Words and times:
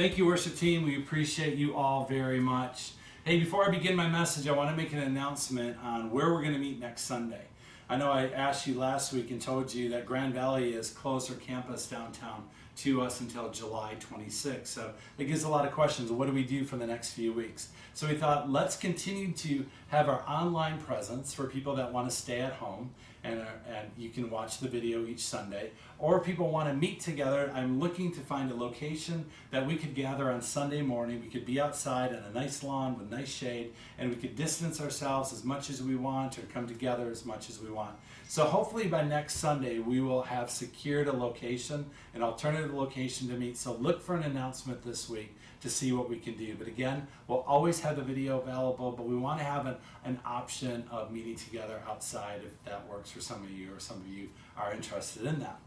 Thank 0.00 0.16
you, 0.16 0.24
worship 0.24 0.56
team. 0.56 0.86
We 0.86 0.96
appreciate 0.96 1.58
you 1.58 1.76
all 1.76 2.06
very 2.06 2.40
much. 2.40 2.92
Hey, 3.22 3.38
before 3.38 3.68
I 3.68 3.70
begin 3.70 3.94
my 3.94 4.08
message, 4.08 4.48
I 4.48 4.52
want 4.52 4.70
to 4.70 4.74
make 4.74 4.94
an 4.94 4.98
announcement 5.00 5.76
on 5.84 6.10
where 6.10 6.32
we're 6.32 6.40
going 6.40 6.54
to 6.54 6.58
meet 6.58 6.80
next 6.80 7.02
Sunday. 7.02 7.42
I 7.86 7.98
know 7.98 8.10
I 8.10 8.28
asked 8.28 8.66
you 8.66 8.78
last 8.78 9.12
week 9.12 9.30
and 9.30 9.42
told 9.42 9.74
you 9.74 9.90
that 9.90 10.06
Grand 10.06 10.32
Valley 10.32 10.72
is 10.72 10.88
closed 10.88 11.26
closer 11.26 11.44
campus 11.44 11.86
downtown 11.86 12.44
to 12.78 13.02
us 13.02 13.20
until 13.20 13.50
July 13.50 13.94
26th. 14.00 14.68
So 14.68 14.94
it 15.18 15.24
gives 15.24 15.42
a 15.42 15.50
lot 15.50 15.66
of 15.66 15.72
questions. 15.72 16.10
What 16.10 16.28
do 16.28 16.32
we 16.32 16.44
do 16.44 16.64
for 16.64 16.78
the 16.78 16.86
next 16.86 17.12
few 17.12 17.34
weeks? 17.34 17.68
So 17.92 18.08
we 18.08 18.14
thought 18.14 18.50
let's 18.50 18.78
continue 18.78 19.32
to 19.32 19.66
have 19.88 20.08
our 20.08 20.26
online 20.26 20.78
presence 20.78 21.34
for 21.34 21.44
people 21.44 21.76
that 21.76 21.92
want 21.92 22.08
to 22.08 22.16
stay 22.16 22.40
at 22.40 22.54
home 22.54 22.94
and, 23.22 23.40
uh, 23.40 23.44
and 23.68 23.90
you 23.96 24.10
can 24.10 24.30
watch 24.30 24.58
the 24.58 24.68
video 24.68 25.06
each 25.06 25.20
Sunday. 25.20 25.70
Or 25.98 26.20
people 26.20 26.50
want 26.50 26.68
to 26.68 26.74
meet 26.74 27.00
together. 27.00 27.52
I'm 27.54 27.78
looking 27.78 28.12
to 28.12 28.20
find 28.20 28.50
a 28.50 28.54
location 28.54 29.26
that 29.50 29.66
we 29.66 29.76
could 29.76 29.94
gather 29.94 30.30
on 30.30 30.40
Sunday 30.40 30.80
morning. 30.80 31.20
We 31.20 31.28
could 31.28 31.44
be 31.44 31.60
outside 31.60 32.14
on 32.14 32.22
a 32.22 32.32
nice 32.32 32.62
lawn 32.62 32.98
with 32.98 33.10
nice 33.10 33.28
shade, 33.28 33.74
and 33.98 34.08
we 34.08 34.16
could 34.16 34.36
distance 34.36 34.80
ourselves 34.80 35.32
as 35.32 35.44
much 35.44 35.68
as 35.68 35.82
we 35.82 35.96
want 35.96 36.38
or 36.38 36.42
come 36.52 36.66
together 36.66 37.10
as 37.10 37.26
much 37.26 37.50
as 37.50 37.60
we 37.60 37.70
want. 37.70 37.94
So 38.28 38.44
hopefully 38.44 38.86
by 38.86 39.02
next 39.02 39.36
Sunday, 39.36 39.80
we 39.80 40.00
will 40.00 40.22
have 40.22 40.50
secured 40.50 41.08
a 41.08 41.12
location, 41.12 41.86
an 42.14 42.22
alternative 42.22 42.72
location 42.72 43.28
to 43.28 43.34
meet. 43.34 43.56
So 43.58 43.74
look 43.74 44.00
for 44.00 44.14
an 44.14 44.22
announcement 44.22 44.82
this 44.82 45.08
week 45.08 45.34
to 45.60 45.68
see 45.70 45.92
what 45.92 46.08
we 46.08 46.18
can 46.18 46.34
do. 46.34 46.54
But 46.58 46.68
again, 46.68 47.06
we'll 47.26 47.44
always 47.46 47.80
have 47.80 47.96
the 47.96 48.02
video 48.02 48.40
available, 48.40 48.92
but 48.92 49.06
we 49.06 49.16
want 49.16 49.38
to 49.38 49.44
have 49.44 49.66
an, 49.66 49.76
an 50.04 50.18
option 50.24 50.84
of 50.90 51.12
meeting 51.12 51.36
together 51.36 51.82
outside 51.88 52.42
if 52.44 52.64
that 52.64 52.88
works 52.88 53.10
for 53.10 53.20
some 53.20 53.42
of 53.42 53.50
you 53.50 53.74
or 53.74 53.80
some 53.80 53.98
of 53.98 54.08
you 54.08 54.28
are 54.56 54.72
interested 54.72 55.24
in 55.24 55.38
that. 55.40 55.60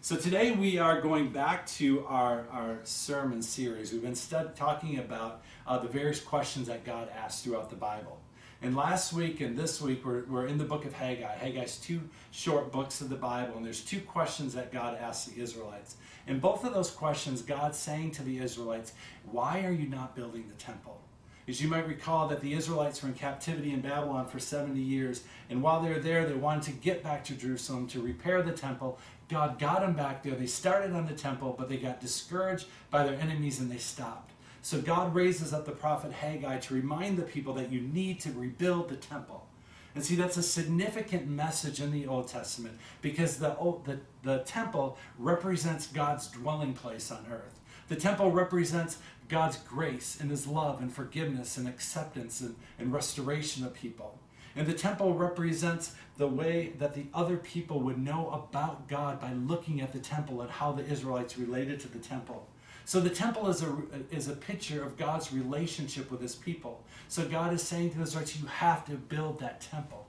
So 0.00 0.16
today 0.16 0.52
we 0.52 0.78
are 0.78 1.00
going 1.00 1.30
back 1.30 1.66
to 1.78 2.06
our, 2.06 2.46
our 2.52 2.78
sermon 2.84 3.42
series. 3.42 3.92
We've 3.92 4.02
been 4.02 4.14
stud- 4.14 4.54
talking 4.54 4.98
about 4.98 5.42
uh, 5.66 5.78
the 5.78 5.88
various 5.88 6.20
questions 6.20 6.68
that 6.68 6.84
God 6.84 7.08
asks 7.10 7.42
throughout 7.42 7.68
the 7.68 7.76
Bible. 7.76 8.20
And 8.60 8.74
last 8.74 9.12
week 9.12 9.40
and 9.40 9.56
this 9.56 9.80
week, 9.80 10.04
we're, 10.04 10.24
we're 10.24 10.46
in 10.46 10.58
the 10.58 10.64
book 10.64 10.84
of 10.84 10.92
Haggai. 10.92 11.36
Haggai's 11.36 11.76
two 11.76 12.00
short 12.32 12.72
books 12.72 13.00
of 13.00 13.08
the 13.08 13.14
Bible, 13.14 13.56
and 13.56 13.64
there's 13.64 13.84
two 13.84 14.00
questions 14.00 14.52
that 14.54 14.72
God 14.72 14.98
asks 15.00 15.30
the 15.30 15.40
Israelites. 15.40 15.96
And 16.26 16.40
both 16.40 16.64
of 16.64 16.74
those 16.74 16.90
questions, 16.90 17.40
God's 17.40 17.78
saying 17.78 18.10
to 18.12 18.24
the 18.24 18.38
Israelites, 18.38 18.94
Why 19.30 19.64
are 19.64 19.70
you 19.70 19.88
not 19.88 20.16
building 20.16 20.46
the 20.48 20.62
temple? 20.62 21.00
As 21.46 21.62
you 21.62 21.68
might 21.68 21.86
recall, 21.86 22.26
that 22.28 22.40
the 22.40 22.52
Israelites 22.52 23.00
were 23.02 23.08
in 23.08 23.14
captivity 23.14 23.72
in 23.72 23.80
Babylon 23.80 24.26
for 24.26 24.40
70 24.40 24.78
years, 24.80 25.22
and 25.48 25.62
while 25.62 25.80
they 25.80 25.90
were 25.90 26.00
there, 26.00 26.26
they 26.26 26.34
wanted 26.34 26.64
to 26.64 26.72
get 26.72 27.02
back 27.02 27.24
to 27.24 27.34
Jerusalem 27.34 27.86
to 27.88 28.02
repair 28.02 28.42
the 28.42 28.52
temple. 28.52 28.98
God 29.28 29.58
got 29.58 29.80
them 29.80 29.94
back 29.94 30.22
there. 30.22 30.34
They 30.34 30.46
started 30.46 30.92
on 30.92 31.06
the 31.06 31.14
temple, 31.14 31.54
but 31.56 31.68
they 31.68 31.76
got 31.76 32.00
discouraged 32.00 32.66
by 32.90 33.04
their 33.04 33.18
enemies 33.20 33.60
and 33.60 33.70
they 33.70 33.78
stopped. 33.78 34.32
So 34.68 34.82
God 34.82 35.14
raises 35.14 35.54
up 35.54 35.64
the 35.64 35.72
prophet 35.72 36.12
Haggai 36.12 36.58
to 36.58 36.74
remind 36.74 37.16
the 37.16 37.22
people 37.22 37.54
that 37.54 37.72
you 37.72 37.80
need 37.80 38.20
to 38.20 38.30
rebuild 38.32 38.90
the 38.90 38.96
temple. 38.96 39.46
And 39.94 40.04
see, 40.04 40.14
that's 40.14 40.36
a 40.36 40.42
significant 40.42 41.26
message 41.26 41.80
in 41.80 41.90
the 41.90 42.06
Old 42.06 42.28
Testament 42.28 42.76
because 43.00 43.38
the, 43.38 43.56
the, 43.86 43.98
the 44.22 44.40
temple 44.40 44.98
represents 45.18 45.86
God's 45.86 46.26
dwelling 46.26 46.74
place 46.74 47.10
on 47.10 47.24
earth. 47.32 47.58
The 47.88 47.96
temple 47.96 48.30
represents 48.30 48.98
God's 49.30 49.56
grace 49.56 50.18
and 50.20 50.30
his 50.30 50.46
love 50.46 50.82
and 50.82 50.92
forgiveness 50.92 51.56
and 51.56 51.66
acceptance 51.66 52.42
and, 52.42 52.54
and 52.78 52.92
restoration 52.92 53.64
of 53.64 53.72
people. 53.72 54.18
And 54.54 54.66
the 54.66 54.74
temple 54.74 55.14
represents 55.14 55.94
the 56.18 56.28
way 56.28 56.74
that 56.78 56.92
the 56.92 57.06
other 57.14 57.38
people 57.38 57.80
would 57.80 57.96
know 57.96 58.28
about 58.28 58.86
God 58.86 59.18
by 59.18 59.32
looking 59.32 59.80
at 59.80 59.94
the 59.94 59.98
temple 59.98 60.42
and 60.42 60.50
how 60.50 60.72
the 60.72 60.84
Israelites 60.84 61.38
related 61.38 61.80
to 61.80 61.88
the 61.88 62.00
temple. 62.00 62.46
So 62.88 63.00
the 63.00 63.10
temple 63.10 63.50
is 63.50 63.62
a, 63.62 63.76
is 64.10 64.28
a 64.28 64.32
picture 64.32 64.82
of 64.82 64.96
God's 64.96 65.30
relationship 65.30 66.10
with 66.10 66.22
his 66.22 66.34
people. 66.34 66.82
So 67.08 67.28
God 67.28 67.52
is 67.52 67.62
saying 67.62 67.90
to 67.90 67.98
the 67.98 68.04
Israelites, 68.04 68.40
you 68.40 68.46
have 68.46 68.86
to 68.86 68.92
build 68.92 69.40
that 69.40 69.60
temple. 69.60 70.06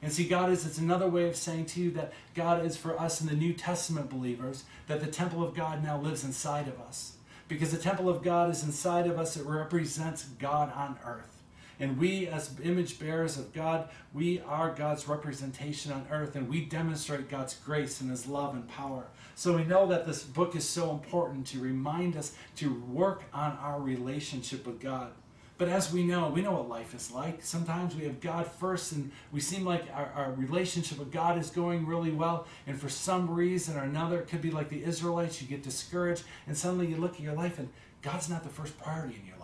And 0.00 0.12
see, 0.12 0.28
God 0.28 0.52
is, 0.52 0.64
it's 0.64 0.78
another 0.78 1.08
way 1.08 1.28
of 1.28 1.34
saying 1.34 1.66
to 1.66 1.80
you 1.80 1.90
that 1.90 2.12
God 2.36 2.64
is 2.64 2.76
for 2.76 2.96
us 2.96 3.20
in 3.20 3.26
the 3.26 3.34
New 3.34 3.52
Testament 3.52 4.10
believers, 4.10 4.62
that 4.86 5.00
the 5.00 5.08
temple 5.08 5.42
of 5.42 5.56
God 5.56 5.82
now 5.82 6.00
lives 6.00 6.22
inside 6.22 6.68
of 6.68 6.78
us. 6.80 7.14
Because 7.48 7.72
the 7.72 7.78
temple 7.78 8.08
of 8.08 8.22
God 8.22 8.48
is 8.48 8.62
inside 8.62 9.08
of 9.08 9.18
us, 9.18 9.36
it 9.36 9.44
represents 9.44 10.22
God 10.38 10.72
on 10.72 11.00
earth. 11.04 11.39
And 11.80 11.98
we, 11.98 12.28
as 12.28 12.54
image 12.62 13.00
bearers 13.00 13.38
of 13.38 13.52
God, 13.54 13.88
we 14.12 14.40
are 14.42 14.74
God's 14.74 15.08
representation 15.08 15.90
on 15.90 16.06
earth, 16.10 16.36
and 16.36 16.48
we 16.48 16.66
demonstrate 16.66 17.30
God's 17.30 17.54
grace 17.54 18.02
and 18.02 18.10
His 18.10 18.26
love 18.26 18.54
and 18.54 18.68
power. 18.68 19.06
So 19.34 19.56
we 19.56 19.64
know 19.64 19.86
that 19.86 20.06
this 20.06 20.22
book 20.22 20.54
is 20.54 20.68
so 20.68 20.90
important 20.90 21.46
to 21.48 21.58
remind 21.58 22.16
us 22.16 22.34
to 22.56 22.74
work 22.82 23.24
on 23.32 23.56
our 23.62 23.80
relationship 23.80 24.66
with 24.66 24.78
God. 24.78 25.12
But 25.60 25.68
as 25.68 25.92
we 25.92 26.04
know, 26.04 26.28
we 26.28 26.40
know 26.40 26.52
what 26.52 26.70
life 26.70 26.94
is 26.94 27.10
like. 27.10 27.42
Sometimes 27.42 27.94
we 27.94 28.04
have 28.04 28.20
God 28.20 28.46
first 28.46 28.92
and 28.92 29.10
we 29.30 29.40
seem 29.40 29.62
like 29.62 29.84
our, 29.92 30.10
our, 30.16 30.32
relationship 30.32 30.98
with 30.98 31.12
God 31.12 31.36
is 31.36 31.50
going 31.50 31.86
really 31.86 32.12
well. 32.12 32.46
And 32.66 32.80
for 32.80 32.88
some 32.88 33.28
reason 33.28 33.76
or 33.76 33.82
another, 33.82 34.20
it 34.20 34.28
could 34.28 34.40
be 34.40 34.50
like 34.50 34.70
the 34.70 34.82
Israelites, 34.82 35.42
you 35.42 35.48
get 35.48 35.62
discouraged 35.62 36.22
and 36.46 36.56
suddenly 36.56 36.86
you 36.86 36.96
look 36.96 37.16
at 37.16 37.20
your 37.20 37.34
life 37.34 37.58
and 37.58 37.68
God's 38.00 38.30
not 38.30 38.42
the 38.42 38.48
first 38.48 38.78
priority 38.78 39.16
in 39.20 39.26
your 39.26 39.36
life. 39.36 39.39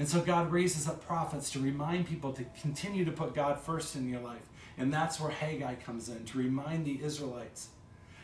And 0.00 0.08
so 0.08 0.22
God 0.22 0.50
raises 0.50 0.88
up 0.88 1.06
prophets 1.06 1.50
to 1.50 1.60
remind 1.60 2.06
people 2.06 2.32
to 2.32 2.42
continue 2.62 3.04
to 3.04 3.12
put 3.12 3.34
God 3.34 3.60
first 3.60 3.96
in 3.96 4.08
your 4.08 4.20
life. 4.20 4.40
And 4.78 4.90
that's 4.90 5.20
where 5.20 5.30
Haggai 5.30 5.74
comes 5.74 6.08
in 6.08 6.24
to 6.24 6.38
remind 6.38 6.86
the 6.86 7.04
Israelites. 7.04 7.68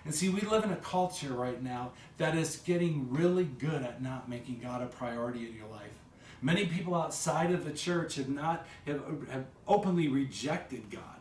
And 0.06 0.14
see, 0.14 0.31
we 0.31 0.41
live 0.41 0.64
in 0.64 0.70
a 0.70 0.76
culture 0.76 1.34
right 1.34 1.62
now 1.62 1.92
that 2.16 2.34
is 2.34 2.56
getting 2.64 3.12
really 3.12 3.44
good 3.44 3.82
at 3.82 4.03
not 4.03 4.26
making 4.26 4.60
God 4.60 4.81
a 4.81 4.87
priority 4.87 5.44
in 5.44 5.54
your 5.54 5.69
life. 5.69 5.92
Many 6.41 6.64
people 6.64 6.94
outside 6.94 7.53
of 7.53 7.66
the 7.66 7.72
church 7.72 8.14
have 8.14 8.31
not 8.31 8.66
have, 8.87 9.03
have 9.31 9.44
openly 9.69 10.08
rejected 10.08 10.91
God. 10.91 11.16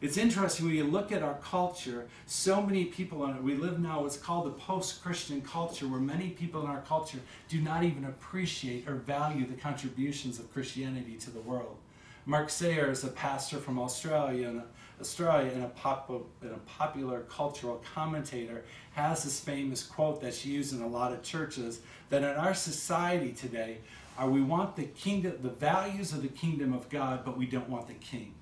It's 0.00 0.16
interesting 0.16 0.66
when 0.66 0.76
you 0.76 0.84
look 0.84 1.10
at 1.10 1.24
our 1.24 1.34
culture, 1.42 2.06
so 2.24 2.62
many 2.62 2.84
people, 2.84 3.22
on 3.22 3.34
it. 3.34 3.42
we 3.42 3.56
live 3.56 3.80
now 3.80 4.02
what's 4.02 4.16
called 4.16 4.46
the 4.46 4.52
post 4.52 5.02
Christian 5.02 5.40
culture, 5.40 5.88
where 5.88 5.98
many 5.98 6.30
people 6.30 6.62
in 6.62 6.68
our 6.68 6.82
culture 6.82 7.18
do 7.48 7.60
not 7.60 7.82
even 7.82 8.04
appreciate 8.04 8.88
or 8.88 8.94
value 8.94 9.44
the 9.44 9.54
contributions 9.54 10.38
of 10.38 10.52
Christianity 10.52 11.16
to 11.16 11.30
the 11.30 11.40
world. 11.40 11.78
Mark 12.26 12.48
Sayers 12.48 12.98
is 12.98 13.04
a 13.04 13.08
pastor 13.08 13.56
from 13.58 13.76
Australia 13.80 14.48
and 14.48 14.62
Australia 15.00 15.50
and 15.52 15.64
a, 15.64 15.68
pop, 15.68 16.08
and 16.42 16.52
a 16.52 16.58
popular 16.58 17.22
cultural 17.22 17.82
commentator 17.92 18.62
has 18.92 19.24
this 19.24 19.40
famous 19.40 19.82
quote 19.82 20.20
that's 20.20 20.46
used 20.46 20.72
in 20.72 20.80
a 20.80 20.86
lot 20.86 21.12
of 21.12 21.24
churches 21.24 21.80
that 22.10 22.22
in 22.22 22.36
our 22.36 22.54
society 22.54 23.32
today, 23.32 23.78
are 24.16 24.30
we 24.30 24.42
want 24.42 24.76
the 24.76 24.84
kingdom, 24.84 25.38
the 25.42 25.48
values 25.48 26.12
of 26.12 26.22
the 26.22 26.28
kingdom 26.28 26.72
of 26.72 26.88
God, 26.88 27.24
but 27.24 27.36
we 27.36 27.46
don't 27.46 27.68
want 27.68 27.88
the 27.88 27.94
king. 27.94 28.34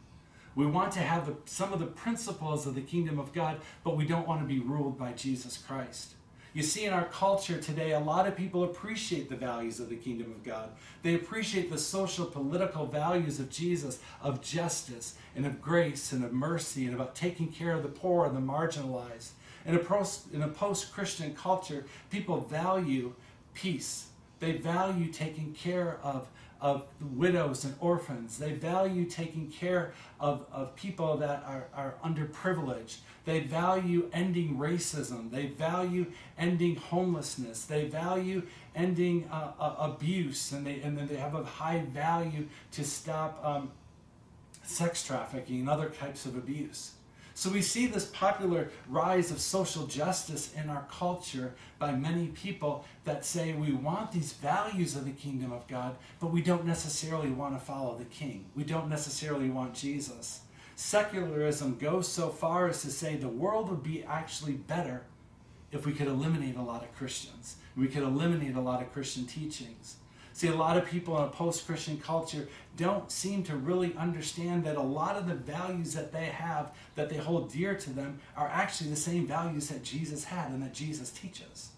We 0.57 0.67
want 0.67 0.91
to 0.93 1.01
have 1.01 1.27
the, 1.27 1.37
some 1.45 1.73
of 1.73 1.79
the 1.79 1.87
principles 1.87 2.67
of 2.67 2.75
the 2.75 2.81
kingdom 2.81 3.21
of 3.21 3.33
God, 3.33 3.61
but 3.85 3.97
we 3.97 4.07
don't 4.07 4.27
want 4.27 4.41
to 4.41 4.47
be 4.47 4.59
ruled 4.59 4.99
by 4.99 5.13
Jesus 5.13 5.59
Christ. 5.59 6.15
You 6.55 6.63
see, 6.63 6.87
in 6.87 6.95
our 6.95 7.05
culture 7.05 7.61
today, 7.61 7.93
a 7.93 8.01
lot 8.01 8.27
of 8.27 8.35
people 8.35 8.65
appreciate 8.65 9.29
the 9.29 9.37
values 9.37 9.79
of 9.79 9.91
the 9.91 9.97
kingdom 9.97 10.31
of 10.31 10.43
God. 10.43 10.71
They 11.03 11.15
appreciate 11.15 11.71
the 11.71 11.77
social, 11.77 12.25
political 12.25 12.87
values 12.87 13.39
of 13.39 13.51
Jesus, 13.51 13.99
of 14.23 14.41
justice, 14.41 15.17
and 15.37 15.45
of 15.45 15.61
grace, 15.61 16.13
and 16.13 16.25
of 16.25 16.33
mercy, 16.33 16.87
and 16.87 16.95
about 16.95 17.15
taking 17.15 17.49
care 17.49 17.75
of 17.75 17.83
the 17.83 17.91
poor 17.91 18.25
and 18.25 18.35
the 18.35 18.41
marginalized. 18.41 19.33
In 19.67 19.75
a 19.75 20.49
post 20.49 20.93
Christian 20.95 21.35
culture, 21.35 21.85
people 22.09 22.41
value 22.41 23.13
peace, 23.53 24.07
they 24.41 24.53
value 24.53 25.13
taking 25.13 25.53
care 25.53 25.99
of 26.03 26.29
of 26.61 26.87
widows 27.01 27.65
and 27.65 27.75
orphans. 27.81 28.39
They 28.39 28.53
value 28.53 29.05
taking 29.05 29.51
care 29.51 29.93
of, 30.19 30.47
of 30.53 30.75
people 30.77 31.17
that 31.19 31.45
are, 31.47 31.69
are 31.75 31.95
underprivileged. 32.05 32.99
They 33.25 33.41
value 33.41 34.09
ending 34.13 34.57
racism. 34.57 35.31
They 35.31 35.47
value 35.47 36.07
ending 36.39 36.77
homelessness. 36.77 37.65
They 37.65 37.87
value 37.87 38.43
ending 38.75 39.29
uh, 39.31 39.53
uh, 39.59 39.75
abuse. 39.79 40.53
And, 40.53 40.67
they, 40.67 40.81
and 40.81 40.97
then 40.97 41.09
they 41.09 41.17
have 41.17 41.35
a 41.35 41.45
high 41.45 41.81
value 41.93 42.47
to 42.73 42.85
stop 42.85 43.41
um, 43.45 43.71
sex 44.63 45.05
trafficking 45.05 45.61
and 45.61 45.69
other 45.69 45.89
types 45.89 46.27
of 46.27 46.37
abuse. 46.37 46.93
So 47.37 47.51
we 47.51 47.61
see 47.61 47.87
this 47.87 48.07
popular 48.07 48.71
rise 48.89 49.31
of 49.31 49.41
social 49.41 49.87
justice 49.87 50.55
in 50.55 50.71
our 50.71 50.87
culture 50.91 51.53
by 51.79 51.93
many 51.93 52.29
people 52.29 52.87
that 53.05 53.27
say 53.27 53.53
we 53.53 53.73
want 53.73 54.11
these 54.11 54.33
values 54.33 54.97
of 54.97 55.05
the 55.05 55.11
kingdom 55.11 55.53
of 55.53 55.69
God, 55.69 55.97
but 56.19 56.33
we 56.33 56.41
don't 56.41 56.65
necessarily 56.65 57.29
want 57.29 57.55
to 57.55 57.63
follow 57.63 57.99
the 57.99 58.07
king. 58.07 58.47
We 58.55 58.65
don't 58.65 58.89
necessarily 58.89 59.51
want 59.51 59.75
Jesus. 59.75 60.41
Secularism 60.77 61.77
goes 61.77 62.09
so 62.09 62.31
far 62.31 62.69
as 62.69 62.81
to 62.81 62.91
say 62.91 63.17
the 63.17 63.29
world 63.29 63.69
would 63.69 63.83
be 63.83 64.03
actually 64.05 64.55
better 64.55 65.03
if 65.73 65.85
we 65.85 65.93
could 65.93 66.09
eliminate 66.09 66.57
a 66.57 66.63
lot 66.63 66.85
of 66.85 66.97
Christians. 66.97 67.57
We 67.77 67.89
could 67.89 68.03
eliminate 68.03 68.57
a 68.57 68.61
lot 68.63 68.81
of 68.81 68.95
Christian 68.95 69.27
teachings. 69.27 69.97
See, 70.37 70.49
a 70.49 70.55
lot 70.55 70.77
of 70.77 70.85
people 70.85 71.17
in 71.17 71.25
a 71.25 71.29
post 71.29 71.67
Christian 71.67 71.97
culture 71.97 72.47
don't 72.77 73.11
seem 73.11 73.43
to 73.45 73.57
really 73.57 73.97
understand 73.97 74.65
that 74.65 74.77
a 74.77 74.83
lot 74.83 75.17
of 75.17 75.27
the 75.27 75.35
values 75.35 75.95
that 75.95 76.13
they 76.13 76.27
have, 76.27 76.73
that 76.95 77.09
they 77.09 77.17
hold 77.17 77.51
dear 77.51 77.75
to 77.75 77.91
them, 77.91 78.19
are 78.37 78.47
actually 78.49 78.91
the 78.91 78.97
same 78.97 79.27
values 79.27 79.69
that 79.69 79.83
Jesus 79.83 80.25
had 80.25 80.51
and 80.51 80.63
that 80.63 80.75
Jesus 80.75 81.09
teaches. 81.09 81.71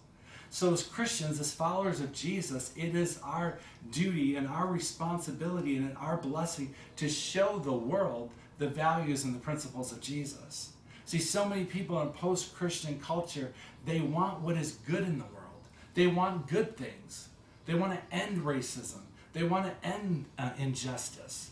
So, 0.49 0.73
as 0.73 0.83
Christians, 0.83 1.39
as 1.39 1.53
followers 1.53 2.01
of 2.01 2.11
Jesus, 2.11 2.73
it 2.75 2.95
is 2.95 3.21
our 3.23 3.59
duty 3.93 4.35
and 4.35 4.45
our 4.45 4.67
responsibility 4.67 5.77
and 5.77 5.95
our 5.95 6.17
blessing 6.17 6.75
to 6.97 7.07
show 7.07 7.59
the 7.59 7.71
world 7.71 8.29
the 8.57 8.67
values 8.67 9.23
and 9.23 9.33
the 9.33 9.39
principles 9.39 9.93
of 9.93 10.01
Jesus. 10.01 10.73
See, 11.05 11.19
so 11.19 11.45
many 11.45 11.63
people 11.63 12.01
in 12.01 12.09
post 12.09 12.53
Christian 12.53 12.99
culture, 12.99 13.53
they 13.85 14.01
want 14.01 14.41
what 14.41 14.57
is 14.57 14.79
good 14.85 15.03
in 15.03 15.17
the 15.17 15.23
world. 15.23 15.63
They 15.93 16.07
want 16.07 16.49
good 16.49 16.75
things. 16.75 17.28
They 17.69 17.75
want 17.75 17.93
to 17.93 18.15
end 18.15 18.41
racism. 18.41 19.01
They 19.31 19.43
want 19.43 19.67
to 19.67 19.87
end 19.87 20.25
uh, 20.39 20.49
injustice. 20.57 21.51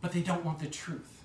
But 0.00 0.10
they 0.10 0.20
don't 0.20 0.44
want 0.44 0.58
the 0.58 0.66
truth. 0.66 1.22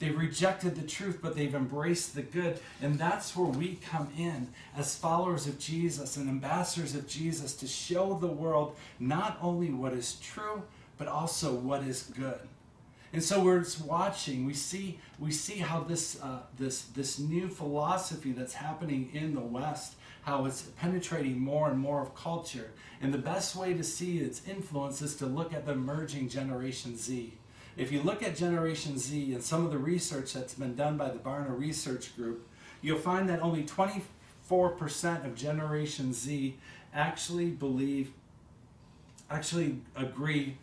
They've 0.00 0.18
rejected 0.18 0.74
the 0.74 0.84
truth, 0.84 1.20
but 1.22 1.36
they've 1.36 1.54
embraced 1.54 2.16
the 2.16 2.22
good. 2.22 2.58
And 2.82 2.98
that's 2.98 3.36
where 3.36 3.46
we 3.46 3.76
come 3.76 4.08
in 4.18 4.48
as 4.76 4.96
followers 4.96 5.46
of 5.46 5.60
Jesus 5.60 6.16
and 6.16 6.28
ambassadors 6.28 6.96
of 6.96 7.06
Jesus 7.06 7.54
to 7.54 7.68
show 7.68 8.14
the 8.14 8.26
world 8.26 8.74
not 8.98 9.38
only 9.40 9.70
what 9.70 9.92
is 9.92 10.14
true, 10.14 10.64
but 10.96 11.06
also 11.06 11.54
what 11.54 11.84
is 11.84 12.02
good. 12.02 12.40
And 13.12 13.22
so 13.22 13.44
we're 13.44 13.64
watching. 13.86 14.44
We 14.44 14.54
see 14.54 14.98
we 15.20 15.30
see 15.30 15.58
how 15.60 15.80
this 15.80 16.20
uh, 16.20 16.40
this 16.58 16.82
this 16.82 17.20
new 17.20 17.48
philosophy 17.48 18.32
that's 18.32 18.54
happening 18.54 19.10
in 19.14 19.34
the 19.34 19.40
West, 19.40 19.94
how 20.28 20.44
it's 20.44 20.60
penetrating 20.76 21.40
more 21.40 21.70
and 21.70 21.78
more 21.78 22.02
of 22.02 22.14
culture. 22.14 22.70
And 23.00 23.14
the 23.14 23.18
best 23.18 23.56
way 23.56 23.72
to 23.72 23.82
see 23.82 24.18
its 24.18 24.46
influence 24.46 25.00
is 25.00 25.16
to 25.16 25.26
look 25.26 25.54
at 25.54 25.64
the 25.64 25.72
emerging 25.72 26.28
Generation 26.28 26.98
Z. 26.98 27.32
If 27.78 27.90
you 27.90 28.02
look 28.02 28.22
at 28.22 28.36
Generation 28.36 28.98
Z 28.98 29.32
and 29.32 29.42
some 29.42 29.64
of 29.64 29.72
the 29.72 29.78
research 29.78 30.34
that's 30.34 30.52
been 30.52 30.74
done 30.74 30.98
by 30.98 31.08
the 31.08 31.18
Barna 31.18 31.58
Research 31.58 32.14
Group, 32.14 32.46
you'll 32.82 32.98
find 32.98 33.26
that 33.30 33.40
only 33.40 33.64
24% 33.64 35.24
of 35.24 35.34
Generation 35.34 36.12
Z 36.12 36.58
actually 36.92 37.46
believe, 37.46 38.10
actually 39.30 39.78
agree. 39.96 40.58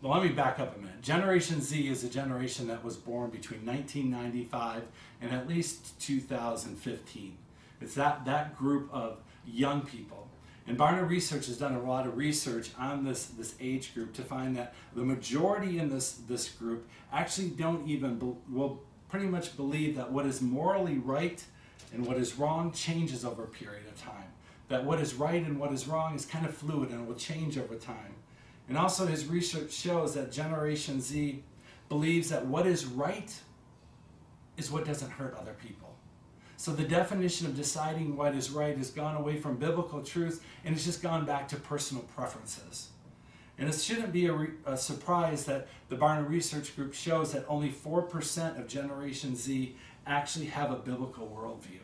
Well, 0.00 0.14
let 0.14 0.22
me 0.22 0.30
back 0.30 0.58
up 0.58 0.74
a 0.74 0.80
minute. 0.80 1.02
Generation 1.02 1.60
Z 1.60 1.86
is 1.86 2.02
a 2.02 2.08
generation 2.08 2.66
that 2.68 2.82
was 2.82 2.96
born 2.96 3.28
between 3.28 3.66
1995 3.66 4.84
and 5.20 5.32
at 5.32 5.46
least 5.46 6.00
2015. 6.00 7.36
It's 7.80 7.94
that, 7.94 8.24
that 8.24 8.56
group 8.56 8.88
of 8.92 9.18
young 9.46 9.82
people 9.82 10.26
and 10.68 10.76
Barna 10.76 11.08
Research 11.08 11.46
has 11.46 11.58
done 11.58 11.74
a 11.74 11.82
lot 11.82 12.06
of 12.06 12.16
research 12.16 12.70
on 12.78 13.04
this, 13.04 13.26
this 13.26 13.54
age 13.60 13.94
group 13.94 14.12
to 14.14 14.22
find 14.22 14.56
that 14.56 14.74
the 14.94 15.02
majority 15.02 15.78
in 15.78 15.88
this, 15.88 16.14
this 16.28 16.48
group 16.48 16.88
actually 17.12 17.50
don't 17.50 17.88
even, 17.88 18.18
be, 18.18 18.32
will 18.50 18.82
pretty 19.08 19.26
much 19.26 19.56
believe 19.56 19.94
that 19.96 20.10
what 20.10 20.26
is 20.26 20.40
morally 20.40 20.98
right 20.98 21.44
and 21.92 22.04
what 22.04 22.16
is 22.16 22.36
wrong 22.36 22.72
changes 22.72 23.24
over 23.24 23.44
a 23.44 23.48
period 23.48 23.86
of 23.86 24.00
time. 24.00 24.24
That 24.68 24.84
what 24.84 25.00
is 25.00 25.14
right 25.14 25.40
and 25.40 25.60
what 25.60 25.72
is 25.72 25.86
wrong 25.86 26.16
is 26.16 26.26
kind 26.26 26.44
of 26.44 26.52
fluid 26.52 26.90
and 26.90 27.06
will 27.06 27.14
change 27.14 27.56
over 27.56 27.76
time. 27.76 28.14
And 28.68 28.76
also, 28.76 29.06
his 29.06 29.26
research 29.26 29.72
shows 29.72 30.14
that 30.14 30.32
Generation 30.32 31.00
Z 31.00 31.44
believes 31.88 32.30
that 32.30 32.44
what 32.44 32.66
is 32.66 32.84
right 32.84 33.32
is 34.56 34.72
what 34.72 34.84
doesn't 34.84 35.10
hurt 35.10 35.36
other 35.40 35.54
people. 35.62 35.85
So 36.66 36.72
the 36.72 36.82
definition 36.82 37.46
of 37.46 37.54
deciding 37.54 38.16
what 38.16 38.34
is 38.34 38.50
right 38.50 38.76
has 38.76 38.90
gone 38.90 39.14
away 39.14 39.36
from 39.36 39.54
biblical 39.54 40.02
truth 40.02 40.44
and 40.64 40.74
it's 40.74 40.84
just 40.84 41.00
gone 41.00 41.24
back 41.24 41.46
to 41.50 41.56
personal 41.56 42.02
preferences. 42.16 42.88
And 43.56 43.68
it 43.68 43.74
shouldn't 43.76 44.12
be 44.12 44.26
a, 44.26 44.32
re- 44.32 44.50
a, 44.66 44.76
surprise 44.76 45.44
that 45.44 45.68
the 45.90 45.94
Barna 45.94 46.28
Research 46.28 46.74
Group 46.74 46.92
shows 46.92 47.30
that 47.34 47.44
only 47.48 47.70
4% 47.70 48.58
of 48.58 48.66
Generation 48.66 49.36
Z 49.36 49.76
actually 50.08 50.46
have 50.46 50.72
a 50.72 50.74
biblical 50.74 51.28
worldview. 51.28 51.78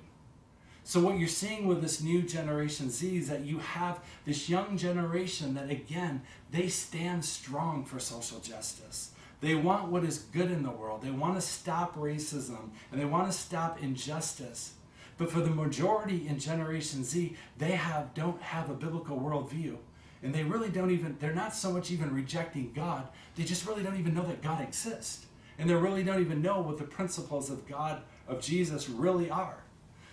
So, 0.83 0.99
what 0.99 1.17
you're 1.17 1.29
seeing 1.29 1.69
with 1.69 1.81
this 1.81 2.03
new 2.03 2.23
Generation 2.23 2.91
Z 2.91 3.17
is 3.17 3.29
that 3.29 3.43
you 3.43 3.59
have 3.59 4.01
this 4.25 4.49
young 4.49 4.77
generation 4.77 5.55
that, 5.55 5.71
again, 5.71 6.23
they 6.51 6.67
stand 6.67 7.25
strong 7.25 7.85
for 7.85 8.01
social 8.01 8.41
justice. 8.41 9.13
They 9.43 9.57
want 9.57 9.89
what 9.89 10.05
is 10.05 10.19
good 10.19 10.53
in 10.53 10.63
the 10.63 10.71
world. 10.71 11.03
They 11.03 11.11
want 11.11 11.35
to 11.35 11.41
stop 11.41 11.97
racism 11.97 12.71
and 12.91 13.01
they 13.01 13.05
want 13.05 13.31
to 13.31 13.37
stop 13.37 13.83
injustice. 13.83 14.75
But 15.19 15.33
for 15.33 15.41
the 15.41 15.51
majority 15.51 16.29
in 16.29 16.39
Generation 16.39 17.03
Z, 17.03 17.37
they 17.59 17.73
have 17.73 18.15
don't 18.15 18.41
have 18.41 18.71
a 18.71 18.75
biblical 18.75 19.19
worldview. 19.19 19.77
And 20.23 20.33
they 20.33 20.45
really 20.45 20.69
don't 20.69 20.93
even, 20.93 21.17
they're 21.19 21.35
not 21.35 21.57
so 21.57 21.73
much 21.73 21.91
even 21.91 22.15
rejecting 22.15 22.73
God, 22.73 23.09
they 23.35 23.43
just 23.43 23.67
really 23.67 23.83
don't 23.83 23.99
even 23.99 24.15
know 24.15 24.27
that 24.27 24.43
God 24.43 24.63
exists. 24.63 25.27
And 25.59 25.69
they 25.69 25.75
really 25.75 26.05
don't 26.05 26.21
even 26.21 26.41
know 26.41 26.61
what 26.61 26.79
the 26.79 26.85
principles 26.85 27.51
of 27.51 27.67
God, 27.67 28.03
of 28.29 28.41
Jesus, 28.41 28.89
really 28.89 29.29
are. 29.29 29.59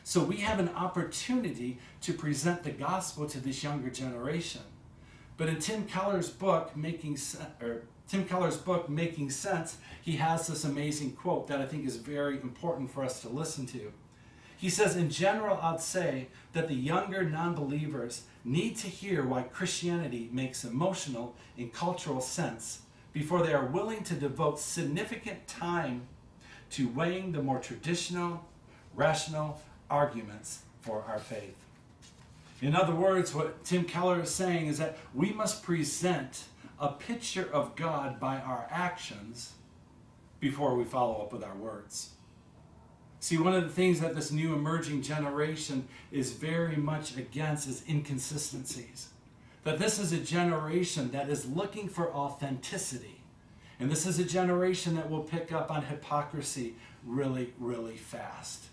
So 0.03 0.23
we 0.23 0.37
have 0.37 0.57
an 0.57 0.69
opportunity 0.69 1.77
to 2.01 2.13
present 2.13 2.63
the 2.63 2.71
gospel 2.71 3.27
to 3.29 3.39
this 3.39 3.63
younger 3.63 3.91
generation. 3.91 4.61
But 5.37 5.49
in 5.49 5.59
Tim 5.59 5.85
Keller's 5.85 6.29
book, 6.29 6.75
Making 6.75 7.15
Sense, 7.15 7.45
Tim 8.09 8.25
Keller's 8.25 8.57
book, 8.57 8.89
Making 8.89 9.29
Sense, 9.29 9.77
he 10.01 10.13
has 10.13 10.47
this 10.47 10.63
amazing 10.63 11.11
quote 11.11 11.47
that 11.47 11.61
I 11.61 11.67
think 11.67 11.85
is 11.85 11.97
very 11.97 12.41
important 12.41 12.91
for 12.91 13.03
us 13.03 13.21
to 13.21 13.29
listen 13.29 13.67
to. 13.67 13.93
He 14.57 14.69
says, 14.69 14.95
In 14.95 15.11
general, 15.11 15.59
I'd 15.61 15.79
say 15.79 16.27
that 16.53 16.67
the 16.67 16.73
younger 16.73 17.23
non 17.23 17.53
believers 17.53 18.23
need 18.43 18.77
to 18.77 18.87
hear 18.87 19.23
why 19.23 19.43
Christianity 19.43 20.27
makes 20.33 20.65
emotional 20.65 21.35
and 21.55 21.71
cultural 21.71 22.19
sense 22.19 22.81
before 23.13 23.43
they 23.43 23.53
are 23.53 23.65
willing 23.65 24.03
to 24.05 24.15
devote 24.15 24.59
significant 24.59 25.47
time 25.47 26.07
to 26.71 26.87
weighing 26.89 27.31
the 27.31 27.43
more 27.43 27.59
traditional, 27.59 28.43
rational 28.95 29.61
arguments 29.89 30.63
for 30.81 31.03
our 31.07 31.19
faith. 31.19 31.55
In 32.61 32.75
other 32.75 32.93
words, 32.93 33.35
what 33.35 33.63
Tim 33.63 33.85
Keller 33.85 34.21
is 34.21 34.33
saying 34.33 34.65
is 34.65 34.79
that 34.79 34.97
we 35.13 35.31
must 35.31 35.61
present 35.63 36.45
a 36.79 36.89
picture 36.89 37.49
of 37.51 37.75
God 37.75 38.19
by 38.19 38.37
our 38.37 38.67
actions 38.71 39.53
before 40.39 40.75
we 40.75 40.85
follow 40.85 41.21
up 41.21 41.33
with 41.33 41.43
our 41.43 41.55
words. 41.55 42.11
See, 43.19 43.37
one 43.37 43.53
of 43.53 43.63
the 43.63 43.69
things 43.69 43.99
that 43.99 44.15
this 44.15 44.31
new 44.31 44.53
emerging 44.53 45.01
generation 45.01 45.87
is 46.11 46.31
very 46.31 46.77
much 46.77 47.17
against 47.17 47.67
is 47.67 47.83
inconsistencies. 47.87 49.09
That 49.65 49.77
this 49.77 49.99
is 49.99 50.13
a 50.13 50.19
generation 50.19 51.11
that 51.11 51.29
is 51.29 51.45
looking 51.45 51.89
for 51.89 52.13
authenticity. 52.13 53.21
And 53.77 53.91
this 53.91 54.05
is 54.05 54.19
a 54.19 54.23
generation 54.23 54.95
that 54.95 55.09
will 55.09 55.23
pick 55.23 55.51
up 55.51 55.69
on 55.69 55.83
hypocrisy 55.83 56.75
really, 57.05 57.53
really 57.59 57.97
fast. 57.97 58.65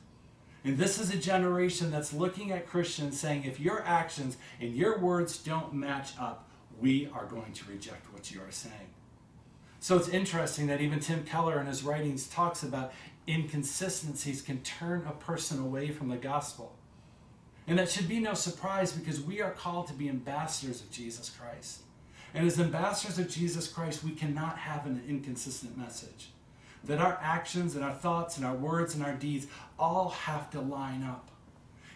And 0.65 0.79
this 0.79 1.01
is 1.01 1.13
a 1.13 1.19
generation 1.19 1.91
that's 1.91 2.13
looking 2.13 2.53
at 2.53 2.69
Christians 2.69 3.19
saying, 3.19 3.45
if 3.45 3.59
your 3.59 3.83
actions 3.85 4.37
and 4.61 4.75
your 4.75 4.99
words 4.99 5.39
don't 5.39 5.73
match 5.73 6.13
up, 6.21 6.46
we 6.81 7.09
are 7.13 7.27
going 7.27 7.53
to 7.53 7.71
reject 7.71 8.13
what 8.13 8.31
you 8.31 8.41
are 8.41 8.51
saying. 8.51 8.91
So 9.81 9.97
it's 9.97 10.09
interesting 10.09 10.67
that 10.67 10.81
even 10.81 11.01
Tim 11.01 11.25
Keller 11.25 11.61
in 11.61 11.67
his 11.67 11.83
writings 11.83 12.29
talks 12.29 12.63
about 12.63 12.93
inconsistencies 13.29 14.43
can 14.43 14.61
turn 14.63 15.07
a 15.07 15.13
person 15.13 15.59
away 15.61 15.89
from 15.91 16.09
the 16.09 16.17
gospel. 16.17 16.75
And 17.67 17.79
that 17.79 17.91
should 17.91 18.09
be 18.09 18.21
no 18.21 18.35
surprise 18.35 18.93
because 18.93 19.21
we 19.21 19.41
are 19.41 19.51
called 19.51 19.89
to 19.89 19.93
be 19.93 20.09
ambassadors 20.09 20.81
of 20.81 20.91
Jesus 20.91 21.31
Christ. 21.31 21.81
And 22.33 22.47
as 22.47 22.61
ambassadors 22.61 23.19
of 23.19 23.29
Jesus 23.29 23.67
Christ, 23.69 24.05
we 24.05 24.13
cannot 24.13 24.59
have 24.59 24.87
an 24.87 25.03
inconsistent 25.09 25.77
message. 25.77 26.31
That 26.85 27.01
our 27.01 27.19
actions 27.21 27.75
and 27.75 27.85
our 27.85 27.95
thoughts 27.95 28.37
and 28.37 28.47
our 28.47 28.55
words 28.55 28.95
and 28.95 29.05
our 29.05 29.15
deeds 29.15 29.47
all 29.79 30.11
have 30.11 30.51
to 30.51 30.61
line 30.61 31.03
up. 31.03 31.31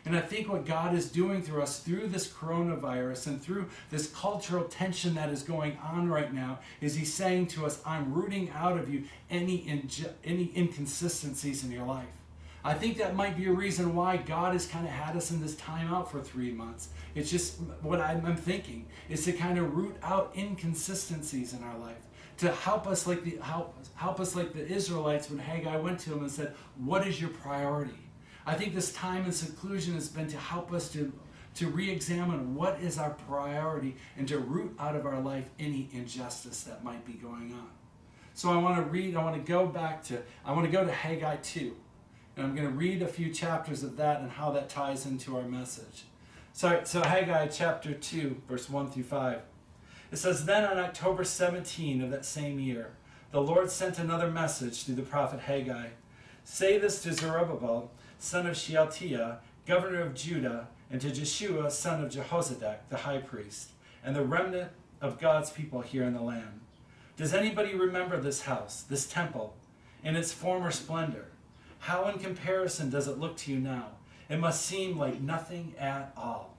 And 0.04 0.16
I 0.16 0.20
think 0.20 0.48
what 0.48 0.64
God 0.64 0.94
is 0.94 1.10
doing 1.10 1.42
through 1.42 1.62
us 1.62 1.80
through 1.80 2.08
this 2.08 2.26
coronavirus 2.26 3.26
and 3.26 3.42
through 3.42 3.68
this 3.90 4.08
cultural 4.08 4.64
tension 4.64 5.14
that 5.14 5.28
is 5.30 5.42
going 5.42 5.76
on 5.78 6.08
right 6.08 6.32
now 6.32 6.60
is 6.80 6.94
He's 6.94 7.12
saying 7.12 7.48
to 7.48 7.66
us, 7.66 7.80
I'm 7.84 8.12
rooting 8.14 8.50
out 8.50 8.78
of 8.78 8.92
you 8.92 9.04
any, 9.30 9.82
any 10.24 10.52
inconsistencies 10.56 11.64
in 11.64 11.70
your 11.70 11.86
life. 11.86 12.06
I 12.62 12.74
think 12.74 12.98
that 12.98 13.16
might 13.16 13.38
be 13.38 13.46
a 13.46 13.52
reason 13.52 13.94
why 13.94 14.18
God 14.18 14.52
has 14.52 14.66
kind 14.66 14.86
of 14.86 14.92
had 14.92 15.16
us 15.16 15.30
in 15.30 15.40
this 15.40 15.54
timeout 15.54 16.08
for 16.08 16.20
three 16.20 16.52
months. 16.52 16.90
It's 17.14 17.30
just 17.30 17.58
what 17.80 18.00
I'm 18.00 18.36
thinking 18.36 18.86
is 19.08 19.24
to 19.24 19.32
kind 19.32 19.58
of 19.58 19.74
root 19.74 19.96
out 20.02 20.32
inconsistencies 20.36 21.54
in 21.54 21.62
our 21.62 21.78
life 21.78 22.06
to 22.40 22.50
help 22.50 22.86
us 22.86 23.06
like 23.06 23.22
the 23.22 23.38
help 23.42 23.74
help 23.94 24.18
us 24.18 24.34
like 24.34 24.54
the 24.54 24.66
Israelites 24.66 25.28
when 25.28 25.38
Haggai 25.38 25.76
went 25.76 26.00
to 26.00 26.10
them 26.10 26.20
and 26.20 26.30
said, 26.30 26.54
"What 26.76 27.06
is 27.06 27.20
your 27.20 27.30
priority?" 27.30 28.09
I 28.46 28.54
think 28.54 28.74
this 28.74 28.92
time 28.92 29.24
in 29.24 29.32
seclusion 29.32 29.94
has 29.94 30.08
been 30.08 30.28
to 30.28 30.36
help 30.36 30.72
us 30.72 30.90
to, 30.92 31.12
to 31.56 31.68
re 31.68 31.90
examine 31.90 32.54
what 32.54 32.80
is 32.80 32.98
our 32.98 33.10
priority 33.10 33.96
and 34.16 34.26
to 34.28 34.38
root 34.38 34.74
out 34.78 34.96
of 34.96 35.06
our 35.06 35.20
life 35.20 35.50
any 35.58 35.88
injustice 35.92 36.62
that 36.64 36.82
might 36.82 37.04
be 37.04 37.14
going 37.14 37.52
on. 37.52 37.68
So 38.34 38.50
I 38.50 38.56
want 38.56 38.76
to 38.76 38.82
read, 38.90 39.16
I 39.16 39.22
want 39.22 39.36
to 39.36 39.52
go 39.52 39.66
back 39.66 40.02
to, 40.04 40.22
I 40.44 40.52
want 40.52 40.64
to 40.64 40.72
go 40.72 40.84
to 40.84 40.92
Haggai 40.92 41.36
2. 41.36 41.76
And 42.36 42.46
I'm 42.46 42.54
going 42.54 42.68
to 42.68 42.74
read 42.74 43.02
a 43.02 43.08
few 43.08 43.32
chapters 43.32 43.82
of 43.82 43.96
that 43.96 44.20
and 44.20 44.30
how 44.30 44.50
that 44.52 44.68
ties 44.68 45.04
into 45.04 45.36
our 45.36 45.42
message. 45.42 46.04
So, 46.52 46.80
so 46.84 47.02
Haggai 47.02 47.48
chapter 47.48 47.92
2, 47.92 48.42
verse 48.48 48.70
1 48.70 48.90
through 48.90 49.02
5. 49.04 49.40
It 50.12 50.16
says, 50.16 50.44
Then 50.44 50.64
on 50.64 50.78
October 50.78 51.24
17 51.24 52.02
of 52.02 52.10
that 52.10 52.24
same 52.24 52.58
year, 52.58 52.92
the 53.30 53.42
Lord 53.42 53.70
sent 53.70 53.98
another 53.98 54.30
message 54.30 54.84
through 54.84 54.96
the 54.96 55.02
prophet 55.02 55.40
Haggai. 55.40 55.88
Say 56.44 56.78
this 56.78 57.02
to 57.02 57.12
Zerubbabel 57.12 57.90
son 58.20 58.46
of 58.46 58.54
Shealtiel, 58.54 59.38
governor 59.66 60.02
of 60.02 60.14
Judah, 60.14 60.68
and 60.90 61.00
to 61.00 61.10
Jeshua, 61.10 61.70
son 61.70 62.04
of 62.04 62.12
Jehozadak, 62.12 62.80
the 62.90 62.98
high 62.98 63.18
priest, 63.18 63.70
and 64.04 64.14
the 64.14 64.24
remnant 64.24 64.70
of 65.00 65.18
God's 65.18 65.50
people 65.50 65.80
here 65.80 66.04
in 66.04 66.12
the 66.12 66.20
land. 66.20 66.60
Does 67.16 67.32
anybody 67.32 67.74
remember 67.74 68.20
this 68.20 68.42
house, 68.42 68.82
this 68.82 69.06
temple, 69.06 69.56
in 70.04 70.16
its 70.16 70.32
former 70.32 70.70
splendor? 70.70 71.28
How, 71.78 72.08
in 72.08 72.18
comparison, 72.18 72.90
does 72.90 73.08
it 73.08 73.18
look 73.18 73.38
to 73.38 73.52
you 73.52 73.58
now? 73.58 73.92
It 74.28 74.38
must 74.38 74.66
seem 74.66 74.98
like 74.98 75.20
nothing 75.20 75.74
at 75.78 76.12
all. 76.14 76.56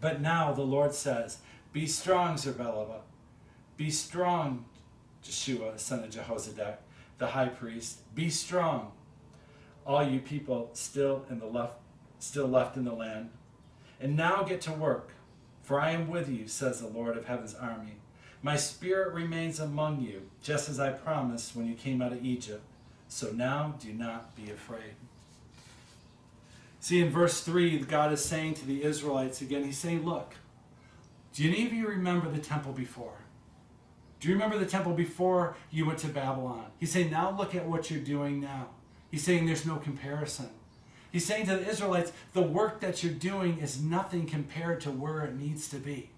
But 0.00 0.22
now 0.22 0.52
the 0.52 0.62
Lord 0.62 0.94
says, 0.94 1.38
Be 1.72 1.86
strong, 1.86 2.38
Zerubbabel. 2.38 3.04
Be 3.76 3.90
strong, 3.90 4.64
Jeshua, 5.22 5.78
son 5.78 6.04
of 6.04 6.10
Jehozadak, 6.10 6.76
the 7.18 7.28
high 7.28 7.48
priest. 7.48 7.98
Be 8.14 8.30
strong, 8.30 8.92
all 9.86 10.02
you 10.02 10.20
people 10.20 10.70
still 10.72 11.24
in 11.30 11.38
the 11.38 11.46
left, 11.46 11.74
still 12.18 12.46
left 12.46 12.76
in 12.76 12.84
the 12.84 12.92
land. 12.92 13.30
And 14.00 14.16
now 14.16 14.42
get 14.42 14.60
to 14.62 14.72
work, 14.72 15.12
for 15.62 15.80
I 15.80 15.90
am 15.90 16.08
with 16.08 16.28
you, 16.28 16.46
says 16.46 16.80
the 16.80 16.88
Lord 16.88 17.16
of 17.16 17.26
heaven's 17.26 17.54
army. 17.54 17.96
My 18.42 18.56
spirit 18.56 19.14
remains 19.14 19.58
among 19.58 20.02
you, 20.02 20.28
just 20.42 20.68
as 20.68 20.78
I 20.78 20.90
promised 20.90 21.56
when 21.56 21.66
you 21.66 21.74
came 21.74 22.02
out 22.02 22.12
of 22.12 22.24
Egypt. 22.24 22.62
So 23.08 23.30
now 23.30 23.76
do 23.80 23.92
not 23.92 24.36
be 24.36 24.50
afraid. 24.50 24.96
See, 26.80 27.00
in 27.00 27.08
verse 27.08 27.40
3, 27.40 27.78
God 27.78 28.12
is 28.12 28.22
saying 28.22 28.54
to 28.54 28.66
the 28.66 28.82
Israelites 28.82 29.40
again, 29.40 29.64
He's 29.64 29.78
saying, 29.78 30.04
Look, 30.04 30.34
do 31.32 31.48
any 31.48 31.64
of 31.64 31.72
you 31.72 31.88
remember 31.88 32.30
the 32.30 32.38
temple 32.38 32.72
before? 32.72 33.16
Do 34.20 34.28
you 34.28 34.34
remember 34.34 34.58
the 34.58 34.66
temple 34.66 34.92
before 34.92 35.56
you 35.70 35.86
went 35.86 35.98
to 36.00 36.08
Babylon? 36.08 36.66
He's 36.78 36.92
saying, 36.92 37.10
Now 37.10 37.34
look 37.34 37.54
at 37.54 37.66
what 37.66 37.90
you're 37.90 38.00
doing 38.00 38.40
now. 38.40 38.68
He's 39.14 39.22
saying 39.22 39.46
there's 39.46 39.64
no 39.64 39.76
comparison. 39.76 40.48
He's 41.12 41.24
saying 41.24 41.46
to 41.46 41.54
the 41.56 41.68
Israelites, 41.68 42.10
the 42.32 42.42
work 42.42 42.80
that 42.80 43.04
you're 43.04 43.12
doing 43.12 43.58
is 43.58 43.80
nothing 43.80 44.26
compared 44.26 44.80
to 44.80 44.90
where 44.90 45.24
it 45.24 45.36
needs 45.36 45.68
to 45.68 45.76
be. 45.76 46.10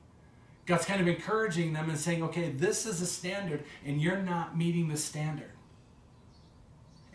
God's 0.64 0.86
kind 0.86 1.02
of 1.02 1.06
encouraging 1.06 1.74
them 1.74 1.90
and 1.90 1.98
saying, 1.98 2.22
okay, 2.22 2.48
this 2.48 2.86
is 2.86 3.02
a 3.02 3.06
standard, 3.06 3.64
and 3.84 4.00
you're 4.00 4.22
not 4.22 4.56
meeting 4.56 4.88
the 4.88 4.96
standard. 4.96 5.50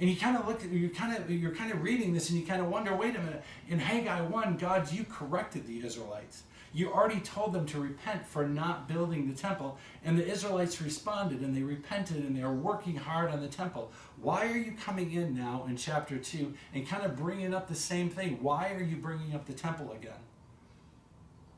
And 0.01 0.09
you 0.09 0.15
kind 0.15 0.35
of 0.35 0.47
look 0.47 0.63
at 0.63 0.71
you 0.71 0.89
kind 0.89 1.15
of 1.15 1.29
you're 1.29 1.53
kind 1.53 1.71
of 1.71 1.83
reading 1.83 2.11
this 2.11 2.31
and 2.31 2.39
you 2.39 2.45
kind 2.45 2.59
of 2.59 2.67
wonder, 2.67 2.95
wait 2.95 3.15
a 3.15 3.19
minute. 3.19 3.43
In 3.69 3.77
Haggai 3.77 4.21
1, 4.21 4.57
God, 4.57 4.91
you 4.91 5.05
corrected 5.05 5.67
the 5.67 5.85
Israelites. 5.85 6.41
You 6.73 6.91
already 6.91 7.19
told 7.19 7.53
them 7.53 7.67
to 7.67 7.79
repent 7.79 8.25
for 8.25 8.47
not 8.47 8.87
building 8.87 9.29
the 9.29 9.35
temple, 9.35 9.77
and 10.03 10.17
the 10.17 10.25
Israelites 10.25 10.81
responded 10.81 11.41
and 11.41 11.55
they 11.55 11.61
repented 11.61 12.17
and 12.17 12.35
they 12.35 12.41
are 12.41 12.53
working 12.53 12.95
hard 12.95 13.29
on 13.29 13.41
the 13.41 13.47
temple. 13.47 13.91
Why 14.19 14.47
are 14.47 14.57
you 14.57 14.71
coming 14.71 15.11
in 15.11 15.37
now 15.37 15.65
in 15.69 15.77
chapter 15.77 16.17
2 16.17 16.51
and 16.73 16.87
kind 16.87 17.03
of 17.03 17.15
bringing 17.15 17.53
up 17.53 17.67
the 17.67 17.75
same 17.75 18.09
thing? 18.09 18.41
Why 18.41 18.73
are 18.73 18.81
you 18.81 18.95
bringing 18.95 19.35
up 19.35 19.45
the 19.45 19.53
temple 19.53 19.91
again? 19.91 20.13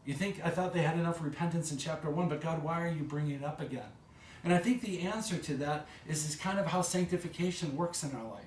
You 0.05 0.15
think 0.15 0.41
I 0.43 0.49
thought 0.49 0.73
they 0.73 0.81
had 0.81 0.97
enough 0.99 1.23
repentance 1.23 1.71
in 1.71 1.77
chapter 1.77 2.09
1, 2.09 2.27
but 2.27 2.41
God, 2.41 2.61
why 2.61 2.81
are 2.81 2.91
you 2.91 3.03
bringing 3.03 3.35
it 3.35 3.43
up 3.45 3.61
again? 3.61 3.91
And 4.43 4.53
I 4.53 4.57
think 4.57 4.81
the 4.81 5.01
answer 5.01 5.37
to 5.37 5.53
that 5.55 5.87
is, 6.07 6.27
is 6.27 6.35
kind 6.35 6.59
of 6.59 6.67
how 6.67 6.81
sanctification 6.81 7.77
works 7.77 8.03
in 8.03 8.15
our 8.15 8.23
life. 8.23 8.43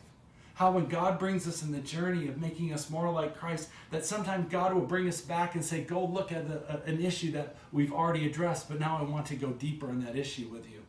How 0.54 0.70
when 0.70 0.86
God 0.86 1.18
brings 1.18 1.46
us 1.46 1.62
in 1.62 1.70
the 1.70 1.80
journey 1.80 2.28
of 2.28 2.40
making 2.40 2.72
us 2.72 2.88
more 2.88 3.10
like 3.10 3.36
Christ, 3.38 3.68
that 3.90 4.06
sometimes 4.06 4.50
God 4.50 4.72
will 4.72 4.86
bring 4.86 5.06
us 5.08 5.20
back 5.20 5.54
and 5.54 5.64
say, 5.64 5.82
Go 5.82 6.04
look 6.04 6.32
at 6.32 6.46
a, 6.46 6.62
uh, 6.68 6.80
an 6.86 7.02
issue 7.02 7.30
that 7.32 7.56
we've 7.72 7.92
already 7.92 8.26
addressed, 8.26 8.68
but 8.68 8.80
now 8.80 8.98
I 8.98 9.02
want 9.02 9.26
to 9.26 9.36
go 9.36 9.50
deeper 9.50 9.90
in 9.90 10.02
that 10.04 10.16
issue 10.16 10.48
with 10.48 10.70
you. 10.70 10.82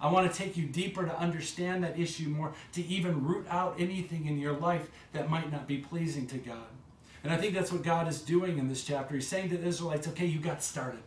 I 0.00 0.10
want 0.10 0.30
to 0.30 0.36
take 0.36 0.56
you 0.56 0.66
deeper 0.66 1.06
to 1.06 1.18
understand 1.18 1.82
that 1.84 1.98
issue 1.98 2.28
more, 2.28 2.52
to 2.72 2.84
even 2.84 3.24
root 3.24 3.46
out 3.48 3.76
anything 3.78 4.26
in 4.26 4.38
your 4.38 4.52
life 4.52 4.90
that 5.12 5.30
might 5.30 5.50
not 5.50 5.66
be 5.66 5.78
pleasing 5.78 6.26
to 6.28 6.36
God. 6.36 6.66
And 7.24 7.32
I 7.32 7.38
think 7.38 7.54
that's 7.54 7.72
what 7.72 7.82
God 7.82 8.06
is 8.08 8.20
doing 8.20 8.58
in 8.58 8.68
this 8.68 8.84
chapter. 8.84 9.14
He's 9.14 9.26
saying 9.26 9.48
to 9.48 9.56
the 9.56 9.66
Israelites, 9.66 10.06
okay, 10.08 10.26
you 10.26 10.38
got 10.38 10.62
started. 10.62 11.00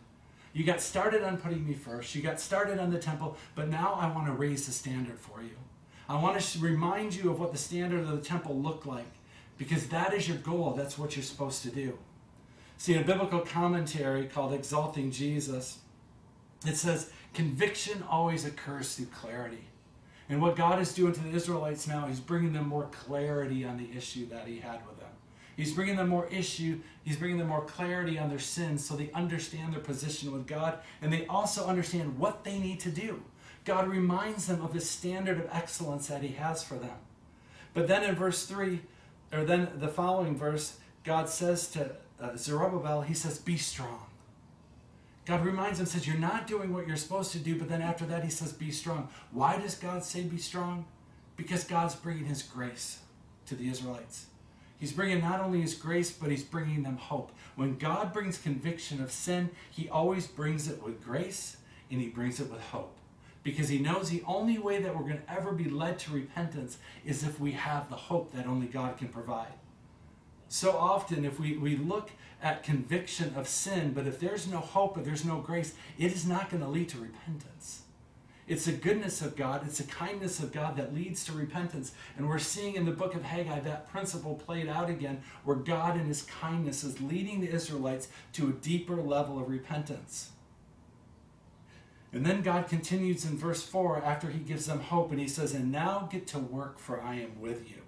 You 0.52 0.64
got 0.64 0.80
started 0.80 1.22
on 1.22 1.36
putting 1.36 1.66
me 1.66 1.74
first. 1.74 2.14
You 2.14 2.22
got 2.22 2.40
started 2.40 2.78
on 2.78 2.90
the 2.90 2.98
temple, 2.98 3.36
but 3.54 3.68
now 3.68 3.94
I 3.94 4.12
want 4.12 4.26
to 4.26 4.32
raise 4.32 4.66
the 4.66 4.72
standard 4.72 5.18
for 5.18 5.42
you. 5.42 5.56
I 6.08 6.20
want 6.20 6.40
to 6.40 6.58
remind 6.58 7.14
you 7.14 7.30
of 7.30 7.38
what 7.38 7.52
the 7.52 7.58
standard 7.58 8.00
of 8.00 8.10
the 8.10 8.18
temple 8.18 8.56
looked 8.56 8.84
like 8.84 9.12
because 9.58 9.86
that 9.88 10.12
is 10.12 10.26
your 10.26 10.38
goal. 10.38 10.72
That's 10.76 10.98
what 10.98 11.14
you're 11.14 11.22
supposed 11.22 11.62
to 11.62 11.70
do. 11.70 11.98
See, 12.78 12.94
in 12.94 13.02
a 13.02 13.04
biblical 13.04 13.40
commentary 13.40 14.26
called 14.26 14.54
Exalting 14.54 15.12
Jesus, 15.12 15.78
it 16.66 16.76
says, 16.76 17.12
conviction 17.34 18.02
always 18.08 18.44
occurs 18.44 18.94
through 18.94 19.06
clarity. 19.06 19.66
And 20.28 20.40
what 20.40 20.56
God 20.56 20.80
is 20.80 20.94
doing 20.94 21.12
to 21.12 21.20
the 21.20 21.30
Israelites 21.30 21.86
now, 21.86 22.06
He's 22.06 22.20
bringing 22.20 22.52
them 22.52 22.68
more 22.68 22.88
clarity 22.90 23.64
on 23.64 23.76
the 23.76 23.90
issue 23.96 24.26
that 24.30 24.46
He 24.46 24.58
had 24.58 24.80
with. 24.86 24.99
He's 25.60 25.74
bringing 25.74 25.96
them 25.96 26.08
more 26.08 26.26
issue. 26.28 26.80
He's 27.02 27.16
bringing 27.16 27.36
them 27.36 27.48
more 27.48 27.64
clarity 27.64 28.18
on 28.18 28.30
their 28.30 28.38
sins 28.38 28.82
so 28.82 28.96
they 28.96 29.10
understand 29.12 29.74
their 29.74 29.80
position 29.80 30.32
with 30.32 30.46
God 30.46 30.78
and 31.02 31.12
they 31.12 31.26
also 31.26 31.66
understand 31.66 32.18
what 32.18 32.44
they 32.44 32.58
need 32.58 32.80
to 32.80 32.90
do. 32.90 33.22
God 33.66 33.86
reminds 33.86 34.46
them 34.46 34.62
of 34.62 34.72
his 34.72 34.88
standard 34.88 35.38
of 35.38 35.48
excellence 35.52 36.06
that 36.06 36.22
he 36.22 36.28
has 36.28 36.62
for 36.62 36.76
them. 36.76 36.96
But 37.74 37.88
then 37.88 38.02
in 38.04 38.14
verse 38.14 38.46
3, 38.46 38.80
or 39.34 39.44
then 39.44 39.68
the 39.76 39.88
following 39.88 40.34
verse, 40.34 40.78
God 41.04 41.28
says 41.28 41.68
to 41.72 41.92
uh, 42.18 42.36
Zerubbabel, 42.36 43.02
he 43.02 43.12
says, 43.12 43.38
Be 43.38 43.58
strong. 43.58 44.06
God 45.26 45.44
reminds 45.44 45.78
him, 45.78 45.84
says, 45.84 46.06
You're 46.06 46.16
not 46.16 46.46
doing 46.46 46.72
what 46.72 46.86
you're 46.86 46.96
supposed 46.96 47.32
to 47.32 47.38
do, 47.38 47.58
but 47.58 47.68
then 47.68 47.82
after 47.82 48.06
that, 48.06 48.24
he 48.24 48.30
says, 48.30 48.52
Be 48.52 48.70
strong. 48.70 49.08
Why 49.30 49.58
does 49.58 49.74
God 49.74 50.04
say 50.04 50.22
be 50.22 50.38
strong? 50.38 50.86
Because 51.36 51.64
God's 51.64 51.94
bringing 51.94 52.24
his 52.24 52.42
grace 52.42 53.00
to 53.46 53.54
the 53.54 53.68
Israelites. 53.68 54.26
He's 54.80 54.92
bringing 54.92 55.20
not 55.20 55.40
only 55.40 55.60
His 55.60 55.74
grace, 55.74 56.10
but 56.10 56.30
He's 56.30 56.42
bringing 56.42 56.82
them 56.82 56.96
hope. 56.96 57.30
When 57.54 57.76
God 57.76 58.12
brings 58.12 58.38
conviction 58.38 59.02
of 59.02 59.12
sin, 59.12 59.50
He 59.70 59.88
always 59.88 60.26
brings 60.26 60.68
it 60.68 60.82
with 60.82 61.04
grace 61.04 61.58
and 61.90 62.00
He 62.00 62.08
brings 62.08 62.40
it 62.40 62.50
with 62.50 62.60
hope. 62.60 62.96
Because 63.42 63.68
He 63.68 63.78
knows 63.78 64.08
the 64.08 64.24
only 64.26 64.58
way 64.58 64.82
that 64.82 64.96
we're 64.96 65.04
going 65.04 65.20
to 65.20 65.32
ever 65.32 65.52
be 65.52 65.68
led 65.68 65.98
to 66.00 66.12
repentance 66.12 66.78
is 67.04 67.22
if 67.22 67.38
we 67.38 67.52
have 67.52 67.90
the 67.90 67.96
hope 67.96 68.32
that 68.32 68.46
only 68.46 68.66
God 68.66 68.96
can 68.96 69.08
provide. 69.08 69.52
So 70.48 70.76
often, 70.76 71.24
if 71.24 71.38
we, 71.38 71.58
we 71.58 71.76
look 71.76 72.10
at 72.42 72.62
conviction 72.62 73.34
of 73.36 73.46
sin, 73.46 73.92
but 73.92 74.06
if 74.06 74.18
there's 74.18 74.48
no 74.48 74.58
hope, 74.58 74.96
if 74.96 75.04
there's 75.04 75.24
no 75.24 75.40
grace, 75.40 75.74
it 75.98 76.10
is 76.12 76.26
not 76.26 76.50
going 76.50 76.62
to 76.62 76.68
lead 76.68 76.88
to 76.88 76.98
repentance. 76.98 77.82
It's 78.50 78.64
the 78.64 78.72
goodness 78.72 79.22
of 79.22 79.36
God, 79.36 79.62
it's 79.64 79.78
the 79.78 79.84
kindness 79.84 80.40
of 80.40 80.50
God 80.50 80.76
that 80.76 80.92
leads 80.92 81.24
to 81.26 81.32
repentance. 81.32 81.92
And 82.16 82.28
we're 82.28 82.40
seeing 82.40 82.74
in 82.74 82.84
the 82.84 82.90
book 82.90 83.14
of 83.14 83.22
Haggai 83.22 83.60
that 83.60 83.88
principle 83.88 84.34
played 84.34 84.66
out 84.66 84.90
again, 84.90 85.22
where 85.44 85.54
God 85.54 85.96
in 85.96 86.06
his 86.06 86.22
kindness 86.22 86.82
is 86.82 87.00
leading 87.00 87.40
the 87.40 87.48
Israelites 87.48 88.08
to 88.32 88.48
a 88.48 88.52
deeper 88.52 88.96
level 88.96 89.38
of 89.38 89.48
repentance. 89.48 90.30
And 92.12 92.26
then 92.26 92.42
God 92.42 92.66
continues 92.66 93.24
in 93.24 93.38
verse 93.38 93.62
4 93.62 94.02
after 94.02 94.30
he 94.30 94.40
gives 94.40 94.66
them 94.66 94.80
hope, 94.80 95.12
and 95.12 95.20
he 95.20 95.28
says, 95.28 95.54
And 95.54 95.70
now 95.70 96.08
get 96.10 96.26
to 96.26 96.40
work, 96.40 96.80
for 96.80 97.00
I 97.00 97.20
am 97.20 97.40
with 97.40 97.70
you. 97.70 97.82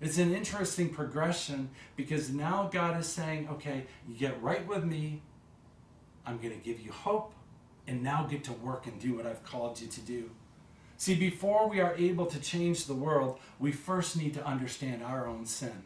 It's 0.00 0.18
an 0.18 0.32
interesting 0.32 0.90
progression 0.90 1.70
because 1.96 2.30
now 2.30 2.70
God 2.72 3.00
is 3.00 3.08
saying, 3.08 3.48
Okay, 3.50 3.86
you 4.08 4.14
get 4.14 4.40
right 4.40 4.64
with 4.64 4.84
me. 4.84 5.22
I'm 6.24 6.36
going 6.36 6.56
to 6.56 6.64
give 6.64 6.78
you 6.78 6.92
hope 6.92 7.34
and 7.86 8.02
now 8.02 8.24
get 8.24 8.44
to 8.44 8.52
work 8.52 8.86
and 8.86 9.00
do 9.00 9.14
what 9.14 9.26
I've 9.26 9.44
called 9.44 9.80
you 9.80 9.88
to 9.88 10.00
do. 10.00 10.30
See, 10.96 11.14
before 11.14 11.68
we 11.68 11.80
are 11.80 11.94
able 11.96 12.26
to 12.26 12.38
change 12.38 12.86
the 12.86 12.94
world, 12.94 13.40
we 13.58 13.72
first 13.72 14.16
need 14.16 14.34
to 14.34 14.46
understand 14.46 15.02
our 15.02 15.26
own 15.26 15.46
sin. 15.46 15.82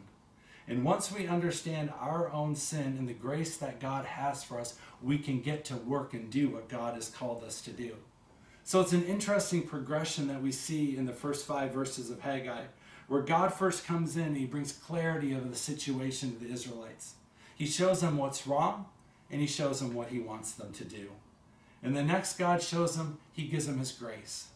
And 0.67 0.83
once 0.83 1.11
we 1.11 1.27
understand 1.27 1.91
our 1.99 2.31
own 2.31 2.55
sin 2.55 2.95
and 2.99 3.07
the 3.07 3.13
grace 3.13 3.57
that 3.57 3.79
God 3.79 4.05
has 4.05 4.43
for 4.43 4.59
us, 4.59 4.75
we 5.01 5.17
can 5.17 5.41
get 5.41 5.63
to 5.65 5.77
work 5.77 6.13
and 6.13 6.29
do 6.29 6.49
what 6.49 6.69
God 6.69 6.95
has 6.95 7.09
called 7.09 7.43
us 7.43 7.61
to 7.61 7.71
do. 7.71 7.95
So 8.63 8.81
it's 8.81 8.91
an 8.91 9.05
interesting 9.05 9.63
progression 9.63 10.27
that 10.27 10.41
we 10.41 10.51
see 10.51 10.97
in 10.97 11.05
the 11.05 11.13
first 11.13 11.45
five 11.45 11.71
verses 11.71 12.09
of 12.09 12.19
Haggai, 12.19 12.63
where 13.07 13.21
God 13.21 13.53
first 13.53 13.85
comes 13.85 14.17
in 14.17 14.23
and 14.23 14.37
he 14.37 14.45
brings 14.45 14.73
clarity 14.73 15.31
of 15.31 15.49
the 15.49 15.55
situation 15.55 16.33
to 16.33 16.43
the 16.43 16.51
Israelites. 16.51 17.13
He 17.55 17.65
shows 17.65 18.01
them 18.01 18.17
what's 18.17 18.45
wrong 18.45 18.87
and 19.31 19.39
he 19.39 19.47
shows 19.47 19.79
them 19.79 19.93
what 19.93 20.09
he 20.09 20.19
wants 20.19 20.51
them 20.51 20.73
to 20.73 20.83
do. 20.83 21.09
And 21.83 21.95
the 21.95 22.03
next 22.03 22.37
God 22.37 22.61
shows 22.61 22.95
them, 22.95 23.19
He 23.33 23.43
gives 23.47 23.67
them 23.67 23.79
His 23.79 23.91
grace. 23.91 24.47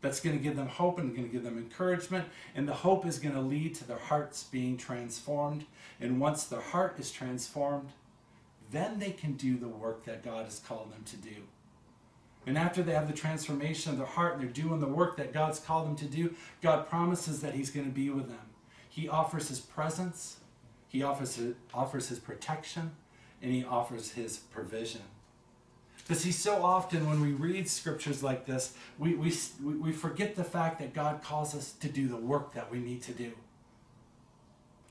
That's 0.00 0.20
going 0.20 0.36
to 0.36 0.42
give 0.42 0.56
them 0.56 0.68
hope 0.68 0.98
and 0.98 1.14
going 1.14 1.26
to 1.26 1.32
give 1.32 1.42
them 1.42 1.58
encouragement. 1.58 2.26
And 2.54 2.68
the 2.68 2.74
hope 2.74 3.04
is 3.04 3.18
going 3.18 3.34
to 3.34 3.40
lead 3.40 3.74
to 3.76 3.86
their 3.86 3.98
hearts 3.98 4.44
being 4.44 4.76
transformed. 4.76 5.64
And 6.00 6.20
once 6.20 6.44
their 6.44 6.60
heart 6.60 6.96
is 6.98 7.10
transformed, 7.10 7.90
then 8.70 8.98
they 8.98 9.10
can 9.10 9.32
do 9.32 9.56
the 9.56 9.68
work 9.68 10.04
that 10.04 10.24
God 10.24 10.44
has 10.44 10.60
called 10.60 10.92
them 10.92 11.02
to 11.06 11.16
do. 11.16 11.34
And 12.46 12.56
after 12.56 12.82
they 12.82 12.92
have 12.92 13.08
the 13.08 13.14
transformation 13.14 13.92
of 13.92 13.98
their 13.98 14.06
heart 14.06 14.34
and 14.34 14.42
they're 14.42 14.50
doing 14.50 14.80
the 14.80 14.86
work 14.86 15.16
that 15.16 15.34
God's 15.34 15.58
called 15.58 15.86
them 15.86 15.96
to 15.96 16.06
do, 16.06 16.34
God 16.62 16.88
promises 16.88 17.40
that 17.40 17.54
He's 17.54 17.70
going 17.70 17.86
to 17.86 17.92
be 17.92 18.08
with 18.08 18.28
them. 18.28 18.38
He 18.88 19.08
offers 19.08 19.48
His 19.48 19.60
presence, 19.60 20.38
He 20.88 21.02
offers 21.02 21.36
His, 21.36 21.54
offers 21.74 22.08
his 22.08 22.18
protection, 22.18 22.92
and 23.42 23.52
He 23.52 23.64
offers 23.64 24.12
His 24.12 24.38
provision. 24.38 25.02
But 26.08 26.16
see, 26.16 26.32
so 26.32 26.62
often 26.62 27.08
when 27.08 27.20
we 27.20 27.32
read 27.32 27.68
scriptures 27.68 28.22
like 28.22 28.46
this, 28.46 28.74
we, 28.98 29.14
we, 29.14 29.32
we 29.62 29.92
forget 29.92 30.34
the 30.34 30.44
fact 30.44 30.78
that 30.78 30.94
God 30.94 31.22
calls 31.22 31.54
us 31.54 31.72
to 31.72 31.88
do 31.88 32.08
the 32.08 32.16
work 32.16 32.54
that 32.54 32.72
we 32.72 32.78
need 32.78 33.02
to 33.02 33.12
do. 33.12 33.32